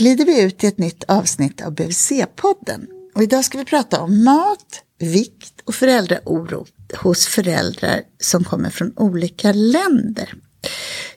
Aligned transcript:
glider 0.00 0.24
vi 0.24 0.42
ut 0.42 0.64
i 0.64 0.66
ett 0.66 0.78
nytt 0.78 1.04
avsnitt 1.08 1.62
av 1.62 1.74
BVC-podden. 1.74 2.86
Och 3.14 3.22
idag 3.22 3.44
ska 3.44 3.58
vi 3.58 3.64
prata 3.64 4.00
om 4.00 4.24
mat, 4.24 4.82
vikt 4.98 5.60
och 5.64 5.74
föräldraoro 5.74 6.66
hos 6.96 7.26
föräldrar 7.26 8.02
som 8.20 8.44
kommer 8.44 8.70
från 8.70 8.92
olika 8.96 9.52
länder. 9.52 10.34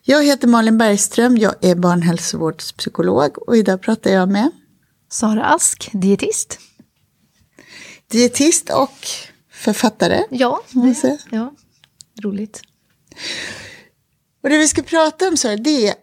Jag 0.02 0.25
heter 0.25 0.48
Malin 0.48 0.77
Bergström, 0.77 1.38
jag 1.38 1.55
är 1.61 1.75
barnhälsovårdspsykolog 1.75 3.48
och 3.48 3.57
idag 3.57 3.81
pratar 3.81 4.11
jag 4.11 4.30
med 4.30 4.52
Sara 5.09 5.45
Ask, 5.45 5.89
dietist. 5.93 6.59
Dietist 8.11 8.70
och 8.70 9.07
författare. 9.52 10.23
Ja, 10.29 10.62
det, 10.71 11.18
ja 11.31 11.54
roligt. 12.23 12.62
Och 14.43 14.49
det 14.49 14.57
vi 14.57 14.68
ska 14.68 14.81
prata 14.81 15.27
om 15.27 15.38
så 15.38 15.48
här, 15.48 15.57
det 15.57 15.88
är 15.88 15.95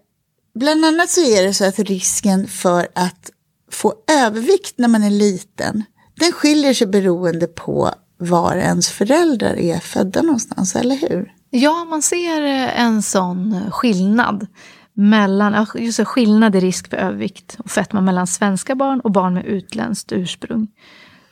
bland 0.55 0.85
annat 0.85 1.11
så 1.11 1.21
är 1.21 1.43
det 1.43 1.55
så 1.55 1.65
att 1.65 1.79
risken 1.79 2.49
för 2.49 2.89
att 2.95 3.31
få 3.73 3.95
övervikt 4.11 4.75
när 4.79 4.89
man 4.89 5.03
är 5.03 5.11
liten, 5.11 5.85
den 6.15 6.33
skiljer 6.33 6.75
sig 6.75 6.87
beroende 6.87 7.47
på 7.47 7.91
var 8.19 8.57
ens 8.57 8.89
föräldrar 8.91 9.57
är 9.59 9.79
födda 9.79 10.23
någonstans, 10.23 10.77
eller 10.77 10.97
hur? 10.97 11.33
Ja, 11.51 11.85
man 11.85 12.03
ser 12.03 12.43
eh, 12.43 12.81
en 12.81 13.03
sån 13.03 13.53
eh, 13.53 13.71
skillnad 13.71 14.47
mellan, 14.93 15.67
just 15.75 16.07
skillnad 16.07 16.57
i 16.57 16.61
risk 16.61 16.91
för 16.91 16.97
övervikt 16.97 17.57
och 17.59 17.71
fetma 17.71 18.01
mellan 18.01 18.27
svenska 18.27 18.75
barn 18.75 19.01
och 19.01 19.13
barn 19.13 19.35
med 19.35 19.45
utländskt 19.45 20.13
ursprung. 20.13 20.69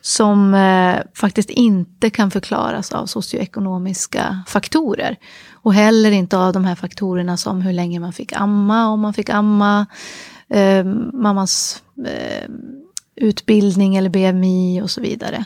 Som 0.00 0.54
eh, 0.54 1.00
faktiskt 1.14 1.50
inte 1.50 2.10
kan 2.10 2.30
förklaras 2.30 2.92
av 2.92 3.06
socioekonomiska 3.06 4.42
faktorer. 4.46 5.16
Och 5.52 5.74
heller 5.74 6.10
inte 6.10 6.38
av 6.38 6.52
de 6.52 6.64
här 6.64 6.74
faktorerna 6.74 7.36
som 7.36 7.62
hur 7.62 7.72
länge 7.72 8.00
man 8.00 8.12
fick 8.12 8.32
amma, 8.32 8.88
om 8.88 9.00
man 9.00 9.14
fick 9.14 9.30
amma, 9.30 9.86
eh, 10.48 10.84
mammas 11.12 11.82
eh, 12.06 12.48
utbildning 13.16 13.96
eller 13.96 14.10
BMI 14.10 14.82
och 14.82 14.90
så 14.90 15.00
vidare. 15.00 15.44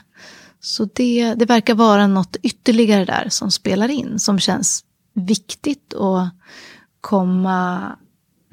Så 0.60 0.88
det, 0.94 1.34
det 1.34 1.44
verkar 1.44 1.74
vara 1.74 2.06
något 2.06 2.36
ytterligare 2.42 3.04
där 3.04 3.26
som 3.28 3.50
spelar 3.50 3.88
in, 3.88 4.18
som 4.18 4.38
känns 4.38 4.84
viktigt 5.14 5.94
att 5.94 6.34
komma 7.00 7.92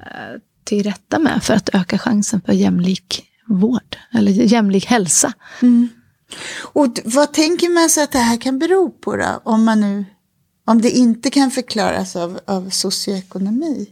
eh, 0.00 0.40
till 0.64 0.82
rätta 0.82 1.18
med 1.18 1.42
för 1.42 1.54
att 1.54 1.68
öka 1.72 1.98
chansen 1.98 2.40
för 2.40 2.52
jämlik 2.52 3.29
vård, 3.50 3.96
eller 4.12 4.32
jämlik 4.32 4.86
hälsa. 4.86 5.32
Mm. 5.62 5.88
Och 6.62 7.00
vad 7.04 7.32
tänker 7.32 7.68
man 7.68 7.90
sig 7.90 8.04
att 8.04 8.12
det 8.12 8.18
här 8.18 8.36
kan 8.36 8.58
bero 8.58 8.90
på 8.90 9.16
då? 9.16 9.40
Om, 9.44 9.64
man 9.64 9.80
nu, 9.80 10.04
om 10.64 10.82
det 10.82 10.90
inte 10.90 11.30
kan 11.30 11.50
förklaras 11.50 12.16
av, 12.16 12.40
av 12.44 12.70
socioekonomi? 12.70 13.86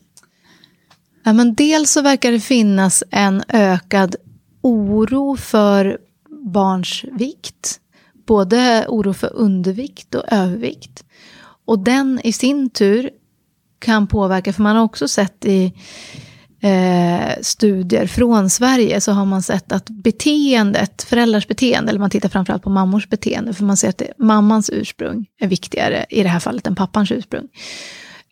Ja, 1.24 1.32
men 1.32 1.54
dels 1.54 1.90
så 1.90 2.02
verkar 2.02 2.32
det 2.32 2.40
finnas 2.40 3.02
en 3.10 3.42
ökad 3.48 4.16
oro 4.60 5.36
för 5.36 5.98
barns 6.28 7.04
vikt. 7.12 7.80
Både 8.26 8.86
oro 8.88 9.12
för 9.12 9.32
undervikt 9.34 10.14
och 10.14 10.24
övervikt. 10.32 11.04
Och 11.64 11.78
den 11.78 12.20
i 12.24 12.32
sin 12.32 12.70
tur 12.70 13.10
kan 13.78 14.06
påverka, 14.06 14.52
för 14.52 14.62
man 14.62 14.76
har 14.76 14.84
också 14.84 15.08
sett 15.08 15.44
i 15.44 15.72
eh, 16.60 17.32
studier 17.42 18.06
från 18.06 18.50
Sverige 18.50 19.00
så 19.00 19.12
har 19.12 19.24
man 19.24 19.42
sett 19.42 19.72
att 19.72 19.90
beteendet, 19.90 21.02
föräldrars 21.02 21.48
beteende, 21.48 21.90
eller 21.90 22.00
man 22.00 22.10
tittar 22.10 22.28
framförallt 22.28 22.62
på 22.62 22.70
mammors 22.70 23.08
beteende, 23.08 23.54
för 23.54 23.64
man 23.64 23.76
ser 23.76 23.88
att 23.88 23.98
det, 23.98 24.12
mammans 24.18 24.70
ursprung 24.70 25.26
är 25.40 25.48
viktigare 25.48 26.06
i 26.10 26.22
det 26.22 26.28
här 26.28 26.40
fallet 26.40 26.66
än 26.66 26.76
pappans 26.76 27.12
ursprung. 27.12 27.48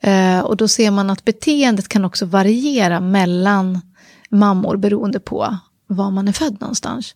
Eh, 0.03 0.41
och 0.41 0.57
då 0.57 0.69
ser 0.69 0.91
man 0.91 1.11
att 1.11 1.25
beteendet 1.25 1.89
kan 1.89 2.05
också 2.05 2.27
variera 2.27 3.01
mellan 3.01 3.81
mammor 4.29 4.77
beroende 4.77 5.21
på 5.21 5.59
var 5.87 6.11
man 6.11 6.29
är 6.29 6.33
född 6.33 6.61
någonstans. 6.61 7.15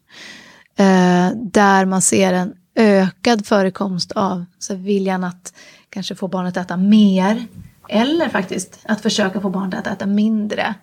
Eh, 0.76 1.30
där 1.34 1.84
man 1.84 2.02
ser 2.02 2.32
en 2.32 2.52
ökad 2.74 3.46
förekomst 3.46 4.12
av 4.12 4.44
så 4.58 4.74
viljan 4.74 5.24
att 5.24 5.54
kanske 5.90 6.14
få 6.14 6.28
barnet 6.28 6.56
att 6.56 6.66
äta 6.66 6.76
mer. 6.76 7.46
Eller 7.88 8.28
faktiskt 8.28 8.78
att 8.84 9.00
försöka 9.00 9.40
få 9.40 9.50
barnet 9.50 9.74
att 9.74 9.86
äta 9.86 10.06
mindre. 10.06 10.74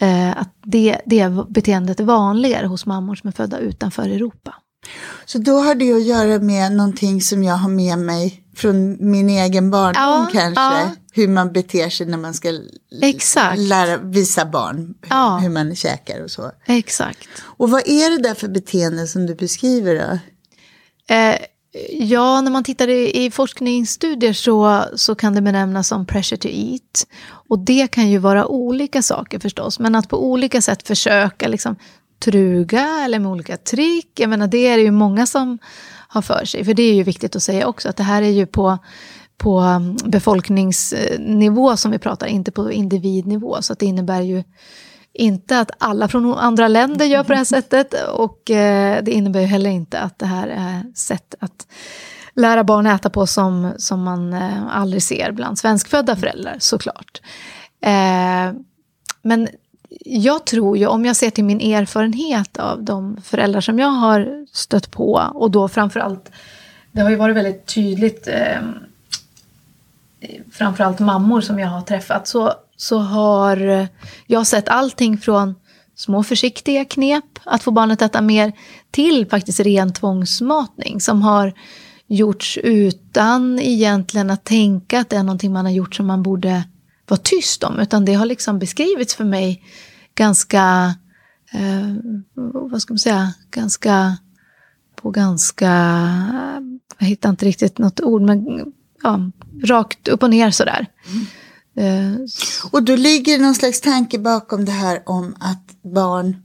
Eh, 0.00 0.30
att 0.40 0.54
det, 0.64 1.00
det 1.06 1.30
beteendet 1.48 2.00
är 2.00 2.04
vanligare 2.04 2.66
hos 2.66 2.86
mammor 2.86 3.14
som 3.14 3.28
är 3.28 3.32
födda 3.32 3.58
utanför 3.58 4.02
Europa. 4.02 4.54
Så 5.24 5.38
då 5.38 5.58
har 5.58 5.74
det 5.74 5.92
att 5.92 6.04
göra 6.04 6.38
med 6.38 6.72
någonting 6.72 7.20
som 7.20 7.44
jag 7.44 7.54
har 7.54 7.68
med 7.68 7.98
mig 7.98 8.44
från 8.56 9.10
min 9.10 9.28
egen 9.28 9.70
barndom 9.70 10.02
ja, 10.02 10.28
kanske? 10.32 10.62
Ja. 10.62 10.90
Hur 11.12 11.28
man 11.28 11.52
beter 11.52 11.90
sig 11.90 12.06
när 12.06 12.18
man 12.18 12.34
ska 12.34 12.58
Exakt. 13.02 13.58
lära, 13.58 13.96
visa 13.96 14.46
barn 14.46 14.94
ja. 15.08 15.38
hur 15.42 15.48
man 15.48 15.76
käkar 15.76 16.24
och 16.24 16.30
så. 16.30 16.50
Exakt. 16.66 17.28
Och 17.40 17.70
vad 17.70 17.82
är 17.86 18.10
det 18.10 18.28
där 18.28 18.34
för 18.34 18.48
beteende 18.48 19.06
som 19.06 19.26
du 19.26 19.34
beskriver 19.34 19.94
då? 19.94 20.18
Eh, 21.14 21.36
ja, 21.90 22.40
när 22.40 22.50
man 22.50 22.64
tittar 22.64 22.88
i, 22.88 23.24
i 23.24 23.30
forskningsstudier 23.30 24.32
så, 24.32 24.84
så 24.94 25.14
kan 25.14 25.34
det 25.34 25.42
benämnas 25.42 25.88
som 25.88 26.06
pressure 26.06 26.38
to 26.38 26.48
eat. 26.48 27.06
Och 27.48 27.58
det 27.58 27.86
kan 27.86 28.10
ju 28.10 28.18
vara 28.18 28.46
olika 28.46 29.02
saker 29.02 29.38
förstås, 29.38 29.78
men 29.78 29.94
att 29.94 30.08
på 30.08 30.24
olika 30.24 30.60
sätt 30.60 30.86
försöka 30.86 31.48
liksom, 31.48 31.76
truga 32.20 33.04
eller 33.04 33.18
med 33.18 33.30
olika 33.30 33.56
trick. 33.56 34.20
Jag 34.20 34.30
menar, 34.30 34.46
det 34.46 34.66
är 34.66 34.76
det 34.76 34.82
ju 34.82 34.90
många 34.90 35.26
som 35.26 35.58
har 36.08 36.22
för 36.22 36.44
sig. 36.44 36.64
För 36.64 36.74
det 36.74 36.82
är 36.82 36.94
ju 36.94 37.02
viktigt 37.02 37.36
att 37.36 37.42
säga 37.42 37.66
också, 37.66 37.88
att 37.88 37.96
det 37.96 38.02
här 38.02 38.22
är 38.22 38.30
ju 38.30 38.46
på, 38.46 38.78
på 39.36 39.60
um, 39.60 39.96
befolkningsnivå 40.04 41.76
som 41.76 41.90
vi 41.90 41.98
pratar, 41.98 42.26
inte 42.26 42.50
på 42.50 42.72
individnivå. 42.72 43.62
Så 43.62 43.74
det 43.74 43.86
innebär 43.86 44.20
ju 44.20 44.42
inte 45.12 45.58
att 45.58 45.70
alla 45.78 46.08
från 46.08 46.34
andra 46.34 46.68
länder 46.68 47.06
gör 47.06 47.22
på 47.22 47.32
det 47.32 47.38
här 47.38 47.44
sättet. 47.44 47.94
Och 48.08 48.50
eh, 48.50 49.02
det 49.02 49.10
innebär 49.10 49.40
ju 49.40 49.46
heller 49.46 49.70
inte 49.70 50.00
att 50.00 50.18
det 50.18 50.26
här 50.26 50.48
är 50.48 50.94
sätt 50.94 51.34
att 51.40 51.66
lära 52.34 52.64
barn 52.64 52.86
äta 52.86 53.10
på 53.10 53.26
som, 53.26 53.72
som 53.76 54.02
man 54.02 54.32
eh, 54.32 54.66
aldrig 54.70 55.02
ser 55.02 55.32
bland 55.32 55.58
svenskfödda 55.58 56.16
föräldrar, 56.16 56.56
såklart. 56.58 57.20
Eh, 57.82 58.52
men 59.22 59.48
jag 60.04 60.46
tror 60.46 60.78
ju, 60.78 60.86
om 60.86 61.04
jag 61.04 61.16
ser 61.16 61.30
till 61.30 61.44
min 61.44 61.60
erfarenhet 61.60 62.58
av 62.58 62.82
de 62.82 63.16
föräldrar 63.22 63.60
som 63.60 63.78
jag 63.78 63.88
har 63.88 64.46
stött 64.52 64.90
på, 64.90 65.30
och 65.34 65.50
då 65.50 65.68
framförallt, 65.68 66.30
det 66.92 67.00
har 67.00 67.10
ju 67.10 67.16
varit 67.16 67.36
väldigt 67.36 67.66
tydligt, 67.66 68.28
eh, 68.28 68.58
framförallt 70.52 70.98
mammor 70.98 71.40
som 71.40 71.58
jag 71.58 71.68
har 71.68 71.82
träffat, 71.82 72.28
så, 72.28 72.54
så 72.80 72.98
har 72.98 73.68
eh, 73.68 73.86
jag 74.26 74.46
sett 74.46 74.68
allting 74.68 75.18
från 75.18 75.54
små 75.96 76.22
försiktiga 76.22 76.84
knep, 76.84 77.24
att 77.44 77.62
få 77.62 77.70
barnet 77.70 78.02
att 78.02 78.10
äta 78.10 78.20
mer, 78.20 78.52
till 78.90 79.26
faktiskt 79.30 79.60
ren 79.60 79.92
tvångsmatning 79.92 81.00
som 81.00 81.22
har 81.22 81.52
gjorts 82.06 82.58
utan 82.62 83.58
egentligen 83.58 84.30
att 84.30 84.44
tänka 84.44 85.00
att 85.00 85.10
det 85.10 85.16
är 85.16 85.22
någonting 85.22 85.52
man 85.52 85.64
har 85.64 85.72
gjort 85.72 85.94
som 85.94 86.06
man 86.06 86.22
borde 86.22 86.64
vara 87.08 87.20
tyst 87.22 87.64
om, 87.64 87.78
utan 87.80 88.04
det 88.04 88.14
har 88.14 88.26
liksom 88.26 88.58
beskrivits 88.58 89.14
för 89.14 89.24
mig 89.24 89.62
ganska, 90.14 90.94
eh, 91.52 91.94
vad 92.70 92.82
ska 92.82 92.92
man 92.92 92.98
säga, 92.98 93.34
ganska, 93.50 94.16
på 94.96 95.10
ganska, 95.10 95.66
jag 96.98 97.06
hittar 97.06 97.30
inte 97.30 97.46
riktigt 97.46 97.78
något 97.78 98.00
ord, 98.00 98.22
men 98.22 98.72
ja, 99.02 99.30
rakt 99.64 100.08
upp 100.08 100.22
och 100.22 100.30
ner 100.30 100.50
sådär. 100.50 100.86
Mm. 101.12 101.26
Eh, 101.80 102.12
och 102.70 102.82
då 102.82 102.96
ligger 102.96 103.38
någon 103.38 103.54
slags 103.54 103.80
tanke 103.80 104.18
bakom 104.18 104.64
det 104.64 104.72
här 104.72 105.02
om 105.06 105.36
att 105.40 105.82
barn 105.82 106.36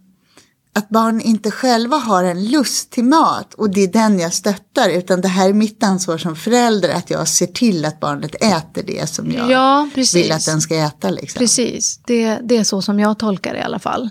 att 0.78 0.90
barn 0.90 1.22
inte 1.22 1.51
själva 1.51 1.97
har 1.97 2.23
en 2.23 2.46
lust 2.46 2.91
till 2.91 3.03
mat 3.03 3.53
och 3.53 3.69
det 3.69 3.84
är 3.84 3.88
den 3.88 4.19
jag 4.19 4.33
stöttar 4.33 4.89
utan 4.89 5.21
det 5.21 5.27
här 5.27 5.50
är 5.50 5.54
mitt 5.54 5.83
ansvar 5.83 6.18
som 6.18 6.36
förälder 6.36 6.89
att 6.89 7.09
jag 7.09 7.27
ser 7.27 7.48
till 7.48 7.86
att 7.86 8.00
barnet 8.00 8.36
äter 8.36 8.83
det 8.88 9.09
som 9.09 9.31
jag 9.31 9.51
ja, 9.51 9.89
vill 10.13 10.31
att 10.31 10.45
den 10.45 10.62
ska 10.62 10.75
äta. 10.75 11.09
Liksom. 11.09 11.39
Precis, 11.39 12.00
det, 12.06 12.39
det 12.44 12.57
är 12.57 12.63
så 12.63 12.81
som 12.81 13.00
jag 13.00 13.19
tolkar 13.19 13.54
det 13.54 13.59
i 13.59 13.63
alla 13.63 13.80
fall. 13.80 14.09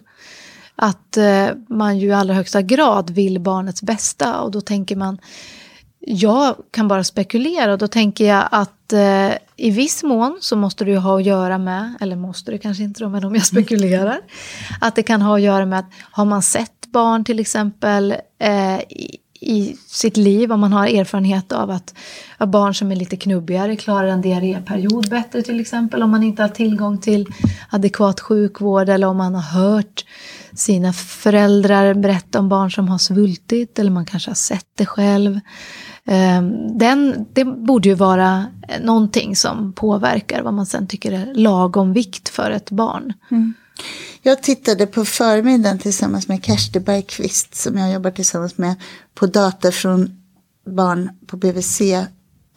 Att 0.76 1.16
eh, 1.16 1.48
man 1.68 1.98
ju 1.98 2.08
i 2.08 2.12
allra 2.12 2.34
högsta 2.34 2.62
grad 2.62 3.10
vill 3.10 3.40
barnets 3.40 3.82
bästa 3.82 4.40
och 4.40 4.50
då 4.50 4.60
tänker 4.60 4.96
man 4.96 5.18
jag 6.06 6.56
kan 6.70 6.88
bara 6.88 7.04
spekulera 7.04 7.72
och 7.72 7.78
då 7.78 7.88
tänker 7.88 8.24
jag 8.24 8.48
att 8.50 8.92
eh, 8.92 9.32
i 9.56 9.70
viss 9.70 10.02
mån 10.02 10.38
så 10.40 10.56
måste 10.56 10.84
det 10.84 10.90
ju 10.90 10.96
ha 10.96 11.16
att 11.18 11.24
göra 11.24 11.58
med, 11.58 11.94
eller 12.00 12.16
måste 12.16 12.50
det 12.50 12.58
kanske 12.58 12.82
inte 12.82 13.04
då, 13.04 13.08
men 13.08 13.24
om 13.24 13.34
jag 13.34 13.46
spekulerar, 13.46 14.20
att 14.80 14.96
det 14.96 15.02
kan 15.02 15.22
ha 15.22 15.36
att 15.36 15.42
göra 15.42 15.66
med 15.66 15.78
att 15.78 15.90
har 16.10 16.24
man 16.24 16.42
sett 16.42 16.86
barn 16.92 17.24
till 17.24 17.40
exempel 17.40 18.14
eh, 18.38 18.80
i, 18.80 19.18
i, 19.40 19.76
sitt 19.86 20.16
liv, 20.16 20.52
om 20.52 20.60
man 20.60 20.72
har 20.72 20.86
erfarenhet 20.86 21.52
av 21.52 21.70
att, 21.70 21.94
att 22.38 22.48
barn 22.48 22.74
som 22.74 22.92
är 22.92 22.96
lite 22.96 23.16
knubbigare 23.16 23.76
klarar 23.76 24.08
en 24.08 24.22
diarréperiod 24.22 25.10
bättre 25.10 25.42
till 25.42 25.60
exempel, 25.60 26.02
om 26.02 26.10
man 26.10 26.22
inte 26.22 26.42
har 26.42 26.48
tillgång 26.48 26.98
till 26.98 27.26
adekvat 27.70 28.20
sjukvård 28.20 28.88
eller 28.88 29.06
om 29.06 29.16
man 29.16 29.34
har 29.34 29.60
hört 29.62 30.04
sina 30.54 30.92
föräldrar 30.92 31.94
berätta 31.94 32.38
om 32.38 32.48
barn 32.48 32.70
som 32.70 32.88
har 32.88 32.98
svultit 32.98 33.78
eller 33.78 33.90
man 33.90 34.06
kanske 34.06 34.30
har 34.30 34.34
sett 34.34 34.68
det 34.74 34.86
själv. 34.86 35.40
Ehm, 36.06 36.78
den, 36.78 37.26
det 37.32 37.44
borde 37.44 37.88
ju 37.88 37.94
vara 37.94 38.46
någonting 38.80 39.36
som 39.36 39.72
påverkar 39.72 40.42
vad 40.42 40.54
man 40.54 40.66
sen 40.66 40.86
tycker 40.86 41.12
är 41.12 41.34
lagom 41.34 41.92
vikt 41.92 42.28
för 42.28 42.50
ett 42.50 42.70
barn. 42.70 43.12
Mm. 43.30 43.54
Jag 44.22 44.42
tittade 44.42 44.86
på 44.86 45.04
förmiddagen 45.04 45.78
tillsammans 45.78 46.28
med 46.28 46.44
Kersti 46.44 46.80
Bergqvist 46.80 47.54
som 47.54 47.78
jag 47.78 47.92
jobbar 47.92 48.10
tillsammans 48.10 48.58
med 48.58 48.74
på 49.14 49.26
data 49.26 49.72
från 49.72 50.20
barn 50.66 51.10
på 51.26 51.36
BVC 51.36 51.80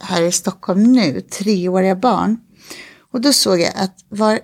här 0.02 0.22
i 0.22 0.32
Stockholm 0.32 0.82
nu, 0.82 1.20
treåriga 1.20 1.96
barn. 1.96 2.40
Och 3.12 3.20
då 3.20 3.32
såg 3.32 3.60
jag 3.60 3.72
att 3.76 4.04
var 4.08 4.40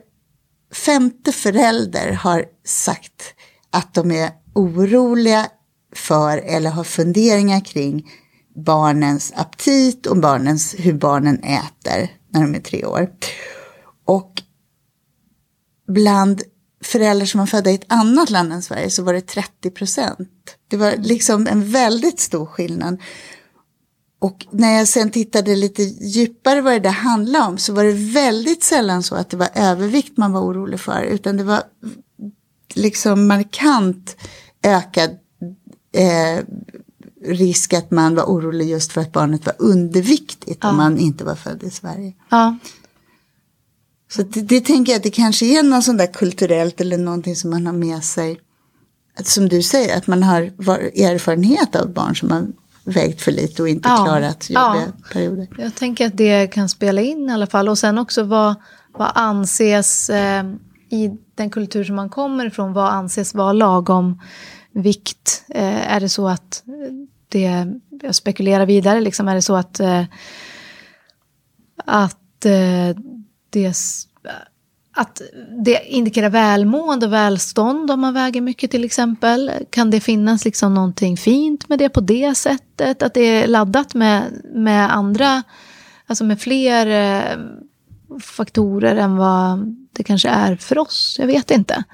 femte 0.72 1.32
förälder 1.32 2.12
har 2.12 2.44
sagt 2.64 3.34
att 3.70 3.94
de 3.94 4.10
är 4.10 4.30
oroliga 4.52 5.46
för 5.94 6.38
eller 6.38 6.70
har 6.70 6.84
funderingar 6.84 7.60
kring 7.60 8.10
barnens 8.54 9.32
aptit 9.36 10.06
och 10.06 10.16
barnens, 10.16 10.74
hur 10.78 10.92
barnen 10.92 11.42
äter 11.42 12.10
när 12.28 12.40
de 12.40 12.54
är 12.54 12.60
tre 12.60 12.84
år. 12.84 13.10
Och 14.04 14.42
bland 15.88 16.42
föräldrar 16.84 17.26
som 17.26 17.38
var 17.38 17.46
födda 17.46 17.70
i 17.70 17.74
ett 17.74 17.92
annat 17.92 18.30
land 18.30 18.52
än 18.52 18.62
Sverige 18.62 18.90
så 18.90 19.02
var 19.02 19.12
det 19.12 19.20
30 19.20 19.70
procent. 19.70 20.56
Det 20.68 20.76
var 20.76 20.96
liksom 20.96 21.46
en 21.46 21.70
väldigt 21.70 22.20
stor 22.20 22.46
skillnad. 22.46 23.00
Och 24.18 24.46
när 24.50 24.78
jag 24.78 24.88
sen 24.88 25.10
tittade 25.10 25.56
lite 25.56 25.82
djupare 25.82 26.60
vad 26.60 26.82
det 26.82 26.88
handlade 26.88 27.44
om 27.44 27.58
så 27.58 27.72
var 27.72 27.84
det 27.84 27.92
väldigt 27.92 28.62
sällan 28.62 29.02
så 29.02 29.14
att 29.14 29.30
det 29.30 29.36
var 29.36 29.48
övervikt 29.54 30.16
man 30.16 30.32
var 30.32 30.40
orolig 30.40 30.80
för 30.80 31.02
utan 31.02 31.36
det 31.36 31.44
var 31.44 31.62
liksom 32.74 33.26
markant 33.26 34.16
ökad 34.62 35.10
eh, 35.92 36.44
risk 37.24 37.72
att 37.72 37.90
man 37.90 38.14
var 38.14 38.24
orolig 38.24 38.68
just 38.68 38.92
för 38.92 39.00
att 39.00 39.12
barnet 39.12 39.46
var 39.46 39.54
underviktigt 39.58 40.58
ja. 40.62 40.70
om 40.70 40.76
man 40.76 40.98
inte 40.98 41.24
var 41.24 41.34
född 41.34 41.62
i 41.62 41.70
Sverige. 41.70 42.12
Ja. 42.30 42.58
Så 44.12 44.22
det, 44.22 44.42
det 44.42 44.60
tänker 44.60 44.92
jag 44.92 44.96
att 44.96 45.02
det 45.02 45.10
kanske 45.10 45.46
är 45.46 45.62
något 45.62 45.84
sånt 45.84 45.98
där 45.98 46.12
kulturellt 46.12 46.80
eller 46.80 46.98
någonting 46.98 47.36
som 47.36 47.50
man 47.50 47.66
har 47.66 47.72
med 47.72 48.04
sig. 48.04 48.40
Att, 49.18 49.26
som 49.26 49.48
du 49.48 49.62
säger, 49.62 49.98
att 49.98 50.06
man 50.06 50.22
har 50.22 50.42
erfarenhet 50.42 51.76
av 51.76 51.92
barn 51.92 52.16
som 52.16 52.30
har 52.30 52.46
vägt 52.84 53.22
för 53.22 53.32
lite 53.32 53.62
och 53.62 53.68
inte 53.68 53.88
ja. 53.88 54.04
klarat 54.04 54.50
jobbiga 54.50 54.84
ja. 54.86 55.08
perioder. 55.12 55.48
Jag 55.58 55.74
tänker 55.74 56.06
att 56.06 56.16
det 56.16 56.46
kan 56.46 56.68
spela 56.68 57.00
in 57.00 57.30
i 57.30 57.32
alla 57.32 57.46
fall. 57.46 57.68
Och 57.68 57.78
sen 57.78 57.98
också 57.98 58.22
vad, 58.22 58.54
vad 58.92 59.12
anses 59.14 60.10
eh, 60.10 60.44
i 60.90 61.10
den 61.34 61.50
kultur 61.50 61.84
som 61.84 61.96
man 61.96 62.08
kommer 62.08 62.46
ifrån, 62.46 62.72
vad 62.72 62.92
anses 62.92 63.34
vara 63.34 63.52
lagom 63.52 64.20
vikt? 64.72 65.44
Eh, 65.48 65.92
är 65.92 66.00
det 66.00 66.08
så 66.08 66.28
att 66.28 66.62
det, 67.34 67.66
jag 68.02 68.14
spekulerar 68.14 68.66
vidare, 68.66 69.00
liksom, 69.00 69.28
är 69.28 69.34
det 69.34 69.42
så 69.42 69.56
att, 69.56 69.81
eh, 69.81 70.04
att 71.84 72.44
eh, 72.44 72.96
det 73.50 73.75
att 74.96 75.22
det 75.64 75.86
indikerar 75.86 76.31
välmående 76.31 77.06
och 77.06 77.12
välstånd 77.12 77.90
om 77.90 78.00
man 78.00 78.14
väger 78.14 78.40
mycket 78.40 78.70
till 78.70 78.84
exempel. 78.84 79.50
Kan 79.70 79.90
det 79.90 80.00
finnas 80.00 80.44
liksom 80.44 80.75
någonting 80.75 81.16
fint 81.16 81.69
med 81.69 81.78
det 81.78 81.88
på 81.88 82.00
det 82.00 82.34
sättet? 82.34 83.02
Att 83.02 83.14
det 83.14 83.20
är 83.20 83.46
laddat 83.46 83.94
med, 83.94 84.22
med 84.54 84.94
andra, 84.94 85.42
alltså 86.06 86.25
med 86.25 86.40
fler 86.40 86.86
eh, 86.86 87.38
faktorer 88.20 88.96
än 88.96 89.16
vad 89.16 89.76
det 89.94 90.02
kanske 90.02 90.29
är 90.29 90.56
för 90.56 90.79
oss. 90.79 91.17
Jag 91.19 91.26
vet 91.26 91.50
inte 91.50 91.85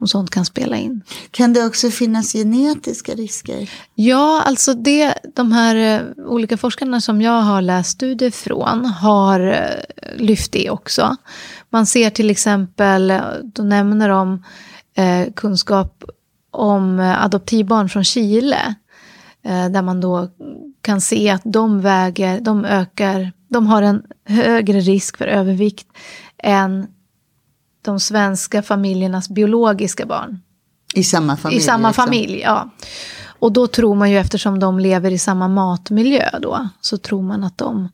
om 0.00 0.06
sånt 0.06 0.30
kan 0.30 0.44
spela 0.44 0.76
in. 0.76 1.02
Kan 1.30 1.52
det 1.52 1.66
också 1.66 1.90
finnas 1.90 2.32
genetiska 2.32 3.12
risker? 3.14 3.70
Ja, 3.94 4.42
alltså 4.46 4.74
det, 4.74 5.14
de 5.34 5.52
här 5.52 5.76
eh, 5.76 6.26
olika 6.26 6.56
forskarna 6.56 7.00
som 7.00 7.22
jag 7.22 7.42
har 7.42 7.62
läst 7.62 7.90
studier 7.90 8.30
från 8.30 8.84
har 8.84 9.40
eh, 9.40 10.16
lyft 10.16 10.52
det 10.52 10.70
också. 10.70 11.16
Man 11.70 11.86
ser 11.86 12.10
till 12.10 12.30
exempel, 12.30 13.12
då 13.44 13.62
nämner 13.62 14.08
de 14.08 14.44
eh, 14.96 15.32
kunskap 15.32 16.04
om 16.50 17.00
adoptivbarn 17.00 17.88
från 17.88 18.04
Chile. 18.04 18.74
Eh, 19.44 19.68
där 19.68 19.82
man 19.82 20.00
då 20.00 20.28
kan 20.82 21.00
se 21.00 21.30
att 21.30 21.42
de 21.44 21.80
väger, 21.80 22.40
de 22.40 22.64
ökar, 22.64 23.32
de 23.48 23.66
har 23.66 23.82
en 23.82 24.02
högre 24.24 24.80
risk 24.80 25.16
för 25.16 25.26
övervikt 25.26 25.86
än 26.38 26.86
de 27.82 28.00
svenska 28.00 28.62
familjernas 28.62 29.28
biologiska 29.28 30.06
barn. 30.06 30.40
I 30.94 31.04
samma 31.04 31.36
familj? 31.36 31.58
I 31.58 31.62
samma 31.62 31.88
liksom. 31.88 32.04
familj, 32.04 32.40
ja. 32.40 32.70
Och 33.40 33.52
då 33.52 33.66
tror 33.66 33.94
man 33.94 34.10
ju, 34.10 34.18
eftersom 34.18 34.58
de 34.58 34.78
lever 34.78 35.10
i 35.10 35.18
samma 35.18 35.48
matmiljö 35.48 36.38
då, 36.42 36.68
så 36.80 36.98
tror 36.98 37.22
man 37.22 37.44
att, 37.44 37.58
de, 37.58 37.88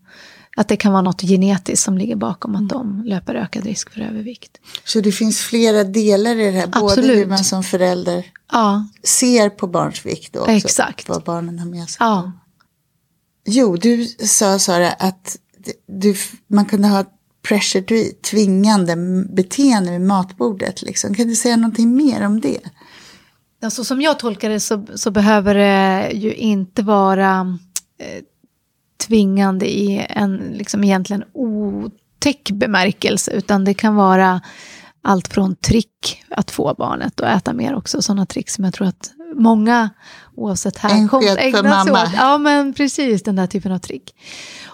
att 0.56 0.69
det 0.69 0.77
kan 0.77 0.93
vara 0.93 1.03
något 1.03 1.21
genetiskt 1.21 1.85
som 1.85 1.99
ligger 1.99 2.17
bakom 2.17 2.56
att 2.56 2.69
de 2.69 3.03
löper 3.05 3.35
ökad 3.35 3.65
risk 3.65 3.91
för 3.91 4.00
övervikt. 4.00 4.59
Så 4.85 5.00
det 5.00 5.12
finns 5.12 5.41
flera 5.41 5.85
delar 5.85 6.37
i 6.37 6.44
det 6.44 6.50
här, 6.50 6.69
Absolut. 6.73 6.97
både 6.97 7.19
hur 7.19 7.27
man 7.27 7.44
som 7.44 7.62
förälder 7.62 8.25
ja. 8.53 8.89
ser 9.03 9.50
på 9.50 9.67
barns 9.67 10.06
vikt 10.06 10.37
och 10.37 10.49
Exakt. 10.49 11.09
vad 11.09 11.23
barnen 11.23 11.59
har 11.59 11.67
med 11.67 11.89
sig. 11.89 11.97
Ja. 12.00 12.32
Jo, 13.47 13.77
du 13.77 14.06
sa 14.06 14.59
Sara 14.59 14.93
att 14.93 15.37
du, 15.87 16.17
man 16.47 16.65
kunde 16.65 16.89
ha 16.89 17.05
pressure 17.48 17.82
to 17.82 17.94
eat, 17.94 18.22
tvingande 18.22 18.96
beteende 19.31 19.93
vid 19.93 20.00
matbordet. 20.00 20.82
Liksom. 20.82 21.14
Kan 21.14 21.28
du 21.28 21.34
säga 21.34 21.56
någonting 21.56 21.96
mer 21.96 22.26
om 22.26 22.40
det? 22.40 22.60
Alltså, 23.62 23.84
som 23.84 24.02
jag 24.02 24.19
tolkar 24.19 24.48
det 24.48 24.60
så, 24.60 24.87
så 24.94 25.10
behöver 25.10 25.54
det 25.54 26.10
ju 26.12 26.34
inte 26.34 26.82
vara 26.82 27.58
eh, 27.98 28.22
tvingande 29.06 29.70
i 29.70 30.06
en 30.08 30.37
liksom 30.37 30.84
egentligen 30.84 31.25
otäck 31.32 32.50
bemärkelse, 32.50 33.31
utan 33.31 33.64
det 33.64 33.75
kan 33.75 33.94
vara 33.94 34.40
allt 35.02 35.28
från 35.28 35.56
trick 35.56 36.25
att 36.28 36.50
få 36.50 36.75
barnet 36.78 37.20
att 37.20 37.43
äta 37.43 37.52
mer 37.52 37.75
också, 37.75 38.02
sådana 38.02 38.26
trick 38.26 38.50
som 38.50 38.64
jag 38.64 38.75
tror 38.75 38.87
att 38.87 39.12
många, 39.34 39.90
oavsett 40.34 40.78
härkomst, 40.78 41.28
ägnar 41.38 41.84
sig 41.84 41.93
åt. 41.93 42.11
Ja, 42.14 42.38
men 42.38 42.75
precis, 42.75 43.23
den 43.23 43.37
där 43.37 43.46
typen 43.46 43.73
av 43.73 43.78
trick. 43.78 44.14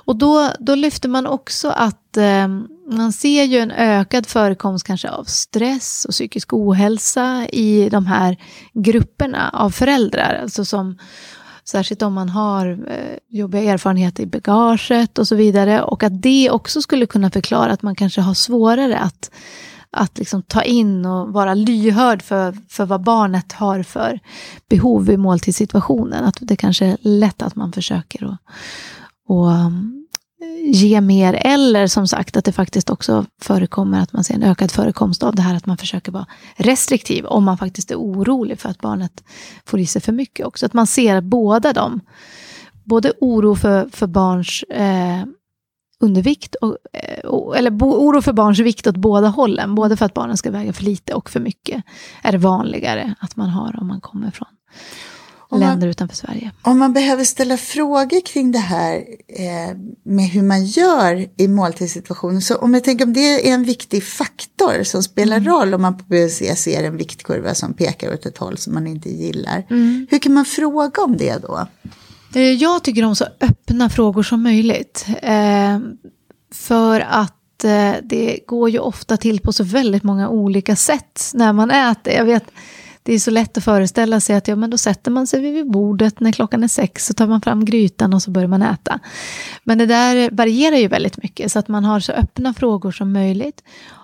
Och 0.04 0.16
då, 0.16 0.48
då 0.60 0.74
lyfter 0.74 1.08
man 1.08 1.26
också 1.26 1.68
att 1.68 2.16
eh, 2.16 2.48
man 2.90 3.12
ser 3.12 3.44
ju 3.44 3.58
en 3.58 3.70
ökad 3.70 4.26
förekomst 4.26 4.86
kanske 4.86 5.10
av 5.10 5.24
stress 5.24 6.04
och 6.04 6.12
psykisk 6.12 6.52
ohälsa 6.52 7.46
i 7.52 7.88
de 7.88 8.06
här 8.06 8.36
grupperna 8.72 9.50
av 9.52 9.70
föräldrar. 9.70 10.40
Alltså 10.42 10.64
som, 10.64 10.98
särskilt 11.64 12.02
om 12.02 12.14
man 12.14 12.28
har 12.28 12.66
eh, 12.88 13.18
jobbiga 13.28 13.72
erfarenheter 13.72 14.22
i 14.22 14.26
bagaget 14.26 15.18
och 15.18 15.28
så 15.28 15.34
vidare. 15.34 15.82
Och 15.82 16.02
att 16.02 16.22
det 16.22 16.50
också 16.50 16.82
skulle 16.82 17.06
kunna 17.06 17.30
förklara 17.30 17.72
att 17.72 17.82
man 17.82 17.94
kanske 17.94 18.20
har 18.20 18.34
svårare 18.34 18.98
att 18.98 19.30
att 19.92 20.18
liksom 20.18 20.42
ta 20.42 20.62
in 20.62 21.06
och 21.06 21.32
vara 21.32 21.54
lyhörd 21.54 22.22
för, 22.22 22.56
för 22.68 22.86
vad 22.86 23.02
barnet 23.02 23.52
har 23.52 23.82
för 23.82 24.20
behov 24.68 25.10
i 25.10 25.16
måltidssituationen. 25.16 26.24
Att 26.24 26.36
det 26.40 26.56
kanske 26.56 26.86
är 26.86 26.96
lätt 27.00 27.42
att 27.42 27.56
man 27.56 27.72
försöker 27.72 28.24
att 28.24 28.38
och 29.28 29.46
um, 29.46 30.06
ge 30.64 31.00
mer. 31.00 31.34
Eller 31.34 31.86
som 31.86 32.08
sagt 32.08 32.36
att 32.36 32.44
det 32.44 32.52
faktiskt 32.52 32.90
också 32.90 33.26
förekommer 33.42 34.00
att 34.00 34.12
man 34.12 34.24
ser 34.24 34.34
en 34.34 34.42
ökad 34.42 34.70
förekomst 34.70 35.22
av 35.22 35.34
det 35.34 35.42
här 35.42 35.54
att 35.54 35.66
man 35.66 35.76
försöker 35.76 36.12
vara 36.12 36.26
restriktiv 36.56 37.26
om 37.26 37.44
man 37.44 37.58
faktiskt 37.58 37.90
är 37.90 37.96
orolig 37.96 38.60
för 38.60 38.68
att 38.68 38.80
barnet 38.80 39.24
får 39.64 39.80
i 39.80 39.86
sig 39.86 40.02
för 40.02 40.12
mycket 40.12 40.46
också. 40.46 40.66
Att 40.66 40.72
man 40.72 40.86
ser 40.86 41.20
båda 41.20 41.72
dem. 41.72 42.00
Både 42.84 43.12
oro 43.20 43.54
för, 43.54 43.88
för 43.92 44.06
barns 44.06 44.62
eh, 44.62 45.24
undervikt, 46.02 46.54
och, 46.54 46.76
eh, 46.92 47.58
eller 47.58 47.70
oro 47.70 48.22
för 48.22 48.32
barns 48.32 48.58
vikt 48.58 48.86
åt 48.86 48.96
båda 48.96 49.28
hållen. 49.28 49.74
Både 49.74 49.96
för 49.96 50.06
att 50.06 50.14
barnen 50.14 50.36
ska 50.36 50.50
väga 50.50 50.72
för 50.72 50.84
lite 50.84 51.14
och 51.14 51.30
för 51.30 51.40
mycket 51.40 51.84
är 52.22 52.32
det 52.32 52.38
vanligare 52.38 53.14
att 53.20 53.36
man 53.36 53.48
har 53.48 53.78
om 53.80 53.86
man 53.86 54.00
kommer 54.00 54.30
från 54.30 54.48
om 55.52 55.60
länder 55.60 55.86
man, 55.86 55.90
utanför 55.90 56.16
Sverige. 56.16 56.50
Om 56.62 56.78
man 56.78 56.92
behöver 56.92 57.24
ställa 57.24 57.56
frågor 57.56 58.26
kring 58.26 58.52
det 58.52 58.58
här 58.58 58.96
eh, 59.28 59.76
med 60.04 60.24
hur 60.24 60.42
man 60.42 60.64
gör 60.64 61.28
i 61.36 61.48
måltidssituationen. 61.48 62.42
Så 62.42 62.56
om 62.56 62.74
jag 62.74 62.84
tänker 62.84 63.04
om 63.04 63.12
det 63.12 63.48
är 63.48 63.54
en 63.54 63.64
viktig 63.64 64.04
faktor 64.04 64.82
som 64.82 65.02
spelar 65.02 65.36
mm. 65.36 65.48
roll 65.48 65.74
om 65.74 65.82
man 65.82 65.98
på 65.98 66.04
BUC 66.04 66.42
ser 66.56 66.84
en 66.84 66.96
viktkurva 66.96 67.54
som 67.54 67.74
pekar 67.74 68.14
åt 68.14 68.26
ett 68.26 68.38
håll 68.38 68.58
som 68.58 68.74
man 68.74 68.86
inte 68.86 69.10
gillar. 69.10 69.66
Mm. 69.70 70.06
Hur 70.10 70.18
kan 70.18 70.34
man 70.34 70.44
fråga 70.44 71.02
om 71.02 71.16
det 71.16 71.42
då? 71.42 71.66
Eh, 72.34 72.42
jag 72.42 72.84
tycker 72.84 73.04
om 73.04 73.16
så 73.16 73.26
öppna 73.40 73.90
frågor 73.90 74.22
som 74.22 74.42
möjligt. 74.42 75.06
Eh, 75.22 75.78
för 76.54 77.00
att 77.00 77.64
eh, 77.64 77.94
det 78.02 78.38
går 78.46 78.70
ju 78.70 78.78
ofta 78.78 79.16
till 79.16 79.40
på 79.40 79.52
så 79.52 79.64
väldigt 79.64 80.02
många 80.02 80.28
olika 80.28 80.76
sätt 80.76 81.30
när 81.34 81.52
man 81.52 81.70
äter. 81.70 82.12
Jag 82.12 82.24
vet 82.24 82.44
det 83.04 83.14
är 83.14 83.18
så 83.18 83.30
lätt 83.30 83.58
att 83.58 83.64
föreställa 83.64 84.20
sig 84.20 84.36
att 84.36 84.48
ja, 84.48 84.56
men 84.56 84.70
då 84.70 84.78
sätter 84.78 85.10
man 85.10 85.26
sig 85.26 85.40
vid 85.40 85.70
bordet 85.70 86.20
när 86.20 86.32
klockan 86.32 86.64
är 86.64 86.68
sex, 86.68 87.06
så 87.06 87.14
tar 87.14 87.26
man 87.26 87.40
fram 87.40 87.64
grytan 87.64 88.14
och 88.14 88.22
så 88.22 88.30
börjar 88.30 88.48
man 88.48 88.62
äta. 88.62 88.98
Men 89.64 89.78
det 89.78 89.86
där 89.86 90.30
varierar 90.30 90.76
ju 90.76 90.88
väldigt 90.88 91.22
mycket, 91.22 91.52
så 91.52 91.58
att 91.58 91.68
man 91.68 91.84
har 91.84 92.00
så 92.00 92.12
öppna 92.12 92.54
frågor 92.54 92.92
som 92.92 93.12
möjligt. 93.12 93.62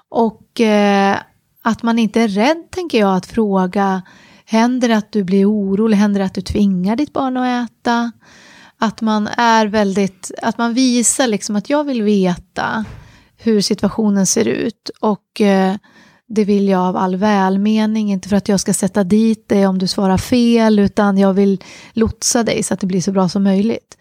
Och 0.09 0.61
eh, 0.61 1.17
att 1.63 1.83
man 1.83 1.99
inte 1.99 2.21
är 2.21 2.29
rädd, 2.29 2.71
tänker 2.71 2.99
jag, 2.99 3.17
att 3.17 3.27
fråga, 3.27 4.03
händer 4.51 4.89
det 4.89 4.97
att 4.97 5.13
du 5.13 5.25
blir 5.25 5.51
orolig, 5.51 5.97
händer 5.97 6.21
det 6.21 6.27
att 6.27 6.35
du 6.35 6.41
tvingar 6.41 6.97
ditt 6.97 7.13
barn 7.13 7.37
att 7.37 7.71
äta? 7.71 8.13
Att 8.79 9.01
man 9.01 9.29
är 9.29 9.67
väldigt, 9.67 10.31
att 10.43 10.59
man 10.59 10.75
visar 10.75 11.27
liksom 11.27 11.57
att 11.57 11.71
jag 11.71 11.85
vill 11.85 12.03
veta 12.03 12.85
hur 13.37 13.61
situationen 13.61 14.27
ser 14.27 14.49
ut. 14.49 14.91
Och 15.01 15.41
eh, 15.41 15.77
det 16.29 16.45
vill 16.45 16.69
jag 16.69 16.81
av 16.81 16.97
all 16.97 17.17
välmening, 17.17 18.13
inte 18.13 18.29
för 18.29 18.37
att 18.37 18.49
jag 18.49 18.61
ska 18.61 18.75
sätta 18.75 19.05
dit 19.05 19.49
dig 19.49 19.67
om 19.67 19.79
du 19.79 19.87
svarar 19.87 20.19
fel, 20.19 20.79
utan 20.79 21.19
jag 21.19 21.33
vill 21.33 21.65
lotsa 21.93 22.43
dig 22.43 22.63
så 22.63 22.75
att 22.75 22.81
det 22.81 22.87
blir 22.87 23.01
så 23.01 23.13
bra 23.13 23.29
som 23.29 23.43
möjligt. 23.43 23.99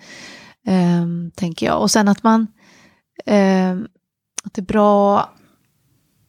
Eh, 0.67 1.05
tänker 1.35 1.65
jag. 1.65 1.81
Och 1.81 1.91
sen 1.91 2.07
att 2.07 2.23
man, 2.23 2.47
eh, 3.25 3.71
att 4.43 4.53
det 4.53 4.61
är 4.61 4.65
bra, 4.65 5.29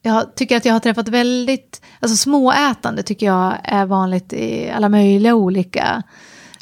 jag 0.01 0.35
tycker 0.35 0.57
att 0.57 0.65
jag 0.65 0.73
har 0.73 0.79
träffat 0.79 1.07
väldigt, 1.07 1.81
alltså 1.99 2.17
småätande 2.17 3.03
tycker 3.03 3.25
jag 3.25 3.57
är 3.63 3.85
vanligt 3.85 4.33
i 4.33 4.69
alla 4.69 4.89
möjliga 4.89 5.35
olika 5.35 6.03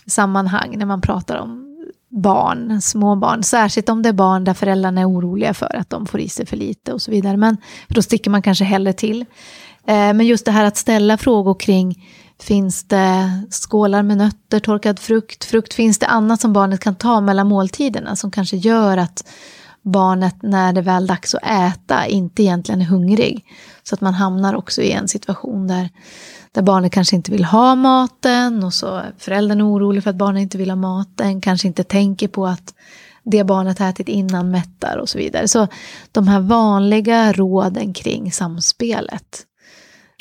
sammanhang 0.06 0.78
när 0.78 0.86
man 0.86 1.02
pratar 1.02 1.38
om 1.38 1.64
barn, 2.10 2.82
små 2.82 3.16
barn, 3.16 3.44
särskilt 3.44 3.90
om 3.90 4.02
det 4.02 4.10
är 4.10 4.14
barn 4.14 4.44
där 4.44 4.54
föräldrarna 4.54 5.02
är 5.02 5.10
oroliga 5.10 5.54
för 5.54 5.76
att 5.76 5.90
de 5.90 6.06
får 6.06 6.20
i 6.20 6.30
sig 6.30 6.46
för 6.46 6.58
lite 6.58 6.94
och 6.94 7.02
så 7.02 7.12
vidare. 7.12 7.38
Men 7.38 7.58
då 7.88 8.02
sticker 8.02 8.32
man 8.32 8.42
kanske 8.42 8.64
hellre 8.64 8.94
till. 8.94 9.22
Eh, 9.88 9.96
men 10.14 10.22
just 10.22 10.46
det 10.46 10.52
här 10.52 10.66
att 10.66 10.78
ställa 10.78 11.18
frågor 11.18 11.60
kring 11.60 12.08
Finns 12.40 12.84
det 12.84 13.30
skålar 13.50 14.04
med 14.04 14.18
nötter, 14.18 14.60
torkad 14.60 15.00
frukt, 15.00 15.44
frukt? 15.44 15.74
Finns 15.74 16.00
det 16.00 16.08
annat 16.08 16.42
som 16.42 16.54
barnet 16.54 16.80
kan 16.80 16.96
ta 16.96 17.22
mellan 17.22 17.48
måltiderna 17.48 18.16
som 18.16 18.32
kanske 18.32 18.58
gör 18.58 18.98
att 18.98 19.28
barnet 19.88 20.36
när 20.42 20.74
det 20.74 20.80
är 20.80 20.84
väl 20.84 21.08
dags 21.08 21.36
att 21.36 21.44
äta 21.44 22.08
inte 22.08 22.44
egentligen 22.44 22.82
är 22.82 22.86
hungrig? 22.86 23.46
Så 23.84 23.96
att 23.96 24.02
man 24.02 24.14
hamnar 24.14 24.56
också 24.56 24.82
i 24.82 24.92
en 24.92 25.08
situation 25.08 25.68
där, 25.68 25.90
där 26.52 26.62
barnet 26.62 26.92
kanske 26.92 27.16
inte 27.16 27.32
vill 27.32 27.46
ha 27.46 27.76
maten 27.76 28.64
och 28.64 28.74
så 28.74 29.02
föräldern 29.18 29.60
är 29.60 29.68
orolig 29.68 30.04
för 30.04 30.10
att 30.10 30.16
barnet 30.16 30.42
inte 30.42 30.58
vill 30.58 30.70
ha 30.70 30.76
maten, 30.76 31.42
kanske 31.42 31.68
inte 31.68 31.84
tänker 31.84 32.28
på 32.28 32.48
att 32.48 32.74
det 33.24 33.44
barnet 33.44 33.80
har 33.80 33.90
ätit 33.90 34.10
innan 34.10 34.52
mättar 34.52 34.98
och 34.98 35.10
så 35.10 35.18
vidare. 35.18 35.48
Så 35.48 35.68
de 36.12 36.28
här 36.28 36.40
vanliga 36.40 37.34
råden 37.34 37.94
kring 37.94 38.32
samspelet. 38.32 39.44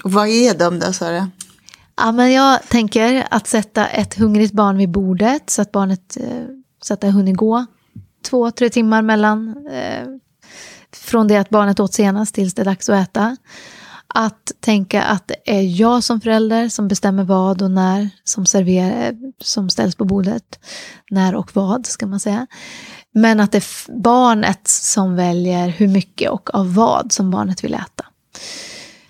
Och 0.04 0.12
vad 0.12 0.28
är 0.28 0.58
de 0.58 0.78
då, 0.78 0.92
Sara? 0.92 1.30
Ja, 1.96 2.12
men 2.12 2.32
jag 2.32 2.62
tänker 2.68 3.26
att 3.30 3.46
sätta 3.46 3.86
ett 3.86 4.14
hungrigt 4.14 4.52
barn 4.52 4.78
vid 4.78 4.90
bordet 4.90 5.50
så 5.50 5.62
att 5.62 5.72
barnet 5.72 6.16
eh, 6.20 6.42
så 6.82 6.94
att 6.94 7.00
det 7.00 7.06
har 7.06 7.12
hunnit 7.12 7.36
gå 7.36 7.66
två, 8.26 8.50
tre 8.50 8.70
timmar 8.70 9.02
mellan 9.02 9.66
eh, 9.70 10.06
från 10.92 11.28
det 11.28 11.36
att 11.36 11.50
barnet 11.50 11.80
åt 11.80 11.94
senast 11.94 12.34
tills 12.34 12.54
det 12.54 12.62
är 12.62 12.64
dags 12.64 12.88
att 12.88 13.08
äta. 13.08 13.36
Att 14.14 14.52
tänka 14.60 15.02
att 15.02 15.28
det 15.28 15.36
är 15.58 15.80
jag 15.80 16.04
som 16.04 16.20
förälder 16.20 16.68
som 16.68 16.88
bestämmer 16.88 17.24
vad 17.24 17.62
och 17.62 17.70
när 17.70 18.10
som, 18.24 18.46
serverar, 18.46 19.06
eh, 19.06 19.12
som 19.40 19.70
ställs 19.70 19.94
på 19.94 20.04
bordet. 20.04 20.58
När 21.10 21.34
och 21.34 21.56
vad 21.56 21.86
ska 21.86 22.06
man 22.06 22.20
säga. 22.20 22.46
Men 23.14 23.40
att 23.40 23.52
det 23.52 23.58
är 23.58 24.00
barnet 24.02 24.68
som 24.68 25.16
väljer 25.16 25.68
hur 25.68 25.88
mycket 25.88 26.30
och 26.30 26.54
av 26.54 26.74
vad 26.74 27.12
som 27.12 27.30
barnet 27.30 27.64
vill 27.64 27.74
äta. 27.74 28.06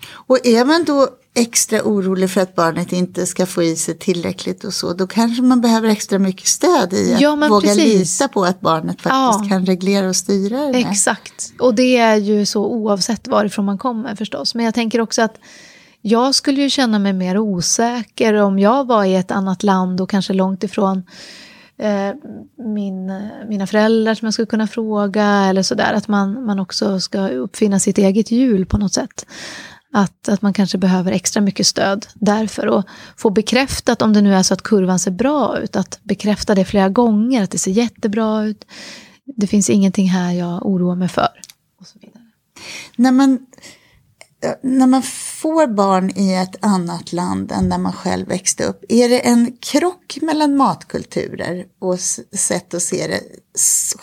Och 0.09 0.47
även 0.47 0.85
då 0.85 1.07
extra 1.37 1.81
orolig 1.83 2.29
för 2.29 2.41
att 2.41 2.55
barnet 2.55 2.93
inte 2.93 3.25
ska 3.25 3.45
få 3.45 3.63
i 3.63 3.75
sig 3.75 3.97
tillräckligt 3.97 4.63
och 4.63 4.73
så, 4.73 4.93
då 4.93 5.07
kanske 5.07 5.41
man 5.43 5.61
behöver 5.61 5.89
extra 5.89 6.19
mycket 6.19 6.47
stöd 6.47 6.93
i 6.93 7.13
att 7.13 7.21
ja, 7.21 7.35
våga 7.35 7.67
precis. 7.67 8.19
lita 8.19 8.27
på 8.33 8.45
att 8.45 8.61
barnet 8.61 9.01
faktiskt 9.01 9.43
ja. 9.43 9.45
kan 9.49 9.65
reglera 9.65 10.09
och 10.09 10.15
styra 10.15 10.59
det. 10.59 10.77
Exakt, 10.77 11.53
och 11.59 11.75
det 11.75 11.97
är 11.97 12.15
ju 12.15 12.45
så 12.45 12.65
oavsett 12.65 13.27
varifrån 13.27 13.65
man 13.65 13.77
kommer 13.77 14.15
förstås. 14.15 14.55
Men 14.55 14.65
jag 14.65 14.73
tänker 14.73 15.01
också 15.01 15.21
att 15.21 15.35
jag 16.01 16.35
skulle 16.35 16.61
ju 16.61 16.69
känna 16.69 16.99
mig 16.99 17.13
mer 17.13 17.37
osäker 17.37 18.33
om 18.33 18.59
jag 18.59 18.87
var 18.87 19.03
i 19.03 19.15
ett 19.15 19.31
annat 19.31 19.63
land 19.63 20.01
och 20.01 20.09
kanske 20.09 20.33
långt 20.33 20.63
ifrån 20.63 21.03
eh, 21.77 22.15
min, 22.57 23.29
mina 23.49 23.67
föräldrar 23.67 24.15
som 24.15 24.25
jag 24.25 24.33
skulle 24.33 24.45
kunna 24.45 24.67
fråga 24.67 25.25
eller 25.25 25.63
sådär. 25.63 25.93
Att 25.93 26.07
man, 26.07 26.45
man 26.45 26.59
också 26.59 26.99
ska 26.99 27.27
uppfinna 27.27 27.79
sitt 27.79 27.97
eget 27.97 28.31
hjul 28.31 28.65
på 28.65 28.77
något 28.77 28.93
sätt. 28.93 29.25
Att, 29.97 30.29
att 30.29 30.41
man 30.41 30.53
kanske 30.53 30.77
behöver 30.77 31.11
extra 31.11 31.41
mycket 31.41 31.67
stöd 31.67 32.07
därför. 32.13 32.67
Och 32.67 32.85
få 33.17 33.29
bekräftat, 33.29 34.01
om 34.01 34.13
det 34.13 34.21
nu 34.21 34.35
är 34.35 34.43
så 34.43 34.53
att 34.53 34.63
kurvan 34.63 34.99
ser 34.99 35.11
bra 35.11 35.59
ut, 35.59 35.75
att 35.75 35.99
bekräfta 36.03 36.55
det 36.55 36.65
flera 36.65 36.89
gånger, 36.89 37.43
att 37.43 37.51
det 37.51 37.57
ser 37.57 37.71
jättebra 37.71 38.43
ut. 38.43 38.65
Det 39.35 39.47
finns 39.47 39.69
ingenting 39.69 40.09
här 40.09 40.31
jag 40.31 40.65
oroar 40.65 40.95
mig 40.95 41.07
för. 41.07 41.29
Och 41.79 41.87
så 41.87 41.99
vidare. 41.99 42.23
När 42.95 43.11
man, 43.11 43.39
när 44.63 44.87
man 44.87 45.01
får 45.41 45.67
barn 45.67 46.11
i 46.15 46.33
ett 46.33 46.55
annat 46.65 47.13
land 47.13 47.51
än 47.51 47.69
där 47.69 47.77
man 47.77 47.93
själv 47.93 48.27
växte 48.27 48.63
upp, 48.63 48.83
är 48.89 49.09
det 49.09 49.19
en 49.19 49.57
krock 49.59 50.17
mellan 50.21 50.57
matkulturer 50.57 51.65
och 51.79 51.99
sätt 52.37 52.73
att 52.73 52.81
se 52.81 53.07
det 53.07 53.21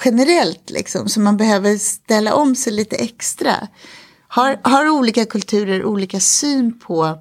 generellt, 0.04 0.70
liksom, 0.70 1.08
så 1.08 1.20
man 1.20 1.36
behöver 1.36 1.78
ställa 1.78 2.34
om 2.34 2.54
sig 2.56 2.72
lite 2.72 2.96
extra? 2.96 3.68
Har, 4.34 4.58
har 4.62 4.88
olika 4.88 5.24
kulturer 5.24 5.84
olika 5.84 6.20
syn 6.20 6.78
på 6.78 7.18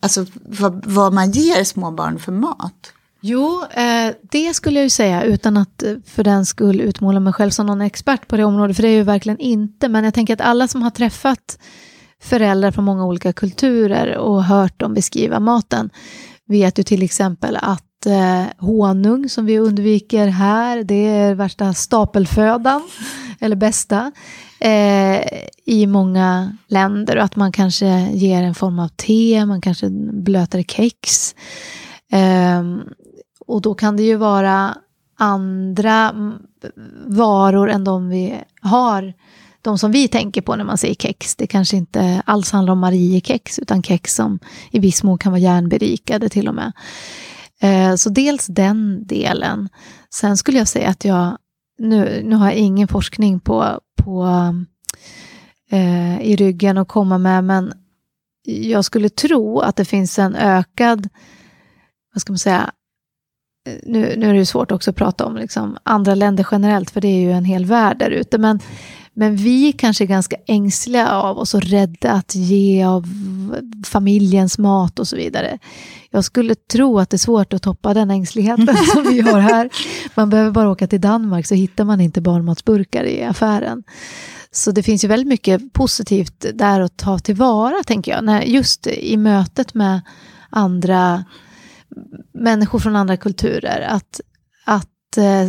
alltså, 0.00 0.26
vad, 0.44 0.86
vad 0.86 1.12
man 1.12 1.30
ger 1.30 1.64
små 1.64 1.90
barn 1.90 2.18
för 2.18 2.32
mat? 2.32 2.92
Jo, 3.20 3.64
eh, 3.70 4.14
det 4.22 4.54
skulle 4.54 4.78
jag 4.78 4.84
ju 4.84 4.90
säga 4.90 5.22
utan 5.22 5.56
att 5.56 5.82
eh, 5.82 5.94
för 6.06 6.24
den 6.24 6.46
skull 6.46 6.80
utmåla 6.80 7.20
mig 7.20 7.32
själv 7.32 7.50
som 7.50 7.66
någon 7.66 7.80
expert 7.80 8.28
på 8.28 8.36
det 8.36 8.44
området, 8.44 8.76
för 8.76 8.82
det 8.82 8.88
är 8.88 8.96
ju 8.96 9.02
verkligen 9.02 9.38
inte. 9.38 9.88
Men 9.88 10.04
jag 10.04 10.14
tänker 10.14 10.34
att 10.34 10.40
alla 10.40 10.68
som 10.68 10.82
har 10.82 10.90
träffat 10.90 11.58
föräldrar 12.22 12.70
från 12.70 12.84
många 12.84 13.06
olika 13.06 13.32
kulturer 13.32 14.16
och 14.16 14.44
hört 14.44 14.80
dem 14.80 14.94
beskriva 14.94 15.40
maten 15.40 15.90
vet 16.46 16.78
ju 16.78 16.82
till 16.82 17.02
exempel 17.02 17.58
att 17.62 17.83
eh, 18.06 18.44
honung 18.58 19.28
som 19.28 19.46
vi 19.46 19.58
undviker 19.58 20.26
här, 20.26 20.84
det 20.84 21.06
är 21.06 21.34
värsta 21.34 21.74
stapelfödan, 21.74 22.82
eller 23.40 23.56
bästa 23.56 24.12
eh, 24.60 25.20
i 25.64 25.86
många 25.86 26.56
länder. 26.66 27.16
Och 27.16 27.24
att 27.24 27.36
man 27.36 27.52
kanske 27.52 28.08
ger 28.12 28.42
en 28.42 28.54
form 28.54 28.78
av 28.78 28.88
te, 28.88 29.46
man 29.46 29.60
kanske 29.60 29.90
blöter 30.12 30.62
kex. 30.62 31.34
Eh, 32.12 32.62
och 33.46 33.62
då 33.62 33.74
kan 33.74 33.96
det 33.96 34.02
ju 34.02 34.16
vara 34.16 34.76
andra 35.18 36.12
varor 37.06 37.70
än 37.70 37.84
de 37.84 38.08
vi 38.08 38.34
har 38.60 39.14
de 39.64 39.78
som 39.78 39.92
vi 39.92 40.08
tänker 40.08 40.40
på 40.40 40.56
när 40.56 40.64
man 40.64 40.78
säger 40.78 40.94
kex. 40.94 41.36
Det 41.36 41.46
kanske 41.46 41.76
inte 41.76 42.22
alls 42.26 42.50
handlar 42.50 42.72
om 42.72 42.78
Mariekex, 42.78 43.58
utan 43.58 43.82
kex 43.82 44.14
som 44.14 44.38
i 44.70 44.78
viss 44.78 45.02
mån 45.02 45.18
kan 45.18 45.32
vara 45.32 45.40
järnberikade 45.40 46.28
till 46.28 46.48
och 46.48 46.54
med. 46.54 46.72
Eh, 47.62 47.94
så 47.94 48.10
dels 48.10 48.46
den 48.46 49.06
delen. 49.06 49.68
Sen 50.14 50.36
skulle 50.36 50.58
jag 50.58 50.68
säga 50.68 50.88
att 50.88 51.04
jag 51.04 51.38
nu, 51.78 52.22
nu 52.24 52.36
har 52.36 52.46
jag 52.46 52.56
ingen 52.56 52.88
forskning 52.88 53.40
på, 53.40 53.80
på 53.96 54.26
eh, 55.70 56.20
i 56.20 56.36
ryggen 56.36 56.78
att 56.78 56.88
komma 56.88 57.18
med, 57.18 57.44
men 57.44 57.72
jag 58.46 58.84
skulle 58.84 59.08
tro 59.08 59.60
att 59.60 59.76
det 59.76 59.84
finns 59.84 60.18
en 60.18 60.34
ökad, 60.34 61.08
vad 62.14 62.20
ska 62.20 62.32
man 62.32 62.38
säga, 62.38 62.72
eh, 63.68 63.78
nu, 63.82 64.14
nu 64.16 64.30
är 64.30 64.34
det 64.34 64.46
svårt 64.46 64.72
också 64.72 64.90
att 64.90 64.96
prata 64.96 65.26
om 65.26 65.36
liksom 65.36 65.78
andra 65.82 66.14
länder 66.14 66.46
generellt, 66.50 66.90
för 66.90 67.00
det 67.00 67.08
är 67.08 67.20
ju 67.20 67.32
en 67.32 67.44
hel 67.44 67.64
värld 67.64 67.98
där 67.98 68.10
ute, 68.10 68.38
men 68.38 68.60
men 69.14 69.36
vi 69.36 69.72
kanske 69.72 70.04
är 70.04 70.06
ganska 70.06 70.36
ängsliga 70.46 71.10
av 71.10 71.38
oss 71.38 71.54
och 71.54 71.62
rädda 71.62 72.12
att 72.12 72.34
ge 72.34 72.84
av 72.84 73.04
familjens 73.86 74.58
mat 74.58 74.98
och 74.98 75.08
så 75.08 75.16
vidare. 75.16 75.58
Jag 76.10 76.24
skulle 76.24 76.54
tro 76.54 76.98
att 76.98 77.10
det 77.10 77.16
är 77.16 77.18
svårt 77.18 77.52
att 77.52 77.62
toppa 77.62 77.94
den 77.94 78.10
ängsligheten 78.10 78.76
som 78.92 79.02
vi 79.02 79.20
har 79.20 79.40
här. 79.40 79.70
Man 80.14 80.30
behöver 80.30 80.50
bara 80.50 80.70
åka 80.70 80.86
till 80.86 81.00
Danmark 81.00 81.46
så 81.46 81.54
hittar 81.54 81.84
man 81.84 82.00
inte 82.00 82.20
barnmatsburkar 82.20 83.04
i 83.04 83.22
affären. 83.22 83.82
Så 84.50 84.70
det 84.70 84.82
finns 84.82 85.04
ju 85.04 85.08
väldigt 85.08 85.28
mycket 85.28 85.72
positivt 85.72 86.46
där 86.54 86.80
att 86.80 86.96
ta 86.96 87.18
tillvara, 87.18 87.82
tänker 87.86 88.12
jag. 88.12 88.24
När, 88.24 88.42
just 88.42 88.86
i 88.86 89.16
mötet 89.16 89.74
med 89.74 90.00
andra 90.50 91.24
människor 92.34 92.78
från 92.78 92.96
andra 92.96 93.16
kulturer. 93.16 93.86
Att, 93.88 94.20
att 94.64 95.16
eh, 95.16 95.48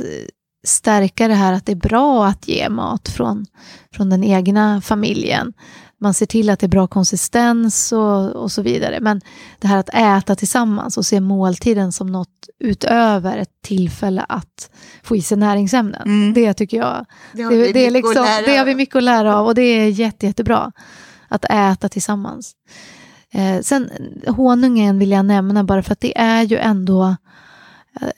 stärka 0.66 1.28
det 1.28 1.34
här 1.34 1.54
att 1.54 1.66
det 1.66 1.72
är 1.72 1.76
bra 1.76 2.26
att 2.26 2.48
ge 2.48 2.70
mat 2.70 3.10
från, 3.10 3.46
från 3.92 4.10
den 4.10 4.24
egna 4.24 4.82
familjen. 4.82 5.54
Man 5.98 6.14
ser 6.14 6.26
till 6.26 6.50
att 6.50 6.60
det 6.60 6.66
är 6.66 6.70
bra 6.70 6.88
konsistens 6.88 7.92
och, 7.92 8.30
och 8.30 8.52
så 8.52 8.62
vidare. 8.62 9.00
Men 9.02 9.22
det 9.60 9.68
här 9.68 9.78
att 9.78 9.90
äta 9.94 10.36
tillsammans 10.36 10.98
och 10.98 11.06
se 11.06 11.20
måltiden 11.20 11.92
som 11.92 12.08
något 12.08 12.50
utöver 12.60 13.38
ett 13.38 13.62
tillfälle 13.64 14.26
att 14.30 14.70
få 15.04 15.16
i 15.16 15.22
sig 15.22 15.38
näringsämnen. 15.38 16.02
Mm. 16.02 16.34
Det 16.34 16.54
tycker 16.54 16.78
jag, 16.78 17.06
det 17.34 17.44
har, 17.44 17.52
det, 17.52 17.72
det 17.72 17.86
är 17.86 17.92
liksom, 17.92 18.26
det 18.46 18.58
har 18.58 18.66
vi 18.66 18.76
mycket 18.76 18.96
att 18.96 19.04
lära 19.04 19.38
av 19.38 19.46
och 19.48 19.56
det 19.56 19.62
är 19.62 19.90
jätte, 19.90 20.26
jättebra. 20.26 20.72
Att 21.28 21.46
äta 21.46 21.90
tillsammans. 21.90 22.56
Eh, 23.32 23.62
sen 23.62 23.90
honungen 24.28 25.00
vill 25.00 25.12
jag 25.12 25.26
nämna 25.26 25.64
bara 25.64 25.84
för 25.84 25.92
att 25.92 26.00
det 26.00 26.18
är 26.18 26.44
ju 26.44 26.58
ändå 26.58 27.16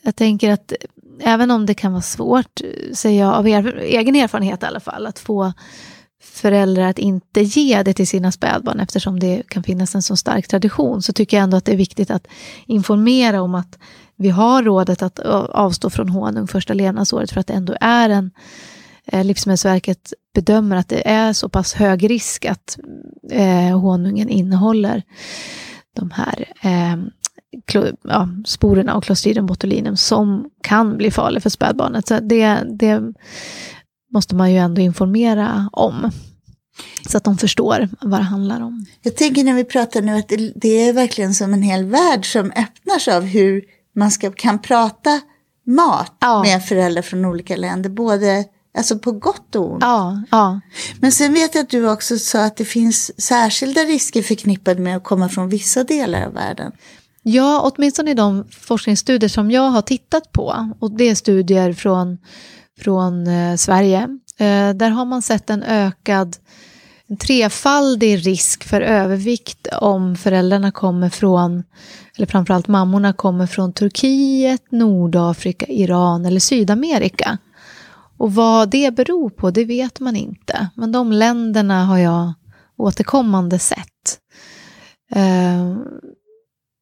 jag 0.02 0.16
tänker 0.16 0.52
att 0.52 0.74
även 1.20 1.52
om 1.52 1.66
det 1.66 1.74
kan 1.74 1.92
vara 1.92 2.02
svårt, 2.02 2.62
säger 2.94 3.24
jag 3.24 3.34
av 3.34 3.48
er, 3.48 3.78
egen 3.78 4.16
erfarenhet 4.16 4.64
i 4.64 4.66
alla 4.66 4.80
fall, 4.80 5.06
att 5.06 5.20
få 5.20 5.54
föräldrar 6.24 6.84
att 6.84 7.00
inte 7.00 7.42
ge 7.42 7.84
det 7.84 7.94
till 7.94 8.08
sina 8.08 8.32
spädbarn 8.32 8.80
eftersom 8.80 9.20
det 9.20 9.44
kan 9.48 9.64
finnas 9.64 9.96
en 9.96 10.02
så 10.02 10.16
stark 10.16 10.48
tradition, 10.48 11.02
så 11.02 11.14
tycker 11.14 11.38
jag 11.38 11.44
ändå 11.44 11.58
att 11.58 11.66
det 11.66 11.72
är 11.72 11.78
viktigt 11.78 12.12
att 12.12 12.28
informera 12.66 13.42
om 13.42 13.56
att 13.56 13.78
vi 14.16 14.30
har 14.30 14.64
rådet 14.64 15.02
att 15.02 15.20
avstå 15.20 15.90
från 15.90 16.10
honung 16.10 16.48
första 16.48 16.74
levnadsåret 16.74 17.32
för 17.32 17.40
att 17.40 17.48
det 17.48 17.54
ändå 17.54 17.76
är 17.82 18.10
en 18.10 18.32
eh, 19.06 19.24
Livsmedelsverket 19.24 20.14
bedömer 20.34 20.76
att 20.76 20.90
det 20.90 21.10
är 21.10 21.34
så 21.34 21.50
pass 21.50 21.74
hög 21.74 22.10
risk 22.10 22.46
att 22.46 22.80
eh, 23.32 23.80
honungen 23.80 24.30
innehåller 24.30 25.04
de 25.96 26.12
här 26.12 26.46
eh, 26.62 26.98
ja, 28.04 28.30
sporerna 28.46 28.96
och 28.96 29.04
Clostridium 29.04 29.46
botulinum 29.46 29.98
som 29.98 30.50
kan 30.64 30.98
bli 30.98 31.12
farlig 31.12 31.44
för 31.44 31.50
spädbarnet. 31.50 32.08
Så 32.08 32.20
det, 32.20 32.64
det 32.80 33.02
måste 34.14 34.36
man 34.36 34.52
ju 34.52 34.58
ändå 34.58 34.82
informera 34.82 35.70
om. 35.72 36.12
Så 37.10 37.18
att 37.18 37.24
de 37.24 37.38
förstår 37.38 37.90
vad 38.02 38.20
det 38.20 38.24
handlar 38.24 38.62
om. 38.62 38.86
Jag 39.02 39.16
tänker 39.16 39.44
när 39.44 39.54
vi 39.54 39.64
pratar 39.64 40.02
nu 40.02 40.18
att 40.18 40.28
det, 40.28 40.52
det 40.56 40.88
är 40.90 40.94
verkligen 40.94 41.34
som 41.34 41.54
en 41.54 41.62
hel 41.62 41.86
värld 41.86 42.32
som 42.32 42.52
öppnas 42.52 43.08
av 43.08 43.24
hur 43.24 43.64
man 43.96 44.12
ska, 44.12 44.32
kan 44.32 44.60
prata 44.60 45.22
mat 45.66 46.14
ja. 46.20 46.44
med 46.44 46.66
föräldrar 46.66 47.02
från 47.02 47.26
olika 47.26 47.56
länder. 47.56 47.90
Både 47.90 48.46
Alltså 48.78 49.00
på 49.00 49.12
gott 49.12 49.56
och 49.56 49.72
ont. 49.74 49.84
Ja, 49.84 50.22
ja. 50.32 50.60
Men 51.00 51.12
sen 51.12 51.34
vet 51.34 51.56
jag 51.56 51.64
att 51.64 51.70
du 51.70 51.90
också 51.90 52.18
sa 52.18 52.46
att 52.46 52.58
det 52.58 52.66
finns 52.66 53.22
särskilda 53.22 53.82
risker 53.82 54.22
förknippade 54.22 54.82
med 54.82 54.98
att 54.98 55.04
komma 55.04 55.30
från 55.30 55.50
vissa 55.50 55.84
delar 55.84 56.26
av 56.26 56.34
världen. 56.34 56.72
Ja, 57.30 57.72
åtminstone 57.74 58.12
i 58.12 58.14
de 58.14 58.44
forskningsstudier 58.52 59.30
som 59.30 59.52
jag 59.52 59.70
har 59.70 59.82
tittat 59.82 60.32
på, 60.32 60.72
och 60.80 60.92
det 60.92 61.10
är 61.10 61.16
studier 61.16 61.74
från, 61.74 62.18
från 62.80 63.28
eh, 63.28 63.56
Sverige, 63.56 64.02
eh, 64.38 64.70
där 64.70 64.90
har 64.90 65.06
man 65.06 65.22
sett 65.22 65.50
en 65.50 65.64
ökad 65.64 66.38
en 67.08 67.18
trefaldig 67.18 68.28
risk 68.28 68.64
för 68.64 68.82
övervikt 68.82 69.68
om 69.82 70.16
föräldrarna 70.16 70.72
kommer 70.72 71.10
från, 71.10 71.64
eller 72.18 72.28
framförallt 72.28 72.68
mammorna 72.68 73.14
kommer 73.14 73.48
från 73.48 73.74
Turkiet, 73.74 74.72
Nordafrika, 74.72 75.66
Iran 75.66 76.26
eller 76.26 76.40
Sydamerika. 76.40 77.38
Och 78.18 78.36
vad 78.36 78.70
det 78.70 78.96
beror 78.96 79.30
på, 79.30 79.52
det 79.52 79.66
vet 79.66 80.00
man 80.00 80.16
inte. 80.16 80.70
Men 80.76 80.92
de 80.92 81.12
länderna 81.12 81.86
har 81.86 81.98
jag 81.98 82.34
återkommande 82.78 83.60
sett. 83.60 84.20
Eh, 85.12 85.76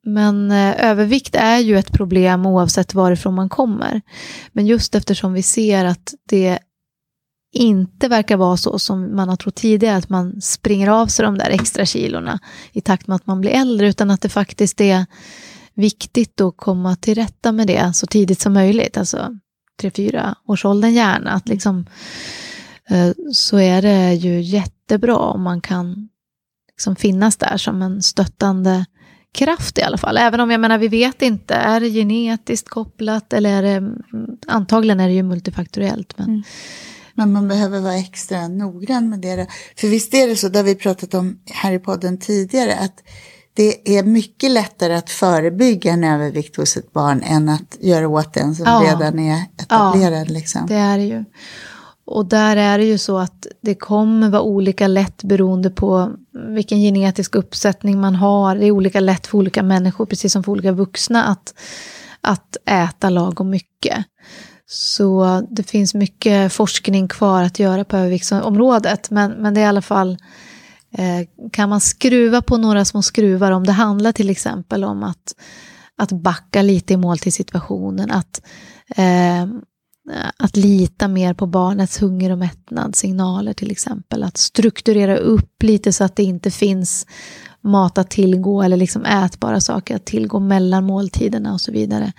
men 0.05 0.51
eh, 0.51 0.85
övervikt 0.89 1.35
är 1.35 1.57
ju 1.57 1.77
ett 1.77 1.91
problem 1.91 2.45
oavsett 2.45 2.93
varifrån 2.93 3.33
man 3.33 3.49
kommer. 3.49 4.01
Men 4.51 4.67
just 4.67 4.95
eftersom 4.95 5.33
vi 5.33 5.43
ser 5.43 5.85
att 5.85 6.13
det 6.29 6.59
inte 7.53 8.07
verkar 8.07 8.37
vara 8.37 8.57
så 8.57 8.79
som 8.79 9.15
man 9.15 9.29
har 9.29 9.35
trott 9.35 9.55
tidigare, 9.55 9.97
att 9.97 10.09
man 10.09 10.41
springer 10.41 10.87
av 10.87 11.07
sig 11.07 11.25
de 11.25 11.37
där 11.37 11.49
extra 11.49 11.85
kilorna 11.85 12.39
i 12.71 12.81
takt 12.81 13.07
med 13.07 13.15
att 13.15 13.27
man 13.27 13.41
blir 13.41 13.51
äldre, 13.51 13.87
utan 13.87 14.11
att 14.11 14.21
det 14.21 14.29
faktiskt 14.29 14.81
är 14.81 15.05
viktigt 15.73 16.41
att 16.41 16.57
komma 16.57 16.95
till 16.95 17.15
rätta 17.15 17.51
med 17.51 17.67
det 17.67 17.93
så 17.95 18.07
tidigt 18.07 18.39
som 18.39 18.53
möjligt, 18.53 18.97
alltså 18.97 19.29
3-4 19.81 20.35
årsåldern 20.47 20.93
gärna, 20.93 21.31
att 21.31 21.47
liksom, 21.47 21.85
eh, 22.89 23.11
så 23.33 23.57
är 23.57 23.81
det 23.81 24.13
ju 24.13 24.41
jättebra 24.41 25.17
om 25.17 25.43
man 25.43 25.61
kan 25.61 26.09
liksom 26.67 26.95
finnas 26.95 27.37
där 27.37 27.57
som 27.57 27.81
en 27.81 28.01
stöttande 28.01 28.85
kraft 29.35 29.77
i 29.77 29.81
alla 29.81 29.97
fall. 29.97 30.17
Även 30.17 30.39
om 30.39 30.51
jag 30.51 30.61
menar, 30.61 30.77
vi 30.77 30.87
vet 30.87 31.21
inte, 31.21 31.53
är 31.53 31.79
det 31.79 31.89
genetiskt 31.89 32.69
kopplat 32.69 33.33
eller 33.33 33.63
är 33.63 33.81
det, 33.81 33.93
antagligen 34.47 34.99
är 34.99 35.07
det 35.07 35.13
ju 35.13 35.23
multifaktoriellt. 35.23 36.13
Men, 36.17 36.27
mm. 36.27 36.43
men 37.13 37.31
man 37.31 37.47
behöver 37.47 37.79
vara 37.79 37.95
extra 37.95 38.47
noggrann 38.47 39.09
med 39.09 39.19
det. 39.19 39.47
För 39.77 39.87
visst 39.87 40.13
är 40.13 40.27
det 40.27 40.35
så, 40.35 40.49
det 40.49 40.59
har 40.59 40.63
vi 40.63 40.75
pratat 40.75 41.13
om 41.13 41.39
här 41.51 41.71
i 41.71 41.79
podden 41.79 42.17
tidigare, 42.17 42.75
att 42.75 43.03
det 43.53 43.97
är 43.97 44.03
mycket 44.03 44.51
lättare 44.51 44.93
att 44.93 45.09
förebygga 45.09 45.91
en 45.91 46.03
övervikt 46.03 46.55
hos 46.55 46.77
ett 46.77 46.93
barn 46.93 47.21
än 47.21 47.49
att 47.49 47.77
göra 47.79 48.07
åt 48.07 48.33
den 48.33 48.55
som 48.55 48.65
ja. 48.65 48.83
redan 48.85 49.19
är 49.19 49.43
etablerad. 49.57 50.27
Ja, 50.27 50.33
liksom. 50.33 50.67
det 50.67 50.75
är 50.75 50.97
det 50.97 51.03
ju. 51.03 51.25
Och 52.07 52.25
där 52.25 52.57
är 52.57 52.77
det 52.77 52.85
ju 52.85 52.97
så 52.97 53.17
att 53.17 53.47
det 53.61 53.75
kommer 53.75 54.29
vara 54.29 54.41
olika 54.41 54.87
lätt 54.87 55.23
beroende 55.23 55.69
på 55.69 56.13
vilken 56.55 56.79
genetisk 56.79 57.35
uppsättning 57.35 57.99
man 57.99 58.15
har. 58.15 58.55
Det 58.55 58.65
är 58.65 58.71
olika 58.71 58.99
lätt 58.99 59.27
för 59.27 59.37
olika 59.37 59.63
människor, 59.63 60.05
precis 60.05 60.33
som 60.33 60.43
för 60.43 60.51
olika 60.51 60.71
vuxna, 60.71 61.23
att, 61.23 61.53
att 62.21 62.57
äta 62.65 63.09
lagom 63.09 63.49
mycket. 63.49 64.05
Så 64.67 65.41
det 65.49 65.63
finns 65.63 65.93
mycket 65.93 66.53
forskning 66.53 67.07
kvar 67.07 67.43
att 67.43 67.59
göra 67.59 67.85
på 67.85 67.97
överviktsområdet. 67.97 69.11
Men, 69.11 69.31
men 69.31 69.53
det 69.53 69.59
är 69.59 69.65
i 69.65 69.67
alla 69.67 69.81
fall, 69.81 70.17
eh, 70.97 71.49
kan 71.51 71.69
man 71.69 71.81
skruva 71.81 72.41
på 72.41 72.57
några 72.57 72.85
små 72.85 73.01
skruvar 73.01 73.51
om 73.51 73.63
det 73.63 73.71
handlar 73.71 74.11
till 74.11 74.29
exempel 74.29 74.83
om 74.83 75.03
att, 75.03 75.35
att 75.97 76.11
backa 76.11 76.61
lite 76.61 76.93
i 76.93 76.97
måltidssituationen, 76.97 78.11
att 78.11 78.41
eh, 78.95 79.45
Eh, 80.11 80.29
att 80.37 80.57
lita 80.57 81.07
mer 81.07 81.33
på 81.33 81.47
barnets 81.47 82.01
hunger 82.01 82.31
och 82.31 82.37
mättnadssignaler 82.37 83.53
till 83.53 83.71
exempel. 83.71 84.23
Att 84.23 84.37
strukturera 84.37 85.17
upp 85.17 85.63
lite 85.63 85.93
så 85.93 86.03
att 86.03 86.15
det 86.15 86.23
inte 86.23 86.51
finns 86.51 87.07
mat 87.61 87.97
att 87.97 88.09
tillgå 88.09 88.61
eller 88.61 88.77
liksom 88.77 89.05
ätbara 89.05 89.61
saker 89.61 89.95
att 89.95 90.05
tillgå 90.05 90.39
mellan 90.39 90.83
måltiderna 90.83 91.53
och 91.53 91.61
så 91.61 91.71
vidare. 91.71 92.13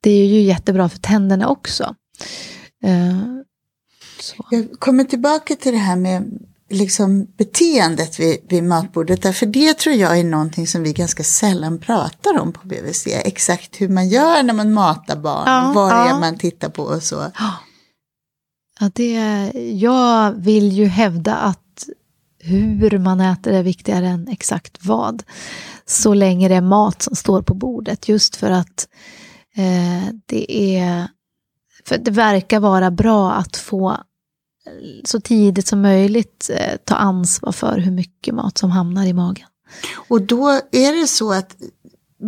Det 0.00 0.10
är 0.10 0.26
ju 0.26 0.40
jättebra 0.40 0.88
för 0.88 0.98
tänderna 0.98 1.48
också. 1.48 1.94
Uh, 2.84 3.38
Jag 4.50 4.70
kommer 4.78 5.04
tillbaka 5.04 5.56
till 5.56 5.72
det 5.72 5.78
här 5.78 5.96
med 5.96 6.38
liksom 6.70 7.26
beteendet 7.36 8.20
vid, 8.20 8.38
vid 8.48 8.64
matbordet. 8.64 9.22
Därför 9.22 9.46
det 9.46 9.78
tror 9.78 9.94
jag 9.94 10.18
är 10.18 10.24
någonting 10.24 10.66
som 10.66 10.82
vi 10.82 10.92
ganska 10.92 11.24
sällan 11.24 11.78
pratar 11.78 12.38
om 12.38 12.52
på 12.52 12.68
BVC. 12.68 13.06
Exakt 13.06 13.80
hur 13.80 13.88
man 13.88 14.08
gör 14.08 14.42
när 14.42 14.54
man 14.54 14.72
matar 14.72 15.16
barn. 15.16 15.44
Ja, 15.46 15.72
vad 15.74 15.90
ja. 15.90 16.08
är 16.08 16.20
man 16.20 16.38
tittar 16.38 16.68
på 16.68 16.82
och 16.82 17.02
så. 17.02 17.26
Ja, 17.38 18.90
det, 18.94 19.12
jag 19.74 20.32
vill 20.32 20.72
ju 20.72 20.86
hävda 20.86 21.34
att 21.34 21.88
hur 22.38 22.98
man 22.98 23.20
äter 23.20 23.52
är 23.52 23.62
viktigare 23.62 24.08
än 24.08 24.28
exakt 24.28 24.84
vad. 24.84 25.22
Så 25.86 26.14
länge 26.14 26.48
det 26.48 26.54
är 26.54 26.60
mat 26.60 27.02
som 27.02 27.16
står 27.16 27.42
på 27.42 27.54
bordet. 27.54 28.08
Just 28.08 28.36
för 28.36 28.50
att 28.50 28.88
eh, 29.56 30.14
det 30.26 30.76
är... 30.76 31.08
För 31.84 31.98
det 31.98 32.10
verkar 32.10 32.60
vara 32.60 32.90
bra 32.90 33.32
att 33.32 33.56
få 33.56 33.96
så 35.04 35.20
tidigt 35.20 35.66
som 35.66 35.82
möjligt 35.82 36.50
eh, 36.52 36.76
ta 36.84 36.94
ansvar 36.94 37.52
för 37.52 37.78
hur 37.78 37.92
mycket 37.92 38.34
mat 38.34 38.58
som 38.58 38.70
hamnar 38.70 39.06
i 39.06 39.12
magen. 39.12 39.46
Och 40.08 40.22
då 40.22 40.48
är 40.72 41.00
det 41.00 41.06
så 41.06 41.32
att 41.32 41.56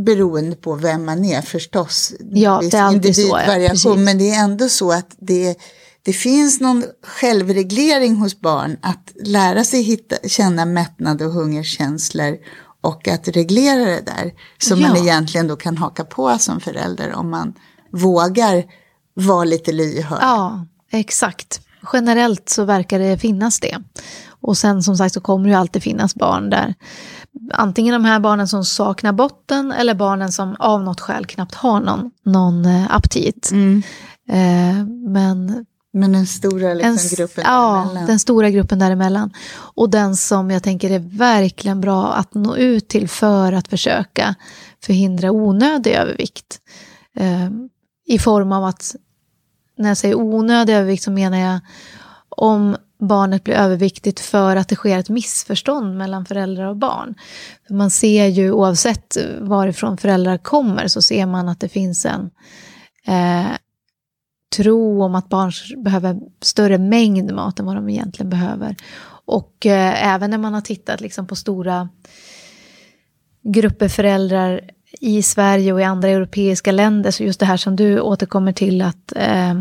beroende 0.07 0.57
på 0.57 0.74
vem 0.74 1.05
man 1.05 1.24
är 1.24 1.42
förstås. 1.42 2.12
Ja, 2.20 2.61
det 2.70 2.76
är 2.76 2.83
alltid 2.83 3.16
så. 3.16 3.40
Ja, 3.46 3.94
men 3.94 4.18
det 4.18 4.31
är 4.31 4.44
ändå 4.44 4.68
så 4.68 4.92
att 4.92 5.16
det, 5.18 5.59
det 6.03 6.12
finns 6.12 6.61
någon 6.61 6.85
självreglering 7.03 8.16
hos 8.16 8.40
barn 8.40 8.76
att 8.83 9.12
lära 9.24 9.64
sig 9.64 9.83
hitta, 9.83 10.16
känna 10.29 10.64
mättnad 10.64 11.22
och 11.22 11.33
hungerkänslor 11.33 12.37
och 12.81 13.09
att 13.09 13.29
reglera 13.29 13.85
det 13.85 14.00
där. 14.00 14.33
Som 14.59 14.81
ja. 14.81 14.88
man 14.88 14.96
egentligen 14.96 15.48
då 15.48 15.57
kan 15.57 15.76
haka 15.76 16.05
på 16.05 16.38
som 16.38 16.61
förälder 16.61 17.12
om 17.12 17.31
man 17.31 17.55
vågar 17.92 18.64
vara 19.14 19.44
lite 19.44 19.72
lyhörd. 19.72 20.18
Ja, 20.22 20.66
exakt 20.92 21.61
generellt 21.93 22.49
så 22.49 22.64
verkar 22.64 22.99
det 22.99 23.19
finnas 23.19 23.61
det. 23.61 23.79
Och 24.43 24.57
sen 24.57 24.83
som 24.83 24.97
sagt 24.97 25.14
så 25.14 25.21
kommer 25.21 25.45
det 25.45 25.51
ju 25.51 25.57
alltid 25.57 25.83
finnas 25.83 26.14
barn 26.14 26.51
där. 26.51 26.75
Antingen 27.53 27.93
de 27.93 28.05
här 28.05 28.21
barnen 28.21 28.49
som 28.49 28.64
saknar 28.64 29.12
botten 29.12 29.73
eller 29.73 29.95
barnen 29.95 30.33
som 30.33 30.57
av 30.59 30.83
något 30.83 31.01
skäl 31.01 31.27
knappt 31.27 31.55
har 31.55 31.81
någon, 31.81 32.11
någon 32.25 32.64
eh, 32.64 32.95
aptit. 32.95 33.51
Mm. 33.51 33.83
Eh, 34.29 34.87
men 35.11 35.66
men 35.93 36.12
den 36.12 36.27
stora 36.27 36.75
liksom, 36.75 36.90
en, 36.90 37.16
gruppen 37.16 37.45
Ja, 37.47 37.73
däremellan. 37.73 38.07
den 38.07 38.19
stora 38.19 38.51
gruppen 38.51 38.79
däremellan. 38.79 39.31
Och 39.53 39.90
den 39.90 40.16
som 40.16 40.51
jag 40.51 40.62
tänker 40.62 40.90
är 40.90 40.99
verkligen 40.99 41.81
bra 41.81 42.12
att 42.12 42.35
nå 42.35 42.57
ut 42.57 42.88
till 42.88 43.09
för 43.09 43.53
att 43.53 43.69
försöka 43.69 44.35
förhindra 44.85 45.31
onödig 45.31 45.93
övervikt. 45.93 46.59
Eh, 47.16 47.49
I 48.07 48.19
form 48.19 48.53
av 48.53 48.64
att 48.64 48.95
när 49.81 49.88
jag 49.88 49.97
säger 49.97 50.14
onödig 50.14 50.75
övervikt 50.75 51.03
så 51.03 51.11
menar 51.11 51.38
jag 51.38 51.61
om 52.29 52.77
barnet 52.99 53.45
blir 53.45 53.55
överviktigt 53.55 54.21
för 54.21 54.57
att 54.57 54.69
det 54.69 54.75
sker 54.75 54.99
ett 54.99 55.09
missförstånd 55.09 55.99
mellan 55.99 56.25
föräldrar 56.25 56.66
och 56.66 56.77
barn. 56.77 57.14
För 57.66 57.75
man 57.75 57.90
ser 57.90 58.27
ju 58.27 58.53
oavsett 58.53 59.16
varifrån 59.40 59.97
föräldrar 59.97 60.38
kommer 60.38 60.88
så 60.88 61.03
ser 61.03 61.27
man 61.27 61.49
att 61.49 61.61
det 61.61 61.69
finns 61.69 62.07
en 62.07 62.31
eh, 63.07 63.53
tro 64.57 65.03
om 65.03 65.14
att 65.14 65.29
barn 65.29 65.53
behöver 65.85 66.21
större 66.43 66.79
mängd 66.79 67.35
mat 67.35 67.59
än 67.59 67.66
vad 67.66 67.77
de 67.77 67.88
egentligen 67.88 68.31
behöver. 68.31 68.77
Och 69.25 69.66
eh, 69.66 70.14
även 70.14 70.31
när 70.31 70.38
man 70.38 70.55
har 70.55 70.61
tittat 70.61 71.01
liksom, 71.01 71.27
på 71.27 71.37
stora 71.37 71.88
grupper 73.43 73.88
föräldrar 73.88 74.71
i 75.00 75.22
Sverige 75.22 75.72
och 75.72 75.81
i 75.81 75.85
andra 75.85 76.09
europeiska 76.09 76.72
länder, 76.72 77.11
så 77.11 77.22
just 77.22 77.40
det 77.40 77.46
här 77.46 77.57
som 77.57 77.76
du 77.76 78.00
återkommer 78.00 78.53
till 78.53 78.83
att, 78.83 79.12
eh, 79.16 79.55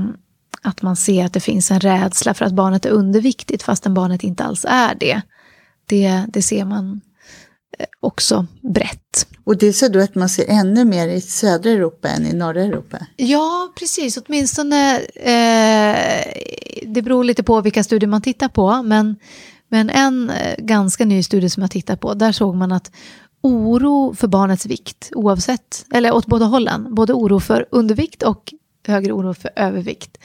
att 0.61 0.81
man 0.81 0.95
ser 0.95 1.25
att 1.25 1.33
det 1.33 1.39
finns 1.39 1.71
en 1.71 1.79
rädsla 1.79 2.33
för 2.33 2.45
att 2.45 2.53
barnet 2.53 2.85
är 2.85 2.89
underviktigt 2.89 3.63
fastän 3.63 3.93
barnet 3.93 4.23
inte 4.23 4.43
alls 4.43 4.65
är 4.69 4.95
det. 4.99 5.21
Det, 5.85 6.25
det 6.27 6.41
ser 6.41 6.65
man 6.65 7.01
eh, 7.79 7.85
också 7.99 8.47
brett. 8.73 9.27
Och 9.43 9.57
det 9.57 9.73
så 9.73 9.87
då 9.87 9.99
att 9.99 10.15
man 10.15 10.29
ser 10.29 10.45
ännu 10.47 10.85
mer 10.85 11.07
i 11.07 11.21
södra 11.21 11.69
Europa 11.69 12.07
än 12.07 12.25
i 12.25 12.33
norra 12.33 12.63
Europa? 12.63 12.97
Ja, 13.15 13.73
precis. 13.79 14.17
Åtminstone, 14.17 14.99
eh, 15.15 16.25
det 16.85 17.01
beror 17.01 17.23
lite 17.23 17.43
på 17.43 17.61
vilka 17.61 17.83
studier 17.83 18.07
man 18.07 18.21
tittar 18.21 18.47
på, 18.47 18.83
men, 18.83 19.15
men 19.69 19.89
en 19.89 20.29
eh, 20.29 20.55
ganska 20.57 21.05
ny 21.05 21.23
studie 21.23 21.49
som 21.49 21.63
jag 21.63 21.71
tittat 21.71 21.99
på, 21.99 22.13
där 22.13 22.31
såg 22.31 22.55
man 22.55 22.71
att 22.71 22.91
oro 23.41 24.13
för 24.13 24.27
barnets 24.27 24.65
vikt, 24.65 25.09
oavsett, 25.15 25.85
eller 25.93 26.13
åt 26.13 26.25
båda 26.25 26.45
hållen, 26.45 26.95
både 26.95 27.13
oro 27.13 27.39
för 27.39 27.65
undervikt 27.71 28.23
och 28.23 28.53
högre 28.87 29.13
oro 29.13 29.33
för 29.33 29.51
övervikt, 29.55 30.17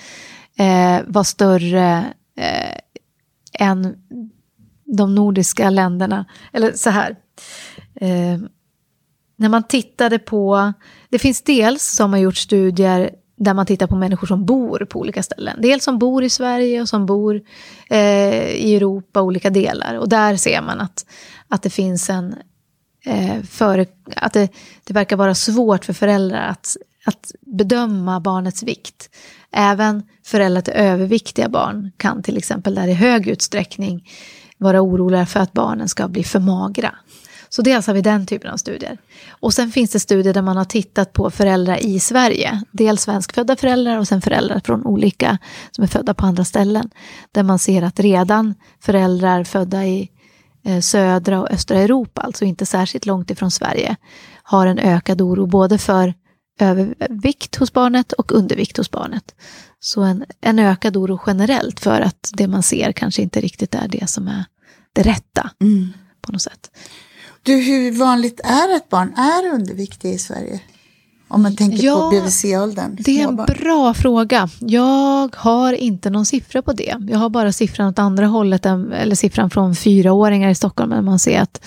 eh, 0.59 1.01
var 1.07 1.25
större 1.25 2.05
eh, 2.37 2.79
än 3.69 3.97
de 4.85 5.15
nordiska 5.15 5.71
länderna. 5.71 6.25
Eller 6.53 6.73
så 6.73 6.91
här, 6.91 7.17
eh, 7.95 8.39
när 9.37 9.49
man 9.49 9.63
tittade 9.63 10.19
på, 10.19 10.73
det 11.09 11.19
finns 11.19 11.43
dels 11.43 11.83
som 11.83 12.13
har 12.13 12.21
gjort 12.21 12.37
studier 12.37 13.11
där 13.37 13.55
man 13.55 13.67
tittar 13.67 13.87
på 13.87 13.97
människor 13.97 14.27
som 14.27 14.45
bor 14.45 14.87
på 14.91 15.01
olika 15.01 15.23
ställen. 15.23 15.59
Dels 15.63 15.85
som 15.85 15.99
bor 15.99 16.25
i 16.25 16.31
Sverige 16.31 16.81
och 16.81 16.89
som 16.89 17.07
bor 17.07 17.43
eh, 17.91 18.51
i 18.51 18.77
Europa, 18.77 19.23
olika 19.23 19.51
delar. 19.51 19.95
Och 19.95 20.09
där 20.09 20.37
ser 20.37 20.63
man 20.63 20.81
att, 20.81 21.07
att 21.49 21.63
det 21.63 21.71
finns 21.71 22.11
en... 22.11 22.35
Eh, 23.05 23.43
för, 23.43 23.87
att 24.17 24.33
det, 24.33 24.49
det 24.85 24.95
verkar 24.95 25.17
vara 25.17 25.35
svårt 25.35 25.85
för 25.85 25.93
föräldrar 25.93 26.49
att, 26.49 26.77
att 27.05 27.33
bedöma 27.41 28.21
barnets 28.21 28.63
vikt. 28.63 29.11
Även 29.53 30.03
föräldrar 30.25 30.63
till 30.63 30.75
överviktiga 30.75 31.49
barn 31.49 31.93
kan 31.97 32.23
till 32.23 32.37
exempel 32.37 32.75
där 32.75 32.89
i 32.89 32.93
hög 32.93 33.29
utsträckning 33.29 34.09
vara 34.59 34.81
oroliga 34.83 35.27
för 35.27 35.41
att 35.41 35.53
barnen 35.53 35.89
ska 35.89 36.09
bli 36.09 36.25
för 36.25 36.41
magra. 36.41 36.95
Så 37.49 37.63
dels 37.63 37.77
alltså 37.77 37.91
har 37.91 37.95
vi 37.95 38.01
den 38.01 38.27
typen 38.27 38.51
av 38.51 38.57
studier. 38.57 38.99
Och 39.29 39.55
sen 39.55 39.71
finns 39.73 39.91
det 39.91 40.01
studier 40.01 40.35
där 40.35 40.43
man 40.43 40.57
har 40.57 40.65
tittat 40.65 41.13
på 41.13 41.31
föräldrar 41.31 41.85
i 41.85 42.01
Sverige. 42.01 42.63
Dels 42.71 43.03
svenskfödda 43.03 43.57
föräldrar 43.57 43.99
och 43.99 44.09
sen 44.09 44.21
föräldrar 44.21 44.61
från 44.65 44.87
olika 44.87 45.39
som 45.71 45.85
är 45.85 45.89
födda 45.89 46.15
på 46.15 46.27
andra 46.27 46.45
ställen. 46.45 46.91
Där 47.33 47.43
man 47.43 47.59
ser 47.59 47.83
att 47.83 48.01
redan 48.01 48.55
föräldrar 48.81 49.45
födda 49.45 49.85
i 49.85 50.11
södra 50.83 51.41
och 51.41 51.51
östra 51.51 51.79
Europa, 51.79 52.21
alltså 52.21 52.45
inte 52.45 52.67
särskilt 52.67 53.07
långt 53.07 53.31
ifrån 53.31 53.51
Sverige, 53.51 53.97
har 54.43 54.67
en 54.67 54.79
ökad 54.79 55.21
oro 55.21 55.47
både 55.47 55.79
för 55.79 56.15
övervikt 56.61 57.57
hos 57.57 57.73
barnet 57.73 58.13
och 58.13 58.33
undervikt 58.33 58.77
hos 58.77 58.91
barnet. 58.91 59.35
Så 59.81 60.03
en, 60.03 60.25
en 60.41 60.59
ökad 60.59 60.97
oro 60.97 61.21
generellt 61.27 61.81
för 61.81 62.01
att 62.01 62.31
det 62.33 62.49
man 62.49 62.63
ser 62.63 62.93
kanske 62.93 63.23
inte 63.23 63.41
riktigt 63.41 63.75
är 63.75 63.89
det 63.89 64.11
som 64.11 64.29
är 64.29 64.45
det 64.93 65.03
rätta 65.03 65.51
mm. 65.61 65.93
på 66.21 66.33
något 66.33 66.43
sätt. 66.43 66.71
Du, 67.43 67.57
hur 67.57 67.93
vanligt 67.93 68.41
är 68.45 68.77
att 68.77 68.89
barn 68.89 69.15
är 69.15 69.55
underviktiga 69.55 70.13
i 70.13 70.19
Sverige? 70.19 70.61
Om 71.29 71.43
man 71.43 71.57
tänker 71.57 71.85
ja, 71.85 72.11
på 72.11 72.21
BVC-åldern. 72.21 72.97
Det 73.01 73.21
är 73.21 73.29
en 73.29 73.37
bra 73.37 73.95
fråga. 73.95 74.49
Jag 74.61 75.37
har 75.37 75.73
inte 75.73 76.11
någon 76.11 76.27
siffra 76.27 76.63
på 76.63 76.73
det. 76.73 76.97
Jag 77.09 77.19
har 77.19 77.29
bara 77.29 77.53
siffran 77.53 77.89
åt 77.89 77.99
andra 77.99 78.27
hållet, 78.27 78.67
eller 78.67 79.15
siffran 79.15 79.51
från 79.51 79.77
fyraåringar 79.77 80.51
i 80.51 80.55
Stockholm, 80.55 80.91
där 80.91 81.03
man 81.03 81.19
ser 81.19 81.41
att 81.41 81.65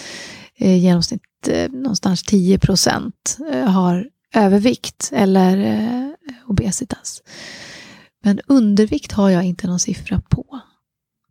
eh, 0.58 0.78
genomsnitt 0.78 1.22
eh, 1.48 1.72
någonstans 1.72 2.24
10 2.24 2.60
procent 2.60 3.38
eh, 3.52 3.66
har 3.70 4.08
övervikt 4.36 5.10
eller 5.14 5.58
eh, 5.58 6.12
obesitas. 6.48 7.22
Men 8.24 8.40
undervikt 8.48 9.12
har 9.12 9.30
jag 9.30 9.44
inte 9.44 9.68
någon 9.68 9.80
siffra 9.80 10.22
på, 10.30 10.60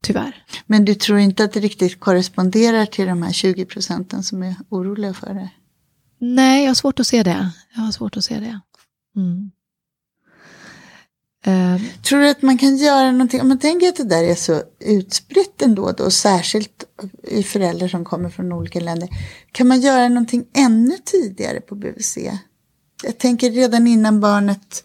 tyvärr. 0.02 0.44
Men 0.66 0.84
du 0.84 0.94
tror 0.94 1.18
inte 1.18 1.44
att 1.44 1.52
det 1.52 1.60
riktigt 1.60 2.00
korresponderar 2.00 2.86
till 2.86 3.06
de 3.06 3.22
här 3.22 3.32
20 3.32 3.64
procenten 3.64 4.22
som 4.22 4.42
är 4.42 4.54
oroliga 4.68 5.14
för 5.14 5.34
det? 5.34 5.50
Nej, 6.34 6.62
jag 6.62 6.70
har 6.70 6.74
svårt 6.74 7.00
att 7.00 7.06
se 7.06 7.22
det. 7.22 7.50
Jag 7.74 7.82
har 7.82 7.92
svårt 7.92 8.16
att 8.16 8.24
se 8.24 8.34
det. 8.34 8.60
Mm. 9.16 9.50
Uh, 11.46 11.82
tror 12.02 12.20
du 12.20 12.28
att 12.28 12.42
man 12.42 12.58
kan 12.58 12.76
göra 12.76 13.12
någonting, 13.12 13.40
om 13.40 13.48
man 13.48 13.58
tänker 13.58 13.88
att 13.88 13.96
det 13.96 14.04
där 14.04 14.24
är 14.24 14.34
så 14.34 14.62
utspritt 14.78 15.62
ändå, 15.62 15.92
då, 15.92 16.10
särskilt 16.10 16.84
i 17.22 17.42
föräldrar 17.42 17.88
som 17.88 18.04
kommer 18.04 18.30
från 18.30 18.52
olika 18.52 18.80
länder, 18.80 19.08
kan 19.52 19.68
man 19.68 19.80
göra 19.80 20.08
någonting 20.08 20.44
ännu 20.54 20.96
tidigare 21.04 21.60
på 21.60 21.74
BVC? 21.74 22.18
Jag 23.02 23.18
tänker 23.18 23.50
redan 23.50 23.86
innan 23.86 24.20
barnet 24.20 24.84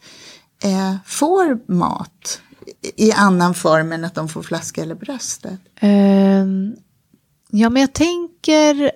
eh, 0.64 0.96
får 1.06 1.72
mat 1.72 2.42
i 2.96 3.12
annan 3.12 3.54
form 3.54 3.92
än 3.92 4.06
att 4.06 4.16
de 4.16 4.30
får 4.30 4.44
flaska 4.44 4.82
eller 4.82 4.96
bröstet? 4.96 5.60
Uh, 5.84 6.74
ja, 7.50 7.70
men 7.70 7.82
jag 7.82 7.94
tänker 7.94 8.92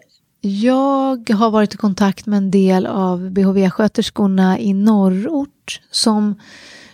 jag 0.46 1.30
har 1.30 1.52
varit 1.52 1.74
i 1.74 1.78
kontakt 1.78 2.26
med 2.26 2.38
en 2.38 2.52
del 2.52 2.86
av 2.86 3.30
BHV-sköterskorna 3.30 4.60
i 4.60 4.74
norrort 4.74 5.82
som 5.92 6.36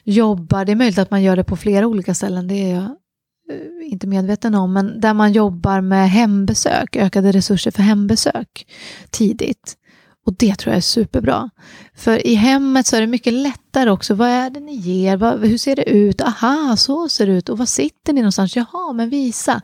jobbar, 0.03 0.65
det 0.65 0.71
är 0.71 0.75
möjligt 0.75 0.97
att 0.97 1.11
man 1.11 1.23
gör 1.23 1.35
det 1.35 1.43
på 1.43 1.55
flera 1.55 1.87
olika 1.87 2.13
ställen, 2.13 2.47
det 2.47 2.55
är 2.55 2.75
jag 2.75 2.83
eh, 2.83 3.91
inte 3.91 4.07
medveten 4.07 4.55
om, 4.55 4.73
men 4.73 4.99
där 4.99 5.13
man 5.13 5.31
jobbar 5.31 5.81
med 5.81 6.09
hembesök, 6.09 6.95
ökade 6.95 7.31
resurser 7.31 7.71
för 7.71 7.83
hembesök 7.83 8.67
tidigt. 9.09 9.77
Och 10.25 10.33
det 10.33 10.55
tror 10.55 10.71
jag 10.71 10.77
är 10.77 10.81
superbra. 10.81 11.49
För 11.95 12.27
i 12.27 12.35
hemmet 12.35 12.87
så 12.87 12.95
är 12.95 13.01
det 13.01 13.07
mycket 13.07 13.33
lättare 13.33 13.89
också. 13.89 14.13
Vad 14.13 14.29
är 14.29 14.49
det 14.49 14.59
ni 14.59 14.75
ger? 14.75 15.17
Vad, 15.17 15.39
hur 15.39 15.57
ser 15.57 15.75
det 15.75 15.89
ut? 15.89 16.21
Aha, 16.21 16.75
så 16.77 17.09
ser 17.09 17.27
det 17.27 17.33
ut. 17.33 17.49
Och 17.49 17.57
var 17.57 17.65
sitter 17.65 18.13
ni 18.13 18.21
någonstans? 18.21 18.55
Jaha, 18.55 18.93
men 18.93 19.09
visa. 19.09 19.61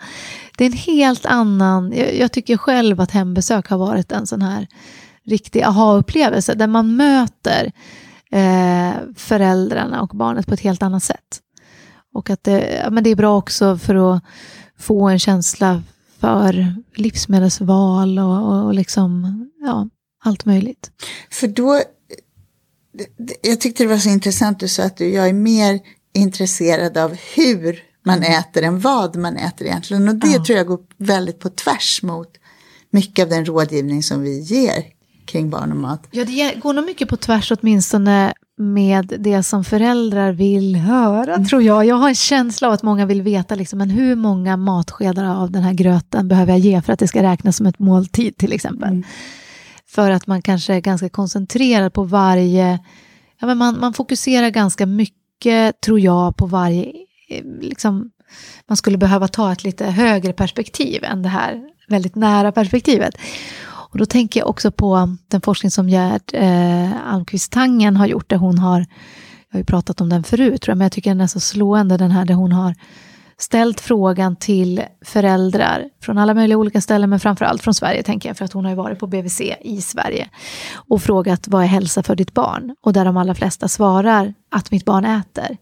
Det 0.58 0.66
är 0.66 0.70
en 0.70 0.78
helt 0.78 1.26
annan... 1.26 1.94
Jag, 1.96 2.16
jag 2.16 2.32
tycker 2.32 2.58
själv 2.58 3.02
att 3.02 3.12
hembesök 3.12 3.68
har 3.70 3.78
varit 3.78 4.12
en 4.12 4.28
sån 4.28 4.42
här 4.42 4.68
riktig 5.26 5.64
aha-upplevelse 5.64 6.54
där 6.54 6.68
man 6.68 6.96
möter 6.96 7.72
eh, 8.32 8.94
föräldrarna 9.16 10.02
och 10.02 10.10
barnet 10.10 10.48
på 10.48 10.54
ett 10.54 10.60
helt 10.60 10.84
annat 10.84 11.04
sätt. 11.04 11.42
Och 12.14 12.30
att 12.30 12.44
det, 12.44 12.82
ja, 12.84 12.90
men 12.90 13.04
det 13.04 13.10
är 13.10 13.16
bra 13.16 13.38
också 13.38 13.78
för 13.78 14.16
att 14.16 14.24
få 14.80 15.10
en 15.10 15.20
känsla 15.20 15.84
för 16.20 16.76
livsmedelsval 16.96 18.20
och, 18.20 18.54
och, 18.54 18.66
och 18.66 18.74
liksom, 18.74 19.44
ja, 19.62 19.88
allt 20.28 20.46
möjligt. 20.46 20.92
För 21.30 21.48
då, 21.48 21.82
jag 23.42 23.62
tyckte 23.62 23.84
det 23.84 23.90
var 23.90 23.98
så 23.98 24.10
intressant 24.10 24.60
du 24.60 24.68
sa 24.68 24.84
att 24.84 24.98
du, 24.98 25.14
jag 25.14 25.30
är 25.30 25.34
mer 25.34 25.80
intresserad 26.14 26.98
av 26.98 27.18
hur 27.36 27.84
man 28.06 28.18
mm. 28.18 28.40
äter 28.40 28.64
än 28.64 28.80
vad 28.80 29.16
man 29.16 29.38
äter 29.38 29.68
egentligen. 29.68 30.10
Och 30.10 30.16
det 30.16 30.28
ja. 30.28 30.46
tror 30.46 30.58
jag 30.58 30.68
går 30.68 30.80
väldigt 30.98 31.40
på 31.40 31.50
tvärs 31.50 32.04
mot 32.04 32.30
mycket 32.90 33.24
av 33.24 33.30
den 33.30 33.46
rådgivning 33.46 34.04
som 34.04 34.22
vi 34.22 34.40
ger 34.40 34.84
kring 35.26 35.50
barn 35.50 35.72
och 35.72 35.78
mat. 35.78 36.08
Ja, 36.12 36.26
det 36.26 36.60
går 36.62 36.74
nog 36.74 36.86
mycket 36.86 37.10
på 37.10 37.18
tvärs 37.18 37.52
åtminstone 37.52 38.34
med 38.58 39.14
det 39.20 39.44
som 39.44 39.64
föräldrar 39.64 40.32
vill 40.32 40.76
höra, 40.76 41.34
mm. 41.34 41.48
tror 41.48 41.64
jag. 41.64 41.86
Jag 41.86 41.96
har 41.96 42.10
en 42.10 42.16
känsla 42.16 42.68
av 42.68 42.74
att 42.74 42.84
många 42.84 43.06
vill 43.06 43.22
veta, 43.22 43.56
liksom, 43.56 43.80
men 43.80 43.90
hur 43.90 44.16
många 44.16 44.58
matskedar 44.58 45.26
av 45.26 45.52
den 45.52 45.64
här 45.64 45.74
gröten 45.74 46.28
behöver 46.28 46.52
jag 46.52 46.60
ge 46.60 46.82
för 46.82 46.94
att 46.94 47.00
det 47.00 47.08
ska 47.08 47.24
räknas 47.24 47.58
som 47.58 47.66
ett 47.66 47.80
måltid 47.80 48.38
till 48.38 48.54
exempel. 48.54 48.90
Mm. 48.90 49.04
För 49.90 50.12
att 50.12 50.28
man 50.28 50.42
kanske 50.42 50.74
är 50.74 50.80
ganska 50.80 51.10
koncentrerad 51.10 51.94
på 51.94 52.04
varje... 52.04 52.80
Ja, 53.40 53.48
men 53.48 53.58
man, 53.58 53.80
man 53.80 53.94
fokuserar 53.94 54.50
ganska 54.50 54.86
mycket, 54.86 55.82
tror 55.82 56.00
jag, 56.00 56.38
på 56.38 56.46
varje... 56.46 56.86
Eh, 57.30 57.44
liksom, 57.62 58.12
man 58.68 58.78
skulle 58.78 58.98
behöva 58.98 59.28
ta 59.28 59.52
ett 59.52 59.64
lite 59.64 59.86
högre 59.86 60.34
perspektiv 60.34 61.04
än 61.04 61.22
det 61.22 61.30
här 61.30 61.62
väldigt 61.88 62.16
nära 62.16 62.52
perspektivet. 62.52 63.18
Och 63.68 63.98
då 63.98 64.06
tänker 64.06 64.40
jag 64.40 64.50
också 64.50 64.72
på 64.72 65.16
den 65.28 65.42
forskning 65.42 65.72
som 65.72 65.90
Gerd 65.90 66.22
eh, 66.34 67.08
Almqvist 67.08 67.52
Tangen 67.52 67.96
har 67.96 68.08
gjort, 68.08 68.30
där 68.30 68.38
hon 68.38 68.58
har, 68.58 68.80
jag 68.80 69.56
har 69.56 69.60
ju 69.60 69.66
pratat 69.66 70.02
om 70.02 70.10
den 70.10 70.24
förut, 70.24 70.62
tror 70.62 70.72
jag, 70.72 70.78
men 70.78 70.86
jag 70.86 70.92
tycker 70.92 71.10
den 71.10 71.22
är 71.22 71.28
så 71.28 71.40
slående, 71.40 71.98
den 71.98 72.12
här 72.12 72.26
där 72.26 72.34
hon 72.34 72.52
har 72.52 72.76
ställt 73.40 73.80
frågan 73.82 74.36
till 74.36 74.84
föräldrar 75.06 75.90
från 76.02 76.18
alla 76.18 76.34
möjliga 76.34 76.58
olika 76.58 76.82
ställen, 76.82 77.10
men 77.10 77.20
framförallt 77.20 77.62
från 77.62 77.74
Sverige, 77.74 78.04
tänker 78.04 78.30
jag, 78.30 78.38
för 78.38 78.46
att 78.46 78.54
hon 78.54 78.66
har 78.66 78.72
ju 78.72 78.78
varit 78.78 79.00
på 79.00 79.08
BVC 79.08 79.42
i 79.62 79.82
Sverige 79.82 80.30
och 80.76 81.02
frågat 81.02 81.48
vad 81.48 81.64
är 81.64 81.68
hälsa 81.68 82.04
för 82.04 82.16
ditt 82.16 82.34
barn? 82.34 82.76
Och 82.82 82.94
där 82.94 83.06
de 83.06 83.18
allra 83.18 83.36
flesta 83.36 83.68
svarar 83.68 84.34
att 84.52 84.72
mitt 84.72 84.86
barn 84.86 85.06
äter. 85.06 85.58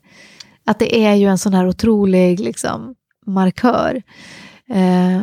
Att 0.65 0.79
det 0.79 1.05
är 1.05 1.13
ju 1.13 1.27
en 1.27 1.37
sån 1.37 1.53
här 1.53 1.67
otrolig 1.67 2.39
liksom, 2.39 2.95
markör. 3.25 4.01
Eh, 4.69 5.21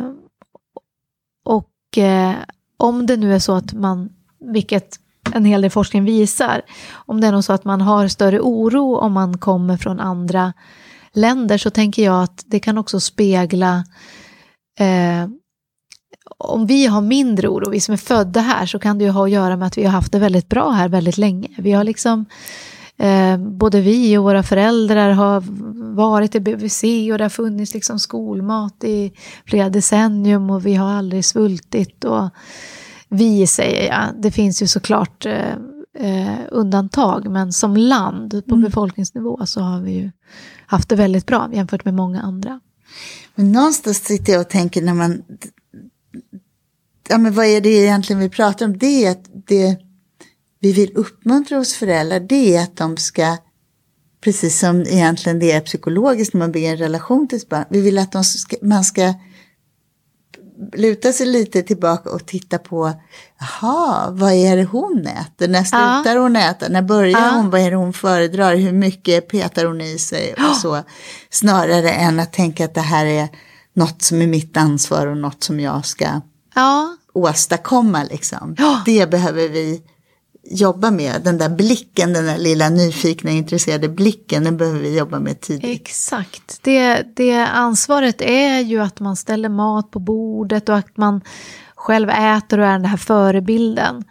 och 1.45 1.97
eh, 1.97 2.35
om 2.77 3.05
det 3.05 3.17
nu 3.17 3.35
är 3.35 3.39
så 3.39 3.53
att 3.53 3.73
man, 3.73 4.09
vilket 4.39 4.99
en 5.33 5.45
hel 5.45 5.61
del 5.61 5.71
forskning 5.71 6.05
visar, 6.05 6.61
om 6.93 7.21
det 7.21 7.27
är 7.27 7.31
nog 7.31 7.43
så 7.43 7.53
att 7.53 7.65
man 7.65 7.81
har 7.81 8.07
större 8.07 8.39
oro 8.39 8.97
om 8.97 9.13
man 9.13 9.37
kommer 9.37 9.77
från 9.77 9.99
andra 9.99 10.53
länder 11.13 11.57
så 11.57 11.69
tänker 11.69 12.03
jag 12.03 12.23
att 12.23 12.43
det 12.45 12.59
kan 12.59 12.77
också 12.77 12.99
spegla 12.99 13.83
eh, 14.79 15.27
om 16.37 16.65
vi 16.65 16.85
har 16.85 17.01
mindre 17.01 17.47
oro, 17.47 17.69
vi 17.69 17.79
som 17.79 17.93
är 17.93 17.97
födda 17.97 18.39
här, 18.39 18.65
så 18.65 18.79
kan 18.79 18.97
det 18.97 19.03
ju 19.03 19.11
ha 19.11 19.23
att 19.23 19.31
göra 19.31 19.57
med 19.57 19.67
att 19.67 19.77
vi 19.77 19.83
har 19.83 19.91
haft 19.91 20.11
det 20.11 20.19
väldigt 20.19 20.49
bra 20.49 20.69
här 20.69 20.89
väldigt 20.89 21.17
länge. 21.17 21.47
Vi 21.57 21.71
har 21.71 21.83
liksom, 21.83 22.25
eh, 22.97 23.37
både 23.37 23.81
vi 23.81 24.17
och 24.17 24.23
våra 24.23 24.43
föräldrar 24.43 25.11
har 25.11 25.43
varit 25.95 26.35
i 26.35 26.39
BVC 26.39 26.83
och 27.11 27.17
det 27.17 27.23
har 27.23 27.29
funnits 27.29 27.73
liksom 27.73 27.99
skolmat 27.99 28.83
i 28.83 29.13
flera 29.45 29.69
decennium 29.69 30.49
och 30.49 30.65
vi 30.65 30.75
har 30.75 30.91
aldrig 30.91 31.25
svultit. 31.25 32.03
Och 32.03 32.29
vi 33.09 33.47
säger 33.47 33.87
jag, 33.87 34.21
det 34.21 34.31
finns 34.31 34.61
ju 34.61 34.67
såklart 34.67 35.25
eh, 35.25 35.55
eh, 35.99 36.39
undantag, 36.51 37.31
men 37.31 37.53
som 37.53 37.77
land 37.77 38.43
på 38.47 38.55
mm. 38.55 38.65
befolkningsnivå 38.65 39.45
så 39.45 39.61
har 39.61 39.81
vi 39.81 39.91
ju 39.91 40.11
haft 40.65 40.89
det 40.89 40.95
väldigt 40.95 41.25
bra 41.25 41.49
jämfört 41.53 41.85
med 41.85 41.93
många 41.93 42.21
andra. 42.21 42.59
Men 43.35 43.51
någonstans 43.51 43.97
sitter 43.97 44.33
jag 44.33 44.41
och 44.41 44.49
tänker 44.49 44.81
när 44.81 44.93
man, 44.93 45.23
ja 47.09 47.17
men 47.17 47.33
vad 47.33 47.45
är 47.45 47.61
det 47.61 47.69
egentligen 47.69 48.19
vi 48.19 48.29
pratar 48.29 48.65
om? 48.65 48.77
Det 48.77 49.05
är 49.05 49.11
att 49.11 49.29
det 49.47 49.77
vi 50.59 50.71
vill 50.71 50.91
uppmuntra 50.95 51.57
hos 51.57 51.73
föräldrar, 51.73 52.19
det 52.19 52.55
är 52.55 52.63
att 52.63 52.77
de 52.77 52.97
ska 52.97 53.37
precis 54.23 54.59
som 54.59 54.81
egentligen 54.81 55.39
det 55.39 55.51
är 55.51 55.61
psykologiskt 55.61 56.33
när 56.33 56.39
man 56.39 56.51
bygger 56.51 56.71
en 56.71 56.77
relation 56.77 57.27
till 57.27 57.39
sitt 57.39 57.49
barn. 57.49 57.65
Vi 57.69 57.81
vill 57.81 57.97
att 57.97 58.11
de 58.11 58.23
ska, 58.23 58.55
man 58.61 58.83
ska 58.83 59.13
luta 60.73 61.13
sig 61.13 61.25
lite 61.25 61.61
tillbaka 61.61 62.09
och 62.09 62.25
titta 62.25 62.57
på, 62.57 62.93
jaha, 63.39 64.09
vad 64.11 64.31
är 64.31 64.57
det 64.57 64.63
hon 64.63 65.07
äter? 65.07 65.47
När 65.47 65.63
slutar 65.63 66.15
ja. 66.15 66.21
hon 66.21 66.35
äta? 66.35 66.69
När 66.69 66.81
börjar 66.81 67.19
ja. 67.19 67.29
hon? 67.29 67.49
Vad 67.49 67.61
är 67.61 67.71
det 67.71 67.77
hon 67.77 67.93
föredrar? 67.93 68.55
Hur 68.55 68.71
mycket 68.71 69.27
petar 69.27 69.65
hon 69.65 69.81
i 69.81 69.97
sig? 69.97 70.33
Och 70.33 70.55
så. 70.55 70.83
Snarare 71.29 71.91
än 71.91 72.19
att 72.19 72.33
tänka 72.33 72.65
att 72.65 72.73
det 72.73 72.81
här 72.81 73.05
är 73.05 73.29
något 73.73 74.01
som 74.01 74.21
är 74.21 74.27
mitt 74.27 74.57
ansvar 74.57 75.07
och 75.07 75.17
något 75.17 75.43
som 75.43 75.59
jag 75.59 75.85
ska 75.85 76.21
ja. 76.55 76.97
åstadkomma. 77.13 78.03
Liksom. 78.03 78.55
Det 78.85 79.09
behöver 79.09 79.49
vi 79.49 79.81
jobba 80.43 80.91
med. 80.91 81.21
Den 81.23 81.37
där 81.37 81.49
blicken, 81.49 82.13
den 82.13 82.25
där 82.25 82.37
lilla 82.37 82.69
nyfikna, 82.69 83.31
intresserade 83.31 83.89
blicken, 83.89 84.43
den 84.43 84.57
behöver 84.57 84.79
vi 84.79 84.97
jobba 84.97 85.19
med 85.19 85.41
tidigt. 85.41 85.81
Exakt. 85.81 86.59
Det, 86.61 87.03
det 87.15 87.45
ansvaret 87.45 88.21
är 88.21 88.59
ju 88.59 88.79
att 88.79 88.99
man 88.99 89.15
ställer 89.15 89.49
mat 89.49 89.91
på 89.91 89.99
bordet 89.99 90.69
och 90.69 90.75
att 90.75 90.97
man 90.97 91.21
själv 91.75 92.09
äter 92.09 92.59
och 92.59 92.65
är 92.65 92.71
den 92.71 92.85
här 92.85 92.97
förebilden. 92.97 94.03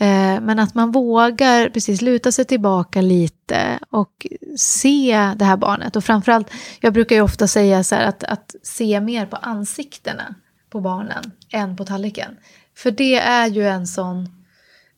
Eh, 0.00 0.40
men 0.40 0.58
att 0.58 0.74
man 0.74 0.92
vågar 0.92 1.68
precis 1.68 2.02
luta 2.02 2.32
sig 2.32 2.44
tillbaka 2.44 3.00
lite 3.00 3.78
och 3.90 4.26
se 4.56 5.32
det 5.36 5.44
här 5.44 5.56
barnet. 5.56 5.96
Och 5.96 6.04
framförallt, 6.04 6.50
jag 6.80 6.92
brukar 6.92 7.16
ju 7.16 7.22
ofta 7.22 7.48
säga 7.48 7.84
så 7.84 7.94
här 7.94 8.04
att, 8.04 8.24
att 8.24 8.54
se 8.62 9.00
mer 9.00 9.26
på 9.26 9.36
ansiktena 9.36 10.34
på 10.70 10.80
barnen 10.80 11.32
än 11.52 11.76
på 11.76 11.84
tallriken. 11.84 12.36
För 12.76 12.90
det 12.90 13.14
är 13.14 13.46
ju 13.46 13.68
en 13.68 13.86
sån 13.86 14.37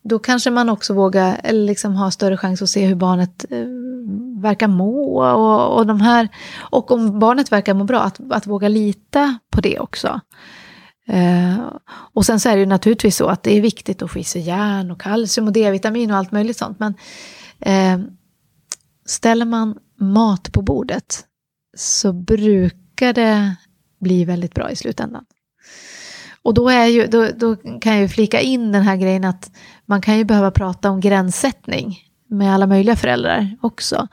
då 0.03 0.19
kanske 0.19 0.51
man 0.51 0.69
också 0.69 0.93
vågar, 0.93 1.41
eller 1.43 1.65
liksom 1.65 1.95
ha 1.95 2.11
större 2.11 2.37
chans 2.37 2.61
att 2.61 2.69
se 2.69 2.85
hur 2.85 2.95
barnet 2.95 3.45
eh, 3.49 3.65
verkar 4.41 4.67
må. 4.67 5.21
Och, 5.21 5.77
och, 5.77 5.87
de 5.87 6.01
här, 6.01 6.29
och 6.57 6.91
om 6.91 7.19
barnet 7.19 7.51
verkar 7.51 7.73
må 7.73 7.83
bra, 7.83 8.01
att, 8.01 8.19
att 8.31 8.47
våga 8.47 8.67
lita 8.67 9.37
på 9.49 9.61
det 9.61 9.79
också. 9.79 10.19
Eh, 11.07 11.59
och 12.13 12.25
sen 12.25 12.39
så 12.39 12.49
är 12.49 12.53
det 12.53 12.59
ju 12.59 12.65
naturligtvis 12.65 13.17
så 13.17 13.27
att 13.27 13.43
det 13.43 13.57
är 13.57 13.61
viktigt 13.61 14.01
att 14.01 14.11
få 14.11 14.19
i 14.19 14.23
sig 14.23 14.41
järn 14.41 14.91
och 14.91 15.01
kalcium 15.01 15.47
och 15.47 15.53
D-vitamin 15.53 16.11
och 16.11 16.17
allt 16.17 16.31
möjligt 16.31 16.57
sånt. 16.57 16.79
Men 16.79 16.93
eh, 17.59 18.07
ställer 19.05 19.45
man 19.45 19.77
mat 19.99 20.51
på 20.51 20.61
bordet 20.61 21.25
så 21.77 22.13
brukar 22.13 23.13
det 23.13 23.55
bli 23.99 24.25
väldigt 24.25 24.53
bra 24.53 24.71
i 24.71 24.75
slutändan. 24.75 25.25
Och 26.43 26.53
då, 26.53 26.69
är 26.69 26.85
ju, 26.85 27.07
då, 27.07 27.27
då 27.35 27.55
kan 27.55 27.93
jag 27.93 28.01
ju 28.01 28.07
flika 28.07 28.41
in 28.41 28.71
den 28.71 28.83
här 28.83 28.95
grejen 28.95 29.25
att 29.25 29.51
man 29.85 30.01
kan 30.01 30.17
ju 30.17 30.23
behöva 30.23 30.51
prata 30.51 30.89
om 30.89 30.99
gränssättning 30.99 31.99
med 32.27 32.53
alla 32.53 32.67
möjliga 32.67 32.95
föräldrar 32.95 33.57
också. 33.61 34.07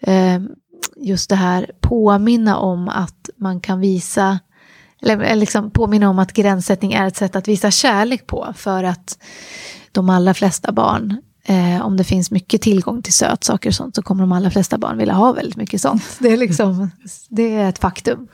Eh, 0.00 0.40
just 0.96 1.30
det 1.30 1.36
här 1.36 1.70
påminna 1.80 2.56
om 2.56 2.88
att 2.88 3.30
man 3.36 3.60
kan 3.60 3.80
visa, 3.80 4.38
eller 5.02 5.34
liksom 5.34 5.70
påminna 5.70 6.10
om 6.10 6.18
att 6.18 6.32
gränssättning 6.32 6.92
är 6.92 7.06
ett 7.06 7.16
sätt 7.16 7.36
att 7.36 7.48
visa 7.48 7.70
kärlek 7.70 8.26
på 8.26 8.52
för 8.56 8.84
att 8.84 9.18
de 9.92 10.10
allra 10.10 10.34
flesta 10.34 10.72
barn 10.72 11.22
Eh, 11.46 11.86
om 11.86 11.96
det 11.96 12.04
finns 12.04 12.30
mycket 12.30 12.62
tillgång 12.62 13.02
till 13.02 13.12
sötsaker 13.12 13.70
och 13.70 13.74
sånt 13.74 13.94
så 13.94 14.02
kommer 14.02 14.22
de 14.22 14.32
allra 14.32 14.50
flesta 14.50 14.78
barn 14.78 14.98
vilja 14.98 15.14
ha 15.14 15.32
väldigt 15.32 15.56
mycket 15.56 15.80
sånt. 15.80 16.02
Det 16.18 16.28
är, 16.28 16.36
liksom, 16.36 16.90
det 17.28 17.54
är 17.54 17.68
ett 17.68 17.78
faktum. 17.78 18.28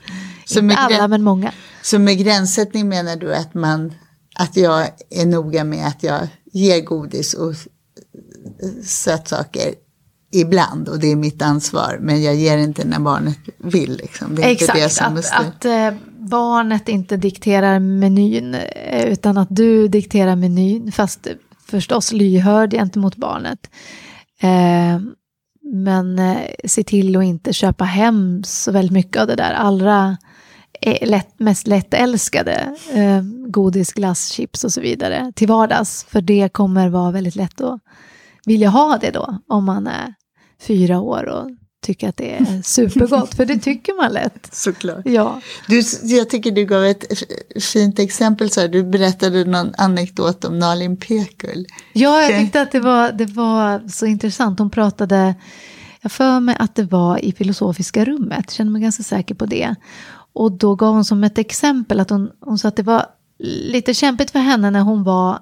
Så 0.45 0.59
Inte 0.59 0.77
alla 0.77 1.07
men 1.07 1.23
många. 1.23 1.53
Så 1.81 1.99
med 1.99 2.17
gränssättning 2.17 2.89
menar 2.89 3.15
du 3.15 3.35
att, 3.35 3.53
man, 3.53 3.93
att 4.35 4.57
jag 4.57 4.87
är 5.09 5.25
noga 5.25 5.63
med 5.63 5.87
att 5.87 6.03
jag 6.03 6.27
ger 6.51 6.81
godis 6.81 7.33
och 7.33 7.55
sötsaker 8.83 9.73
ibland 10.31 10.89
och 10.89 10.99
det 10.99 11.11
är 11.11 11.15
mitt 11.15 11.41
ansvar. 11.41 11.97
Men 12.01 12.23
jag 12.23 12.35
ger 12.35 12.57
inte 12.57 12.85
när 12.85 12.99
barnet 12.99 13.37
vill. 13.57 13.97
Liksom. 13.97 14.35
Det 14.35 14.43
är 14.43 14.49
Exakt, 14.49 14.69
inte 14.69 14.85
det 14.85 14.89
som 14.89 15.17
att, 15.17 15.47
att 15.47 15.65
eh, 15.65 15.93
barnet 16.17 16.89
inte 16.89 17.17
dikterar 17.17 17.79
menyn 17.79 18.55
eh, 18.55 19.05
utan 19.05 19.37
att 19.37 19.47
du 19.51 19.87
dikterar 19.87 20.35
menyn. 20.35 20.91
Fast 20.91 21.27
förstås 21.65 22.11
lyhörd 22.11 22.71
gentemot 22.71 23.15
barnet. 23.15 23.69
Eh, 24.41 25.01
men 25.73 26.19
eh, 26.19 26.37
se 26.65 26.83
till 26.83 27.17
att 27.17 27.23
inte 27.23 27.53
köpa 27.53 27.83
hem 27.83 28.43
så 28.43 28.71
väldigt 28.71 28.93
mycket 28.93 29.21
av 29.21 29.27
det 29.27 29.35
där 29.35 29.53
allra 29.53 30.17
lätt, 31.01 31.39
mest 31.39 31.67
lättälskade, 31.67 32.75
eh, 32.93 33.21
godis, 33.47 33.93
glass, 33.93 34.29
chips 34.29 34.63
och 34.63 34.73
så 34.73 34.81
vidare 34.81 35.31
till 35.35 35.47
vardags. 35.47 36.05
För 36.09 36.21
det 36.21 36.49
kommer 36.53 36.89
vara 36.89 37.11
väldigt 37.11 37.35
lätt 37.35 37.61
att 37.61 37.79
vilja 38.45 38.69
ha 38.69 38.97
det 38.97 39.11
då, 39.11 39.37
om 39.47 39.65
man 39.65 39.87
är 39.87 40.13
fyra 40.67 40.99
år 40.99 41.25
och 41.25 41.49
tycker 41.81 42.09
att 42.09 42.17
det 42.17 42.35
är 42.35 42.61
supergott, 42.63 43.35
för 43.35 43.45
det 43.45 43.57
tycker 43.57 43.93
man 43.93 44.13
lätt. 44.13 44.49
Såklart. 44.51 45.01
Ja. 45.05 45.41
Du, 45.67 45.83
jag 46.03 46.29
tycker 46.29 46.51
du 46.51 46.65
gav 46.65 46.85
ett 46.85 47.05
fint 47.63 47.99
exempel, 47.99 48.49
så 48.49 48.61
här, 48.61 48.67
du 48.67 48.83
berättade 48.83 49.45
någon 49.45 49.73
anekdot 49.77 50.45
om 50.45 50.59
Nalin 50.59 50.97
Pekul. 50.97 51.65
Ja, 51.93 52.21
jag 52.21 52.39
tyckte 52.39 52.61
att 52.61 52.71
det 52.71 52.79
var, 52.79 53.11
det 53.11 53.25
var 53.25 53.89
så 53.89 54.05
intressant. 54.05 54.59
Hon 54.59 54.69
pratade, 54.69 55.35
jag 56.01 56.11
för 56.11 56.39
mig 56.39 56.55
att 56.59 56.75
det 56.75 56.83
var 56.83 57.25
i 57.25 57.31
filosofiska 57.31 58.05
rummet, 58.05 58.43
jag 58.47 58.51
känner 58.51 58.71
mig 58.71 58.81
ganska 58.81 59.03
säker 59.03 59.35
på 59.35 59.45
det. 59.45 59.75
Och 60.33 60.51
då 60.51 60.75
gav 60.75 60.93
hon 60.93 61.05
som 61.05 61.23
ett 61.23 61.37
exempel 61.37 61.99
att 61.99 62.09
hon, 62.09 62.31
hon 62.39 62.57
sa 62.57 62.67
att 62.67 62.75
det 62.75 62.83
var 62.83 63.05
lite 63.39 63.93
kämpigt 63.93 64.31
för 64.31 64.39
henne 64.39 64.71
när 64.71 64.81
hon 64.81 65.03
var 65.03 65.39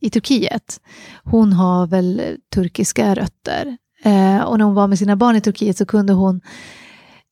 i 0.00 0.10
Turkiet. 0.10 0.80
Hon 1.24 1.52
har 1.52 1.86
väl 1.86 2.22
turkiska 2.54 3.14
rötter 3.14 3.76
Eh, 4.02 4.40
och 4.42 4.58
när 4.58 4.64
hon 4.64 4.74
var 4.74 4.86
med 4.88 4.98
sina 4.98 5.16
barn 5.16 5.36
i 5.36 5.40
Turkiet 5.40 5.76
så 5.78 5.86
kunde 5.86 6.12
hon 6.12 6.40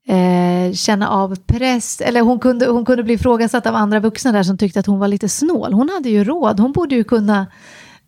eh, 0.07 0.73
känna 0.73 1.09
av 1.09 1.37
press, 1.37 2.01
eller 2.01 2.21
hon 2.21 2.41
kunde, 2.41 2.67
hon 2.67 2.85
kunde 2.85 3.03
bli 3.03 3.15
ifrågasatt 3.15 3.67
av 3.67 3.75
andra 3.75 4.01
vuxna 4.01 4.33
där 4.33 4.43
som 4.43 4.59
tyckte 4.59 4.81
att 4.81 4.87
hon 4.87 4.99
var 4.99 5.09
lite 5.09 5.29
snål. 5.29 5.73
Hon 5.73 5.89
hade 5.89 6.09
ju 6.09 6.25
råd, 6.25 6.61
hon 6.61 6.73
borde 6.73 6.95
ju 6.95 7.05
kunna 7.05 7.47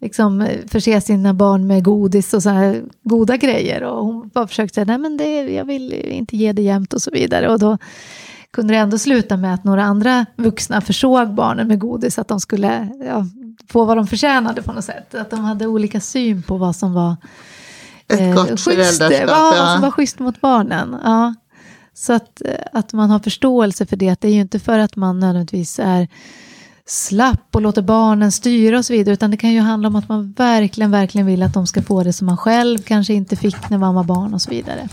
liksom, 0.00 0.48
förse 0.68 1.00
sina 1.00 1.34
barn 1.34 1.66
med 1.66 1.84
godis 1.84 2.34
och 2.34 2.42
så 2.42 2.50
här 2.50 2.82
goda 3.04 3.36
grejer. 3.36 3.82
Och 3.82 4.06
hon 4.06 4.28
bara 4.28 4.46
försökte 4.46 4.74
säga, 4.74 4.84
nej 4.84 4.98
men 4.98 5.16
det, 5.16 5.52
jag 5.52 5.64
vill 5.64 5.92
inte 5.92 6.36
ge 6.36 6.52
det 6.52 6.62
jämt 6.62 6.92
och 6.92 7.02
så 7.02 7.10
vidare. 7.10 7.52
Och 7.52 7.58
då 7.58 7.78
kunde 8.52 8.74
det 8.74 8.78
ändå 8.78 8.98
sluta 8.98 9.36
med 9.36 9.54
att 9.54 9.64
några 9.64 9.84
andra 9.84 10.26
vuxna 10.36 10.80
försåg 10.80 11.34
barnen 11.34 11.68
med 11.68 11.78
godis, 11.78 12.18
att 12.18 12.28
de 12.28 12.40
skulle 12.40 12.88
ja, 13.06 13.26
få 13.68 13.84
vad 13.84 13.96
de 13.96 14.06
förtjänade 14.06 14.62
på 14.62 14.72
något 14.72 14.84
sätt. 14.84 15.14
Att 15.14 15.30
de 15.30 15.44
hade 15.44 15.66
olika 15.66 16.00
syn 16.00 16.42
på 16.42 16.56
vad 16.56 16.76
som 16.76 16.94
var 16.94 17.16
ett 18.08 18.20
eh, 18.20 18.34
gott 18.34 18.60
föräldraskap. 18.60 19.28
Ja, 19.28 19.56
ja. 19.56 19.72
Som 19.72 19.82
var 19.82 19.90
schysst 19.90 20.18
mot 20.18 20.40
barnen. 20.40 20.96
Ja. 21.04 21.34
Så 21.94 22.12
att, 22.12 22.42
eh, 22.44 22.54
att 22.72 22.92
man 22.92 23.10
har 23.10 23.18
förståelse 23.18 23.86
för 23.86 23.96
det. 23.96 24.08
Att 24.08 24.20
det 24.20 24.28
är 24.28 24.32
ju 24.32 24.40
inte 24.40 24.58
för 24.58 24.78
att 24.78 24.96
man 24.96 25.20
nödvändigtvis 25.20 25.78
är 25.78 26.08
slapp 26.86 27.54
och 27.54 27.62
låter 27.62 27.82
barnen 27.82 28.32
styra 28.32 28.78
och 28.78 28.84
så 28.84 28.92
vidare. 28.92 29.12
Utan 29.12 29.30
det 29.30 29.36
kan 29.36 29.52
ju 29.52 29.60
handla 29.60 29.88
om 29.88 29.96
att 29.96 30.08
man 30.08 30.32
verkligen, 30.32 30.90
verkligen 30.90 31.26
vill 31.26 31.42
att 31.42 31.54
de 31.54 31.66
ska 31.66 31.82
få 31.82 32.02
det 32.02 32.12
som 32.12 32.26
man 32.26 32.36
själv 32.36 32.78
kanske 32.78 33.14
inte 33.14 33.36
fick 33.36 33.70
när 33.70 33.78
man 33.78 33.94
var 33.94 34.04
barn 34.04 34.34
och 34.34 34.42
så 34.42 34.50
vidare. 34.50 34.88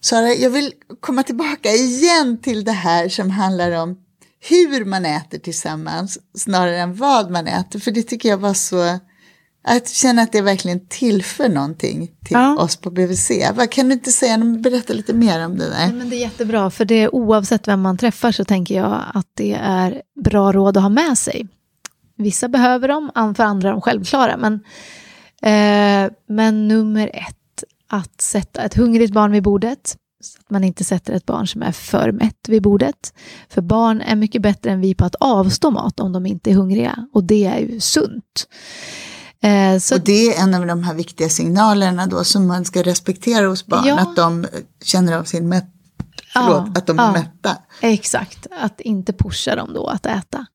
Sara, 0.00 0.28
jag 0.28 0.50
vill 0.50 0.72
komma 1.00 1.22
tillbaka 1.22 1.68
igen 1.70 2.38
till 2.42 2.64
det 2.64 2.72
här 2.72 3.08
som 3.08 3.30
handlar 3.30 3.72
om 3.72 3.96
hur 4.40 4.84
man 4.84 5.04
äter 5.04 5.38
tillsammans 5.38 6.18
snarare 6.34 6.78
än 6.78 6.94
vad 6.94 7.30
man 7.30 7.46
äter. 7.46 7.78
För 7.78 7.90
det 7.90 8.02
tycker 8.02 8.28
jag 8.28 8.38
var 8.38 8.54
så 8.54 8.98
att 9.64 9.88
känna 9.88 10.22
att 10.22 10.32
det 10.32 10.40
verkligen 10.40 10.88
tillför 10.88 11.48
någonting 11.48 12.06
till 12.06 12.34
ja. 12.34 12.56
oss 12.58 12.76
på 12.76 12.90
BVC. 12.90 13.30
Kan 13.70 13.88
du 13.88 13.94
inte 13.94 14.12
säga, 14.12 14.38
berätta 14.38 14.92
lite 14.92 15.12
mer 15.12 15.44
om 15.44 15.58
det 15.58 15.70
där? 15.70 15.86
Ja, 15.86 15.92
men 15.92 16.10
det 16.10 16.16
är 16.16 16.20
jättebra, 16.20 16.70
för 16.70 16.84
det 16.84 17.08
oavsett 17.08 17.68
vem 17.68 17.80
man 17.80 17.98
träffar 17.98 18.32
så 18.32 18.44
tänker 18.44 18.74
jag 18.74 19.02
att 19.14 19.26
det 19.34 19.58
är 19.62 20.02
bra 20.24 20.52
råd 20.52 20.76
att 20.76 20.82
ha 20.82 20.90
med 20.90 21.18
sig. 21.18 21.46
Vissa 22.16 22.48
behöver 22.48 22.88
dem, 22.88 23.10
för 23.14 23.42
andra 23.42 23.68
är 23.68 23.72
de 23.72 23.80
självklara. 23.80 24.36
Men, 24.36 24.54
eh, 25.42 26.12
men 26.28 26.68
nummer 26.68 27.10
ett, 27.14 27.37
att 27.88 28.20
sätta 28.20 28.62
ett 28.62 28.74
hungrigt 28.74 29.12
barn 29.12 29.32
vid 29.32 29.42
bordet. 29.42 29.96
Så 30.20 30.38
att 30.40 30.50
man 30.50 30.64
inte 30.64 30.84
sätter 30.84 31.12
ett 31.12 31.26
barn 31.26 31.46
som 31.46 31.62
är 31.62 31.72
för 31.72 32.12
mätt 32.12 32.48
vid 32.48 32.62
bordet. 32.62 33.12
För 33.48 33.62
barn 33.62 34.00
är 34.00 34.16
mycket 34.16 34.42
bättre 34.42 34.70
än 34.70 34.80
vi 34.80 34.94
på 34.94 35.04
att 35.04 35.14
avstå 35.14 35.70
mat 35.70 36.00
om 36.00 36.12
de 36.12 36.26
inte 36.26 36.50
är 36.50 36.54
hungriga. 36.54 37.08
Och 37.12 37.24
det 37.24 37.44
är 37.44 37.58
ju 37.58 37.80
sunt. 37.80 38.46
Eh, 39.42 39.78
så, 39.78 39.94
och 39.94 40.00
det 40.00 40.34
är 40.34 40.42
en 40.42 40.54
av 40.54 40.66
de 40.66 40.82
här 40.82 40.94
viktiga 40.94 41.28
signalerna 41.28 42.06
då 42.06 42.24
som 42.24 42.46
man 42.46 42.64
ska 42.64 42.82
respektera 42.82 43.46
hos 43.46 43.66
barn, 43.66 43.86
ja. 43.86 43.98
att 43.98 44.16
de 44.16 44.46
känner 44.82 45.12
av 45.12 45.24
sin 45.24 45.48
mätt, 45.48 45.66
förlåt, 46.32 46.62
ja, 46.66 46.72
att 46.74 46.86
de 46.86 46.98
är 46.98 47.02
ja, 47.02 47.12
mätta. 47.12 47.56
Exakt, 47.80 48.46
att 48.60 48.80
inte 48.80 49.12
pusha 49.12 49.56
dem 49.56 49.72
då 49.74 49.86
att 49.86 50.06
äta. 50.06 50.46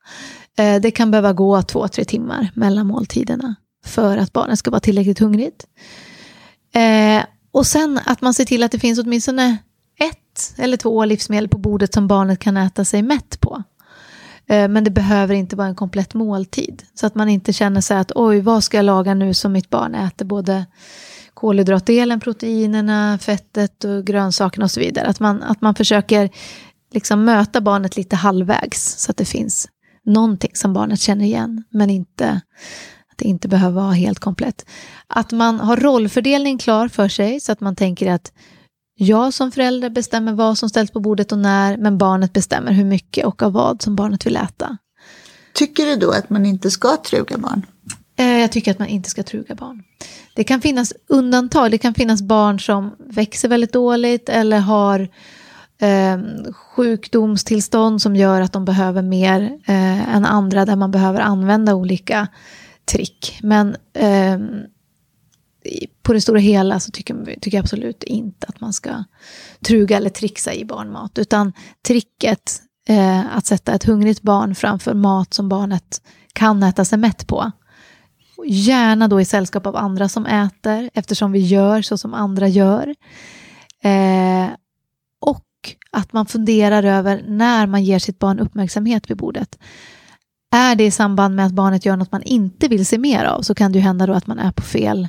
Eh, 0.57 0.81
det 0.81 0.91
kan 0.91 1.11
behöva 1.11 1.33
gå 1.33 1.61
två, 1.61 1.87
tre 1.87 2.05
timmar 2.05 2.51
mellan 2.55 2.87
måltiderna 2.87 3.55
för 3.85 4.17
att 4.17 4.33
barnet 4.33 4.59
ska 4.59 4.71
vara 4.71 4.79
tillräckligt 4.79 5.19
hungrigt. 5.19 5.65
Eh, 6.75 7.23
och 7.51 7.65
sen 7.65 7.99
att 8.05 8.21
man 8.21 8.33
ser 8.33 8.45
till 8.45 8.63
att 8.63 8.71
det 8.71 8.79
finns 8.79 8.99
åtminstone 8.99 9.57
ett 9.99 10.53
eller 10.57 10.77
två 10.77 11.05
livsmedel 11.05 11.49
på 11.49 11.57
bordet 11.57 11.93
som 11.93 12.07
barnet 12.07 12.39
kan 12.39 12.57
äta 12.57 12.86
sig 12.86 13.01
mätt 13.01 13.39
på. 13.39 13.63
Eh, 14.47 14.67
men 14.67 14.83
det 14.83 14.91
behöver 14.91 15.36
inte 15.36 15.55
vara 15.55 15.67
en 15.67 15.75
komplett 15.75 16.13
måltid. 16.13 16.83
Så 16.93 17.07
att 17.07 17.15
man 17.15 17.29
inte 17.29 17.53
känner 17.53 17.81
sig 17.81 17.97
att 17.97 18.12
oj, 18.15 18.41
vad 18.41 18.63
ska 18.63 18.77
jag 18.77 18.86
laga 18.86 19.13
nu 19.13 19.33
som 19.33 19.51
mitt 19.51 19.69
barn 19.69 19.95
äter 19.95 20.25
både 20.25 20.65
kolhydratdelen, 21.33 22.19
proteinerna, 22.19 23.17
fettet 23.21 23.83
och 23.83 24.05
grönsakerna 24.05 24.65
och 24.65 24.71
så 24.71 24.79
vidare. 24.79 25.07
Att 25.07 25.19
man, 25.19 25.43
att 25.43 25.62
man 25.62 25.75
försöker 25.75 26.29
liksom 26.91 27.25
möta 27.25 27.62
barnet 27.62 27.97
lite 27.97 28.15
halvvägs 28.15 28.99
så 28.99 29.12
att 29.12 29.17
det 29.17 29.25
finns 29.25 29.67
någonting 30.05 30.51
som 30.53 30.73
barnet 30.73 30.99
känner 30.99 31.25
igen, 31.25 31.63
men 31.69 31.89
inte 31.89 32.41
att 33.13 33.17
det 33.17 33.26
inte 33.26 33.47
behöver 33.47 33.82
vara 33.82 33.93
helt 33.93 34.19
komplett. 34.19 34.65
Att 35.08 35.32
man 35.32 35.60
har 35.60 35.78
rollfördelning 35.78 36.58
klar 36.58 36.88
för 36.88 37.08
sig 37.08 37.39
så 37.39 37.52
att 37.52 37.60
man 37.62 37.76
tänker 37.76 38.12
att 38.12 38.32
jag 38.95 39.34
som 39.34 39.52
förälder 39.52 39.89
bestämmer 39.89 40.34
vad 40.34 40.58
som 40.58 40.69
ställs 40.69 40.91
på 40.91 40.99
bordet 40.99 41.32
och 41.32 41.38
när, 41.38 41.78
men 41.78 41.97
barnet 41.97 42.34
bestämmer 42.34 42.71
hur 42.71 42.86
mycket 42.86 43.26
och 43.26 43.43
av 43.43 43.52
vad 43.52 43.82
som 43.82 43.95
barnet 43.95 44.26
vill 44.26 44.36
äta. 44.36 44.78
Tycker 45.54 45.86
du 45.86 45.95
då 45.95 46.12
att 46.12 46.30
man 46.30 46.45
inte 46.45 46.71
ska 46.71 46.97
truga 46.97 47.38
barn? 47.38 47.65
Eh, 48.19 48.39
jag 48.39 48.52
tycker 48.52 48.71
att 48.71 48.80
man 48.80 48.88
inte 48.88 49.10
ska 49.10 49.23
truga 49.23 49.56
barn. 49.56 49.84
Det 50.36 50.43
kan 50.43 50.62
finnas 50.62 50.93
undantag. 51.10 51.71
Det 51.71 51.78
kan 51.78 51.93
finnas 51.93 52.21
barn 52.21 52.60
som 52.60 52.95
växer 52.99 53.49
väldigt 53.49 53.73
dåligt 53.73 54.30
eller 54.30 54.60
har 54.60 54.99
eh, 55.82 56.17
sjukdomstillstånd 56.54 58.02
som 58.02 58.15
gör 58.15 58.41
att 58.41 58.54
de 58.54 58.65
behöver 58.65 59.02
mer 59.02 59.60
eh, 59.65 60.15
än 60.15 60.26
andra 60.26 60.65
där 60.65 60.76
man 60.76 60.91
behöver 60.91 61.19
använda 61.19 61.76
olika 61.76 62.28
trick. 62.85 63.39
Men 63.43 63.75
eh, 63.93 64.39
på 66.03 66.13
det 66.13 66.21
stora 66.21 66.39
hela 66.39 66.79
så 66.79 66.91
tycker, 66.91 67.39
tycker 67.41 67.57
jag 67.57 67.63
absolut 67.63 68.03
inte 68.03 68.47
att 68.47 68.61
man 68.61 68.73
ska 68.73 69.03
truga 69.61 69.97
eller 69.97 70.09
trixa 70.09 70.53
i 70.53 70.65
barnmat. 70.65 71.17
Utan 71.17 71.53
tricket 71.87 72.61
eh, 72.87 73.35
att 73.37 73.45
sätta 73.45 73.73
ett 73.73 73.83
hungrigt 73.83 74.21
barn 74.21 74.55
framför 74.55 74.93
mat 74.93 75.33
som 75.33 75.49
barnet 75.49 76.01
kan 76.33 76.63
äta 76.63 76.85
sig 76.85 76.97
mätt 76.97 77.27
på. 77.27 77.51
Gärna 78.45 79.07
då 79.07 79.21
i 79.21 79.25
sällskap 79.25 79.65
av 79.65 79.75
andra 79.75 80.09
som 80.09 80.25
äter, 80.25 80.89
eftersom 80.93 81.31
vi 81.31 81.39
gör 81.39 81.81
så 81.81 81.97
som 81.97 82.13
andra 82.13 82.47
gör. 82.47 82.95
Eh, 83.83 84.49
och 85.19 85.45
att 85.91 86.13
man 86.13 86.25
funderar 86.25 86.83
över 86.83 87.23
när 87.27 87.67
man 87.67 87.83
ger 87.83 87.99
sitt 87.99 88.19
barn 88.19 88.39
uppmärksamhet 88.39 89.09
vid 89.09 89.17
bordet. 89.17 89.59
Är 90.53 90.75
det 90.75 90.83
i 90.83 90.91
samband 90.91 91.35
med 91.35 91.45
att 91.45 91.51
barnet 91.51 91.85
gör 91.85 91.97
något 91.97 92.11
man 92.11 92.23
inte 92.23 92.67
vill 92.67 92.85
se 92.85 92.97
mer 92.97 93.25
av 93.25 93.41
så 93.41 93.55
kan 93.55 93.71
det 93.71 93.77
ju 93.79 93.83
hända 93.83 94.07
då 94.07 94.13
att 94.13 94.27
man 94.27 94.39
är 94.39 94.51
på 94.51 94.61
fel 94.61 95.07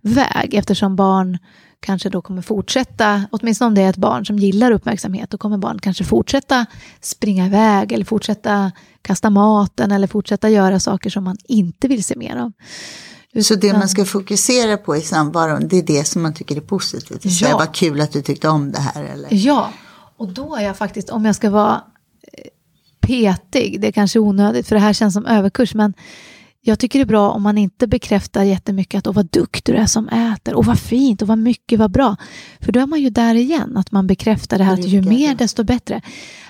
väg 0.00 0.54
eftersom 0.54 0.96
barn 0.96 1.38
kanske 1.80 2.08
då 2.08 2.22
kommer 2.22 2.42
fortsätta, 2.42 3.24
åtminstone 3.30 3.68
om 3.68 3.74
det 3.74 3.82
är 3.82 3.90
ett 3.90 3.96
barn 3.96 4.26
som 4.26 4.38
gillar 4.38 4.70
uppmärksamhet, 4.70 5.30
då 5.30 5.38
kommer 5.38 5.58
barn 5.58 5.78
kanske 5.78 6.04
fortsätta 6.04 6.66
springa 7.00 7.46
iväg 7.46 7.92
eller 7.92 8.04
fortsätta 8.04 8.72
kasta 9.02 9.30
maten 9.30 9.92
eller 9.92 10.06
fortsätta 10.06 10.50
göra 10.50 10.80
saker 10.80 11.10
som 11.10 11.24
man 11.24 11.36
inte 11.44 11.88
vill 11.88 12.04
se 12.04 12.16
mer 12.16 12.36
av. 12.36 12.52
Så 13.42 13.54
det 13.54 13.72
man 13.72 13.88
ska 13.88 14.04
fokusera 14.04 14.76
på 14.76 14.96
i 14.96 15.00
samvaron, 15.00 15.68
det 15.68 15.78
är 15.78 15.82
det 15.82 16.04
som 16.04 16.22
man 16.22 16.34
tycker 16.34 16.56
är 16.56 16.60
positivt? 16.60 17.22
Det 17.22 17.28
ja. 17.28 17.56
vad 17.56 17.74
kul 17.74 18.00
att 18.00 18.12
du 18.12 18.22
tyckte 18.22 18.48
om 18.48 18.72
det 18.72 18.80
här? 18.80 19.04
Eller? 19.04 19.28
Ja, 19.30 19.70
och 20.16 20.28
då 20.28 20.56
är 20.56 20.62
jag 20.62 20.76
faktiskt, 20.76 21.10
om 21.10 21.24
jag 21.24 21.36
ska 21.36 21.50
vara 21.50 21.82
petig, 23.02 23.80
det 23.80 23.88
är 23.88 23.92
kanske 23.92 24.18
onödigt 24.18 24.66
för 24.66 24.74
det 24.74 24.80
här 24.80 24.92
känns 24.92 25.14
som 25.14 25.26
överkurs, 25.26 25.74
men 25.74 25.94
jag 26.60 26.78
tycker 26.78 26.98
det 26.98 27.02
är 27.02 27.06
bra 27.06 27.30
om 27.30 27.42
man 27.42 27.58
inte 27.58 27.86
bekräftar 27.86 28.42
jättemycket 28.42 28.98
att 28.98 29.06
åh 29.06 29.14
vad 29.14 29.26
duktig 29.26 29.74
du 29.74 29.78
är 29.78 29.86
som 29.86 30.08
äter, 30.08 30.54
och 30.54 30.64
vad 30.64 30.78
fint, 30.78 31.22
och 31.22 31.28
vad 31.28 31.38
mycket, 31.38 31.78
vad 31.78 31.90
bra. 31.90 32.16
För 32.60 32.72
då 32.72 32.80
är 32.80 32.86
man 32.86 33.00
ju 33.00 33.10
där 33.10 33.34
igen, 33.34 33.76
att 33.76 33.92
man 33.92 34.06
bekräftar 34.06 34.58
det 34.58 34.64
här 34.64 34.74
att 34.74 34.88
ju 34.88 35.02
mer 35.02 35.34
desto 35.34 35.64
bättre. 35.64 36.00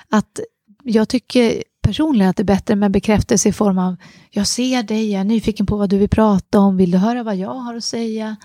Att 0.09 0.39
jag 0.83 1.09
tycker 1.09 1.63
personligen 1.81 2.29
att 2.29 2.35
det 2.35 2.43
är 2.43 2.45
bättre 2.45 2.75
med 2.75 2.91
bekräftelse 2.91 3.49
i 3.49 3.53
form 3.53 3.77
av 3.77 3.95
jag 4.29 4.47
ser 4.47 4.83
dig, 4.83 5.11
jag 5.11 5.19
är 5.19 5.23
nyfiken 5.23 5.65
på 5.65 5.77
vad 5.77 5.89
du 5.89 5.97
vill 5.97 6.09
prata 6.09 6.59
om, 6.59 6.77
vill 6.77 6.91
du 6.91 6.97
höra 6.97 7.23
vad 7.23 7.35
jag 7.35 7.53
har 7.53 7.75
att 7.75 7.83
säga? 7.83 8.35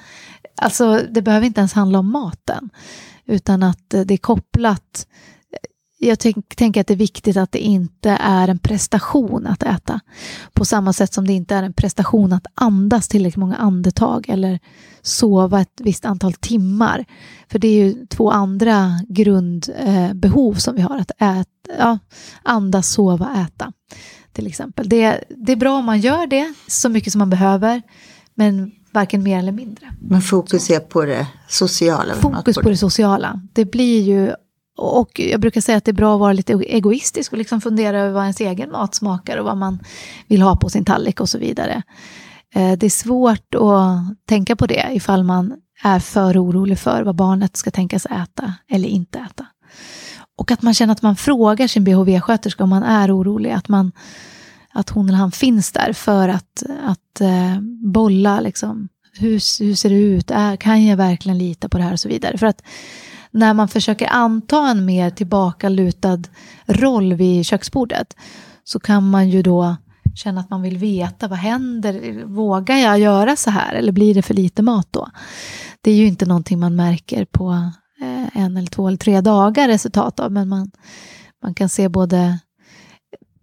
Alltså 0.63 1.01
det 1.11 1.23
behöver 1.23 1.47
inte 1.47 1.61
ens 1.61 1.73
handla 1.73 1.99
om 1.99 2.11
maten, 2.11 2.71
utan 3.27 3.63
att 3.63 3.89
det 3.89 4.15
är 4.15 4.19
kopplat 4.19 5.07
jag 5.99 6.19
tänk, 6.19 6.57
tänker 6.57 6.81
att 6.81 6.87
det 6.87 6.95
är 6.95 6.99
viktigt 6.99 7.37
att 7.37 7.53
det 7.53 7.59
inte 7.59 8.11
är 8.11 8.49
en 8.49 8.59
prestation 8.59 9.47
att 9.47 9.63
äta. 9.63 10.01
På 10.53 10.65
samma 10.65 10.93
sätt 10.93 11.15
som 11.15 11.27
det 11.27 11.33
inte 11.33 11.55
är 11.55 11.63
en 11.63 11.73
prestation 11.73 12.33
att 12.33 12.47
andas 12.55 13.09
tillräckligt 13.09 13.37
många 13.37 13.57
andetag 13.57 14.29
eller 14.29 14.61
sova 15.03 15.61
ett 15.61 15.81
visst 15.81 16.05
antal 16.05 16.33
timmar. 16.33 17.05
För 17.49 17.59
det 17.59 17.69
är 17.69 17.85
ju 17.85 18.07
två 18.07 18.31
andra 18.31 18.91
grundbehov 19.09 20.55
som 20.55 20.75
vi 20.75 20.83
har. 20.83 20.99
Att 20.99 21.11
äta, 21.11 21.45
ja, 21.79 21.99
andas, 22.43 22.89
sova, 22.89 23.47
äta. 23.47 23.73
Till 24.33 24.47
exempel. 24.47 24.89
Det, 24.89 25.25
det 25.29 25.53
är 25.53 25.57
bra 25.57 25.79
om 25.79 25.85
man 25.85 26.01
gör 26.01 26.27
det 26.27 26.55
så 26.67 26.89
mycket 26.89 27.13
som 27.13 27.19
man 27.19 27.31
behöver. 27.31 27.83
Men 28.35 28.71
varken 28.93 29.23
mer 29.23 29.39
eller 29.39 29.53
mindre. 29.53 29.95
Men 30.01 30.23
fokus 30.23 30.71
är 30.71 30.81
på 30.81 31.05
det 31.05 31.27
sociala? 31.49 32.15
Fokus 32.15 32.57
på 32.57 32.69
det 32.69 32.77
sociala. 32.77 33.41
Det 33.53 33.65
blir 33.65 34.03
ju 34.03 34.33
och 34.79 35.21
jag 35.21 35.41
brukar 35.41 35.61
säga 35.61 35.79
att 35.79 35.85
det 35.85 35.91
är 35.91 35.93
bra 35.93 36.15
att 36.15 36.21
vara 36.21 36.33
lite 36.33 36.53
egoistisk 36.53 37.33
och 37.33 37.39
liksom 37.39 37.61
fundera 37.61 38.01
över 38.01 38.13
vad 38.13 38.23
ens 38.23 38.41
egen 38.41 38.71
mat 38.71 38.95
smakar 38.95 39.37
och 39.37 39.45
vad 39.45 39.57
man 39.57 39.79
vill 40.27 40.43
ha 40.43 40.57
på 40.57 40.69
sin 40.69 40.85
tallrik 40.85 41.21
och 41.21 41.29
så 41.29 41.39
vidare. 41.39 41.83
Eh, 42.55 42.73
det 42.73 42.87
är 42.87 42.91
svårt 42.91 43.55
att 43.55 44.27
tänka 44.29 44.57
på 44.57 44.67
det 44.67 44.89
ifall 44.93 45.25
man 45.25 45.55
är 45.83 45.99
för 45.99 46.45
orolig 46.45 46.79
för 46.79 47.03
vad 47.03 47.17
barnet 47.17 47.57
ska 47.57 47.71
tänkas 47.71 48.07
äta 48.07 48.55
eller 48.71 48.89
inte 48.89 49.19
äta. 49.19 49.47
Och 50.39 50.51
att 50.51 50.63
man 50.63 50.75
känner 50.75 50.93
att 50.93 51.03
man 51.03 51.17
frågar 51.17 51.67
sin 51.67 51.85
BHV-sköterska 51.85 52.63
om 52.63 52.71
man 52.71 52.83
är 52.83 53.17
orolig, 53.17 53.51
att, 53.51 53.69
man, 53.69 53.93
att 54.73 54.91
hon 54.91 55.09
eller 55.09 55.19
han 55.19 55.33
finns 55.33 55.73
där 55.73 55.93
för 55.93 56.29
att, 56.29 56.63
att 56.85 57.21
eh, 57.21 57.61
bolla 57.85 58.41
liksom, 58.41 58.89
hur, 59.13 59.63
hur 59.65 59.75
ser 59.75 59.91
det 59.91 59.97
ut, 59.97 60.31
är, 60.31 60.57
kan 60.57 60.87
jag 60.87 60.97
verkligen 60.97 61.39
lita 61.39 61.69
på 61.69 61.79
det 61.79 61.85
här 61.85 61.93
och 61.93 62.01
så 62.01 62.09
vidare. 62.09 62.39
För 62.39 62.47
att 62.47 62.63
när 63.31 63.55
man 63.55 63.69
försöker 63.69 64.07
anta 64.07 64.69
en 64.69 64.85
mer 64.85 65.11
tillbakalutad 65.11 66.23
roll 66.67 67.15
vid 67.15 67.47
köksbordet 67.47 68.17
så 68.65 68.81
kan 68.81 69.11
man 69.11 69.29
ju 69.29 69.43
då 69.43 69.77
känna 70.15 70.41
att 70.41 70.51
man 70.51 70.63
vill 70.63 70.79
veta 70.79 71.29
vad 71.29 71.39
händer, 71.39 72.25
vågar 72.25 72.77
jag 72.77 72.99
göra 72.99 73.37
så 73.37 73.51
här 73.51 73.75
eller 73.75 73.93
blir 73.93 74.15
det 74.15 74.23
för 74.23 74.35
lite 74.35 74.63
mat 74.63 74.89
då? 74.91 75.09
Det 75.81 75.91
är 75.91 75.95
ju 75.95 76.07
inte 76.07 76.27
någonting 76.27 76.59
man 76.59 76.77
märker 76.77 77.25
på 77.25 77.51
eh, 78.01 78.43
en 78.43 78.57
eller 78.57 78.67
två 78.69 78.89
eller 78.89 78.99
tre 78.99 79.21
dagar 79.21 79.69
resultat 79.69 80.21
av 80.21 80.33
men 80.33 80.49
man, 80.49 80.71
man 81.43 81.55
kan 81.55 81.69
se 81.69 81.89
både 81.89 82.39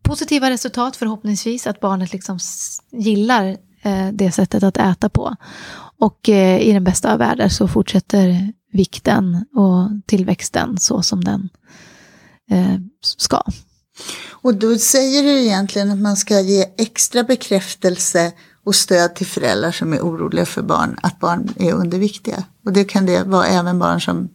positiva 0.03 0.49
resultat 0.49 0.95
förhoppningsvis 0.95 1.67
att 1.67 1.79
barnet 1.79 2.13
liksom 2.13 2.39
gillar 2.91 3.57
Eh, 3.85 4.07
det 4.13 4.31
sättet 4.31 4.63
att 4.63 4.77
äta 4.77 5.09
på 5.09 5.35
och 5.99 6.29
eh, 6.29 6.61
i 6.61 6.73
den 6.73 6.83
bästa 6.83 7.13
av 7.13 7.19
världar 7.19 7.49
så 7.49 7.67
fortsätter 7.67 8.53
vikten 8.71 9.45
och 9.53 9.89
tillväxten 10.05 10.77
så 10.77 11.01
som 11.01 11.23
den 11.23 11.49
eh, 12.51 12.75
ska. 13.01 13.43
Och 14.29 14.55
då 14.55 14.77
säger 14.77 15.23
du 15.23 15.39
egentligen 15.39 15.91
att 15.91 15.97
man 15.97 16.17
ska 16.17 16.39
ge 16.39 16.65
extra 16.77 17.23
bekräftelse 17.23 18.31
och 18.65 18.75
stöd 18.75 19.15
till 19.15 19.27
föräldrar 19.27 19.71
som 19.71 19.93
är 19.93 19.99
oroliga 19.99 20.45
för 20.45 20.61
barn, 20.61 20.99
att 21.03 21.19
barn 21.19 21.53
är 21.59 21.73
underviktiga. 21.73 22.43
Och 22.65 22.73
det 22.73 22.83
kan 22.83 23.05
det 23.05 23.23
vara 23.23 23.47
även 23.47 23.79
barn 23.79 24.01
som, 24.01 24.29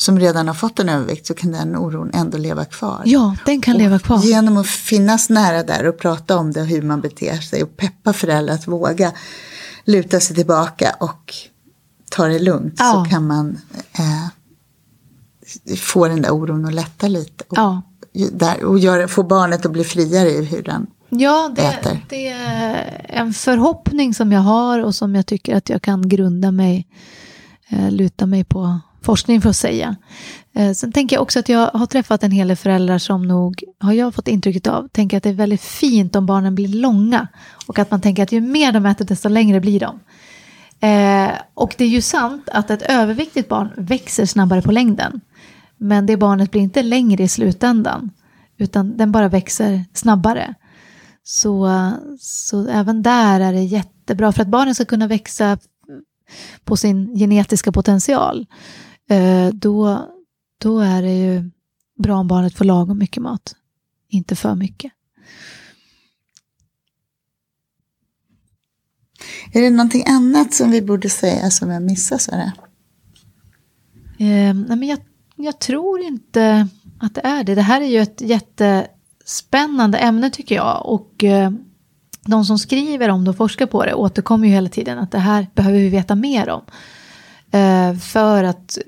som 0.00 0.18
redan 0.18 0.46
har 0.48 0.54
fått 0.54 0.78
en 0.78 0.88
övervikt 0.88 1.26
så 1.26 1.34
kan 1.34 1.52
den 1.52 1.76
oron 1.76 2.10
ändå 2.14 2.38
leva 2.38 2.64
kvar. 2.64 3.02
Ja, 3.04 3.36
den 3.46 3.60
kan 3.60 3.74
och 3.74 3.80
leva 3.80 3.98
kvar. 3.98 4.18
Genom 4.18 4.56
att 4.56 4.66
finnas 4.66 5.30
nära 5.30 5.62
där 5.62 5.86
och 5.88 5.98
prata 5.98 6.36
om 6.36 6.52
det 6.52 6.60
och 6.60 6.66
hur 6.66 6.82
man 6.82 7.00
beter 7.00 7.36
sig 7.36 7.62
och 7.62 7.76
peppa 7.76 8.12
föräldrar 8.12 8.54
att 8.54 8.68
våga 8.68 9.12
luta 9.84 10.20
sig 10.20 10.36
tillbaka 10.36 10.96
och 11.00 11.34
ta 12.10 12.26
det 12.26 12.38
lugnt 12.38 12.74
ja. 12.78 12.92
så 12.92 13.10
kan 13.10 13.26
man 13.26 13.58
eh, 13.92 15.76
få 15.76 16.08
den 16.08 16.22
där 16.22 16.30
oron 16.30 16.64
att 16.64 16.74
lätta 16.74 17.08
lite. 17.08 17.44
Och, 17.48 17.58
ja. 17.58 17.82
där, 18.32 18.64
och 18.64 18.78
göra, 18.78 19.08
få 19.08 19.22
barnet 19.22 19.66
att 19.66 19.72
bli 19.72 19.84
friare 19.84 20.28
i 20.30 20.44
hur 20.44 20.62
den 20.62 20.86
Ja, 21.08 21.52
det, 21.56 21.62
äter. 21.62 22.06
det 22.08 22.28
är 22.28 23.06
en 23.08 23.32
förhoppning 23.32 24.14
som 24.14 24.32
jag 24.32 24.40
har 24.40 24.78
och 24.78 24.94
som 24.94 25.14
jag 25.14 25.26
tycker 25.26 25.56
att 25.56 25.68
jag 25.68 25.82
kan 25.82 26.08
grunda 26.08 26.50
mig, 26.50 26.86
eh, 27.68 27.90
luta 27.90 28.26
mig 28.26 28.44
på 28.44 28.80
forskning 29.02 29.40
för 29.40 29.50
att 29.50 29.56
säga. 29.56 29.96
Eh, 30.54 30.72
sen 30.72 30.92
tänker 30.92 31.16
jag 31.16 31.22
också 31.22 31.38
att 31.38 31.48
jag 31.48 31.66
har 31.66 31.86
träffat 31.86 32.22
en 32.22 32.30
hel 32.30 32.48
del 32.48 32.56
föräldrar 32.56 32.98
som 32.98 33.28
nog, 33.28 33.64
har 33.78 33.92
jag 33.92 34.14
fått 34.14 34.28
intrycket 34.28 34.66
av, 34.66 34.88
tänker 34.88 35.16
att 35.16 35.22
det 35.22 35.28
är 35.28 35.34
väldigt 35.34 35.62
fint 35.62 36.16
om 36.16 36.26
barnen 36.26 36.54
blir 36.54 36.68
långa. 36.68 37.28
Och 37.66 37.78
att 37.78 37.90
man 37.90 38.00
tänker 38.00 38.22
att 38.22 38.32
ju 38.32 38.40
mer 38.40 38.72
de 38.72 38.86
äter 38.86 39.04
desto 39.04 39.28
längre 39.28 39.60
blir 39.60 39.80
de. 39.80 40.00
Eh, 40.88 41.30
och 41.54 41.74
det 41.78 41.84
är 41.84 41.88
ju 41.88 42.02
sant 42.02 42.48
att 42.52 42.70
ett 42.70 42.82
överviktigt 42.82 43.48
barn 43.48 43.70
växer 43.76 44.26
snabbare 44.26 44.62
på 44.62 44.72
längden. 44.72 45.20
Men 45.76 46.06
det 46.06 46.16
barnet 46.16 46.50
blir 46.50 46.60
inte 46.60 46.82
längre 46.82 47.22
i 47.22 47.28
slutändan. 47.28 48.10
Utan 48.58 48.96
den 48.96 49.12
bara 49.12 49.28
växer 49.28 49.84
snabbare. 49.94 50.54
Så, 51.22 51.70
så 52.20 52.68
även 52.68 53.02
där 53.02 53.40
är 53.40 53.52
det 53.52 53.62
jättebra 53.62 54.32
för 54.32 54.42
att 54.42 54.48
barnen 54.48 54.74
ska 54.74 54.84
kunna 54.84 55.06
växa 55.06 55.58
på 56.64 56.76
sin 56.76 57.18
genetiska 57.18 57.72
potential. 57.72 58.46
Eh, 59.10 59.48
då, 59.52 60.08
då 60.58 60.80
är 60.80 61.02
det 61.02 61.18
ju 61.18 61.50
bra 61.98 62.16
om 62.16 62.28
barnet 62.28 62.54
får 62.54 62.64
lagom 62.64 62.98
mycket 62.98 63.22
mat, 63.22 63.54
inte 64.08 64.36
för 64.36 64.54
mycket. 64.54 64.92
Är 69.52 69.62
det 69.62 69.70
någonting 69.70 70.04
annat 70.06 70.54
som 70.54 70.70
vi 70.70 70.82
borde 70.82 71.10
säga 71.10 71.50
som 71.50 71.70
jag 71.70 71.82
missar? 71.82 72.18
Sara? 72.18 72.52
Eh, 74.18 74.54
nej 74.54 74.76
men 74.76 74.82
jag, 74.82 74.98
jag 75.36 75.58
tror 75.58 76.00
inte 76.00 76.68
att 77.00 77.14
det 77.14 77.20
är 77.20 77.44
det. 77.44 77.54
Det 77.54 77.62
här 77.62 77.80
är 77.80 77.86
ju 77.86 77.98
ett 77.98 78.20
jättespännande 78.20 79.98
ämne 79.98 80.30
tycker 80.30 80.54
jag. 80.54 80.86
Och 80.86 81.24
eh, 81.24 81.50
de 82.26 82.44
som 82.44 82.58
skriver 82.58 83.08
om 83.08 83.24
det 83.24 83.30
och 83.30 83.36
forskar 83.36 83.66
på 83.66 83.84
det 83.84 83.94
återkommer 83.94 84.48
ju 84.48 84.54
hela 84.54 84.68
tiden 84.68 84.98
att 84.98 85.10
det 85.10 85.18
här 85.18 85.46
behöver 85.54 85.78
vi 85.78 85.88
veta 85.88 86.14
mer 86.14 86.50
om. 86.50 86.62
Eh, 87.50 87.98
för 87.98 88.44
att 88.44 88.78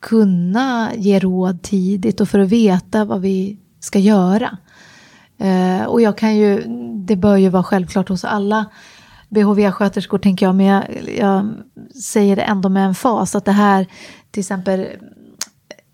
kunna 0.00 0.92
ge 0.96 1.18
råd 1.18 1.62
tidigt 1.62 2.20
och 2.20 2.28
för 2.28 2.38
att 2.38 2.48
veta 2.48 3.04
vad 3.04 3.20
vi 3.20 3.58
ska 3.80 3.98
göra. 3.98 4.58
Eh, 5.38 5.84
och 5.84 6.00
jag 6.00 6.18
kan 6.18 6.36
ju, 6.36 6.64
det 7.06 7.16
bör 7.16 7.36
ju 7.36 7.48
vara 7.48 7.62
självklart 7.62 8.08
hos 8.08 8.24
alla 8.24 8.66
BHV-sköterskor 9.28 10.18
tänker 10.18 10.46
jag, 10.46 10.54
men 10.54 10.66
jag, 10.66 10.84
jag 11.18 11.54
säger 12.02 12.36
det 12.36 12.42
ändå 12.42 12.68
med 12.68 12.86
en 12.86 12.94
fas 12.94 13.34
att 13.34 13.44
det 13.44 13.52
här, 13.52 13.86
till 14.30 14.40
exempel 14.40 14.86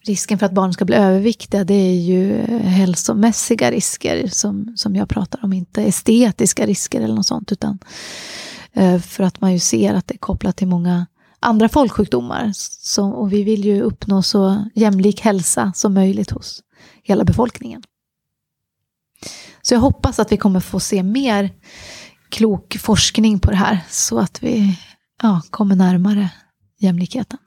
risken 0.07 0.39
för 0.39 0.47
att 0.47 0.53
barn 0.53 0.73
ska 0.73 0.85
bli 0.85 0.97
överviktiga, 0.97 1.65
det 1.65 1.75
är 1.75 1.95
ju 1.95 2.43
hälsomässiga 2.63 3.71
risker 3.71 4.27
som, 4.27 4.73
som 4.77 4.97
jag 4.97 5.09
pratar 5.09 5.45
om, 5.45 5.53
inte 5.53 5.83
estetiska 5.83 6.67
risker 6.67 7.01
eller 7.01 7.15
något 7.15 7.27
sånt, 7.27 7.53
utan 7.53 7.79
eh, 8.73 8.99
för 8.99 9.25
att 9.25 9.41
man 9.41 9.53
ju 9.53 9.59
ser 9.59 9.95
att 9.95 10.07
det 10.07 10.15
är 10.15 10.19
kopplat 10.19 10.57
till 10.57 10.69
många 10.69 11.07
andra 11.47 11.69
folksjukdomar. 11.69 12.51
Så, 12.55 13.07
och 13.07 13.33
vi 13.33 13.43
vill 13.43 13.65
ju 13.65 13.83
uppnå 13.83 14.23
så 14.23 14.65
jämlik 14.75 15.21
hälsa 15.21 15.73
som 15.75 15.95
möjligt 15.95 16.31
hos 16.31 16.63
hela 17.03 17.25
befolkningen. 17.25 17.83
Så 19.63 19.75
jag 19.75 19.81
hoppas 19.81 20.19
att 20.19 20.33
vi 20.33 20.37
kommer 20.37 20.61
få 20.61 20.81
se 20.81 21.03
mer 21.03 21.51
klok 22.29 22.77
forskning 22.81 23.39
på 23.39 23.51
det 23.51 23.57
här 23.57 23.79
så 23.91 24.19
att 24.19 24.43
vi 24.43 24.79
ja, 25.23 25.43
kommer 25.51 25.77
närmare 25.77 26.31
jämlikheten. 26.79 27.39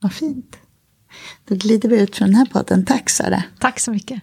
Vad 0.00 0.12
fint. 0.12 0.56
Då 1.48 1.54
glider 1.54 1.88
vi 1.88 2.00
ut 2.00 2.16
från 2.16 2.28
den 2.28 2.34
här 2.34 2.46
podden. 2.46 2.84
Tack 2.84 3.10
Sara. 3.10 3.42
Tack 3.58 3.80
så 3.80 3.90
mycket. 3.90 4.22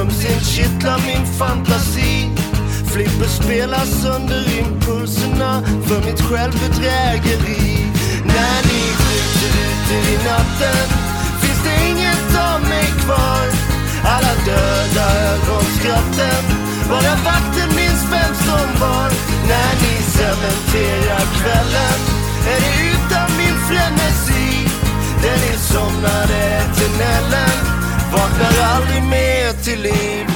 Ömsint 0.00 0.46
kittlar 0.46 0.98
min 1.06 1.26
fantasi. 1.26 2.28
Flipper 2.92 3.28
spelas 3.28 4.02
sönder 4.02 4.58
impulserna 4.58 5.62
för 5.86 6.00
mitt 6.04 6.20
självbedrägeri. 6.20 7.92
När 8.24 8.58
ni 8.68 8.82
skjuter 9.00 9.52
ut 9.66 9.88
i 9.92 10.16
natten 10.28 10.88
finns 11.42 11.62
det 11.64 11.90
inget 11.90 12.38
av 12.52 12.60
mig 12.60 12.86
kvar. 13.04 13.46
Alla 14.04 14.34
döda 14.46 15.06
ögonskratten 15.32 16.42
bara 16.88 17.14
vakten 17.24 17.76
minns 17.76 18.04
vem 18.12 18.34
som 18.34 18.68
var. 18.80 19.10
När 19.48 19.72
ni 19.82 19.94
cementerar 20.16 21.24
kvällen 21.38 21.98
är 22.52 22.60
det 22.60 22.74
utan 22.90 23.36
min 23.36 23.58
frenesi. 23.68 24.43
Somnade 25.74 26.62
till 26.76 26.92
Nellen. 26.98 27.58
vaknar 28.12 28.64
aldrig 28.74 29.02
mer 29.02 29.52
till 29.64 29.82
liv 29.82 30.33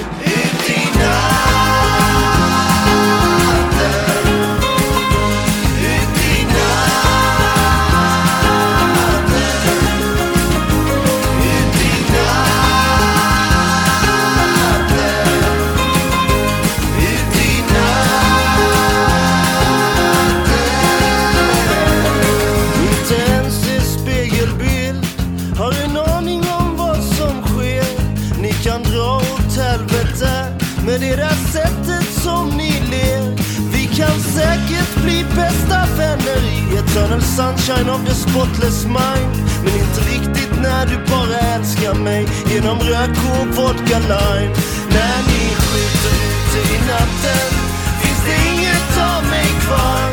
sunshine 37.69 37.89
of 37.89 38.05
the 38.05 38.15
spotless 38.15 38.85
mind. 38.85 39.33
Men 39.65 39.75
inte 39.85 40.01
riktigt 40.13 40.53
när 40.63 40.87
du 40.87 40.97
bara 41.13 41.39
älskar 41.55 41.95
mig 41.95 42.29
Genom 42.51 42.79
rök 42.79 43.17
och 43.35 43.47
vodka 43.57 43.99
lime. 44.13 44.55
När 44.97 45.19
ni 45.31 45.43
skjuter 45.65 46.17
ute 46.31 46.61
i 46.75 46.79
natten 46.93 47.49
Finns 48.01 48.23
det 48.27 48.39
inget 48.53 48.93
av 49.13 49.23
mig 49.35 49.49
kvar. 49.65 50.09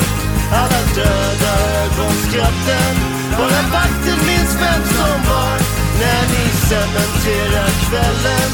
Alla 0.60 0.82
döda 0.96 1.54
ögonskratten 1.84 2.94
Bara 3.40 3.62
vakten 3.76 4.20
minns 4.30 4.54
vem 4.64 4.82
som 4.98 5.18
var. 5.32 5.58
När 6.02 6.24
ni 6.34 6.46
cementerar 6.70 7.72
kvällen 7.86 8.50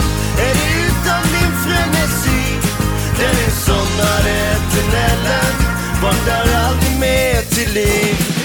Är 0.46 0.54
det 0.60 0.72
utan 0.88 1.22
min 1.36 1.54
frenesi. 1.64 2.44
Den 3.20 3.36
insomnade 3.46 4.32
eternellen. 4.56 5.54
Vaknar 6.02 6.46
aldrig 6.66 7.00
mer 7.00 7.42
till 7.56 7.74
liv. 7.74 8.41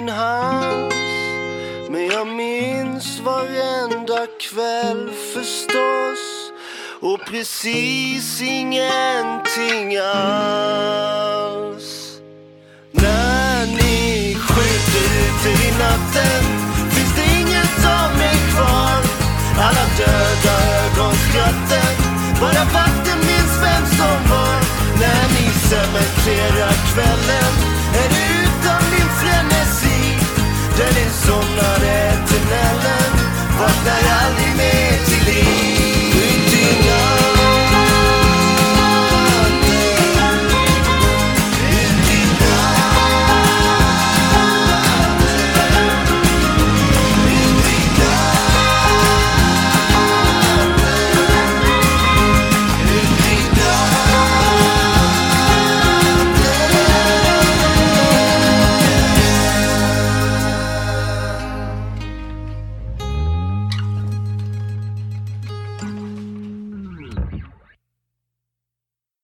min 0.00 0.08
hals. 0.08 0.94
Men 1.90 2.06
jag 2.06 2.26
minns 2.26 3.20
varenda 3.20 4.26
kväll 4.40 5.10
förstås. 5.34 6.52
Och 7.00 7.20
precis 7.26 8.42
ingenting 8.42 9.96
alls. 9.96 11.00
När 12.90 13.66
ni 13.66 14.34
skjuter 14.34 15.04
ut 15.22 15.46
i 15.46 15.70
natten 15.78 16.44
finns 16.90 17.14
det 17.16 17.26
inget 17.40 17.84
av 17.84 18.18
mig 18.18 18.36
kvar. 18.54 19.00
Alla 19.58 19.86
döda 19.98 20.56
ögonskratten, 20.84 21.94
bara 22.40 22.64
vakten 22.64 23.18
minns 23.18 23.54
vem 23.62 23.86
som 23.98 24.18
var. 24.30 24.60
När 25.00 25.24
ni 25.36 25.46
cementerar 25.70 26.74
kvällen 26.92 27.79
Somnar 31.30 32.26
till 32.26 32.44
Nellen 32.50 33.12
Vaknar 33.58 34.02
aldrig 34.22 34.56
mer. 34.56 34.79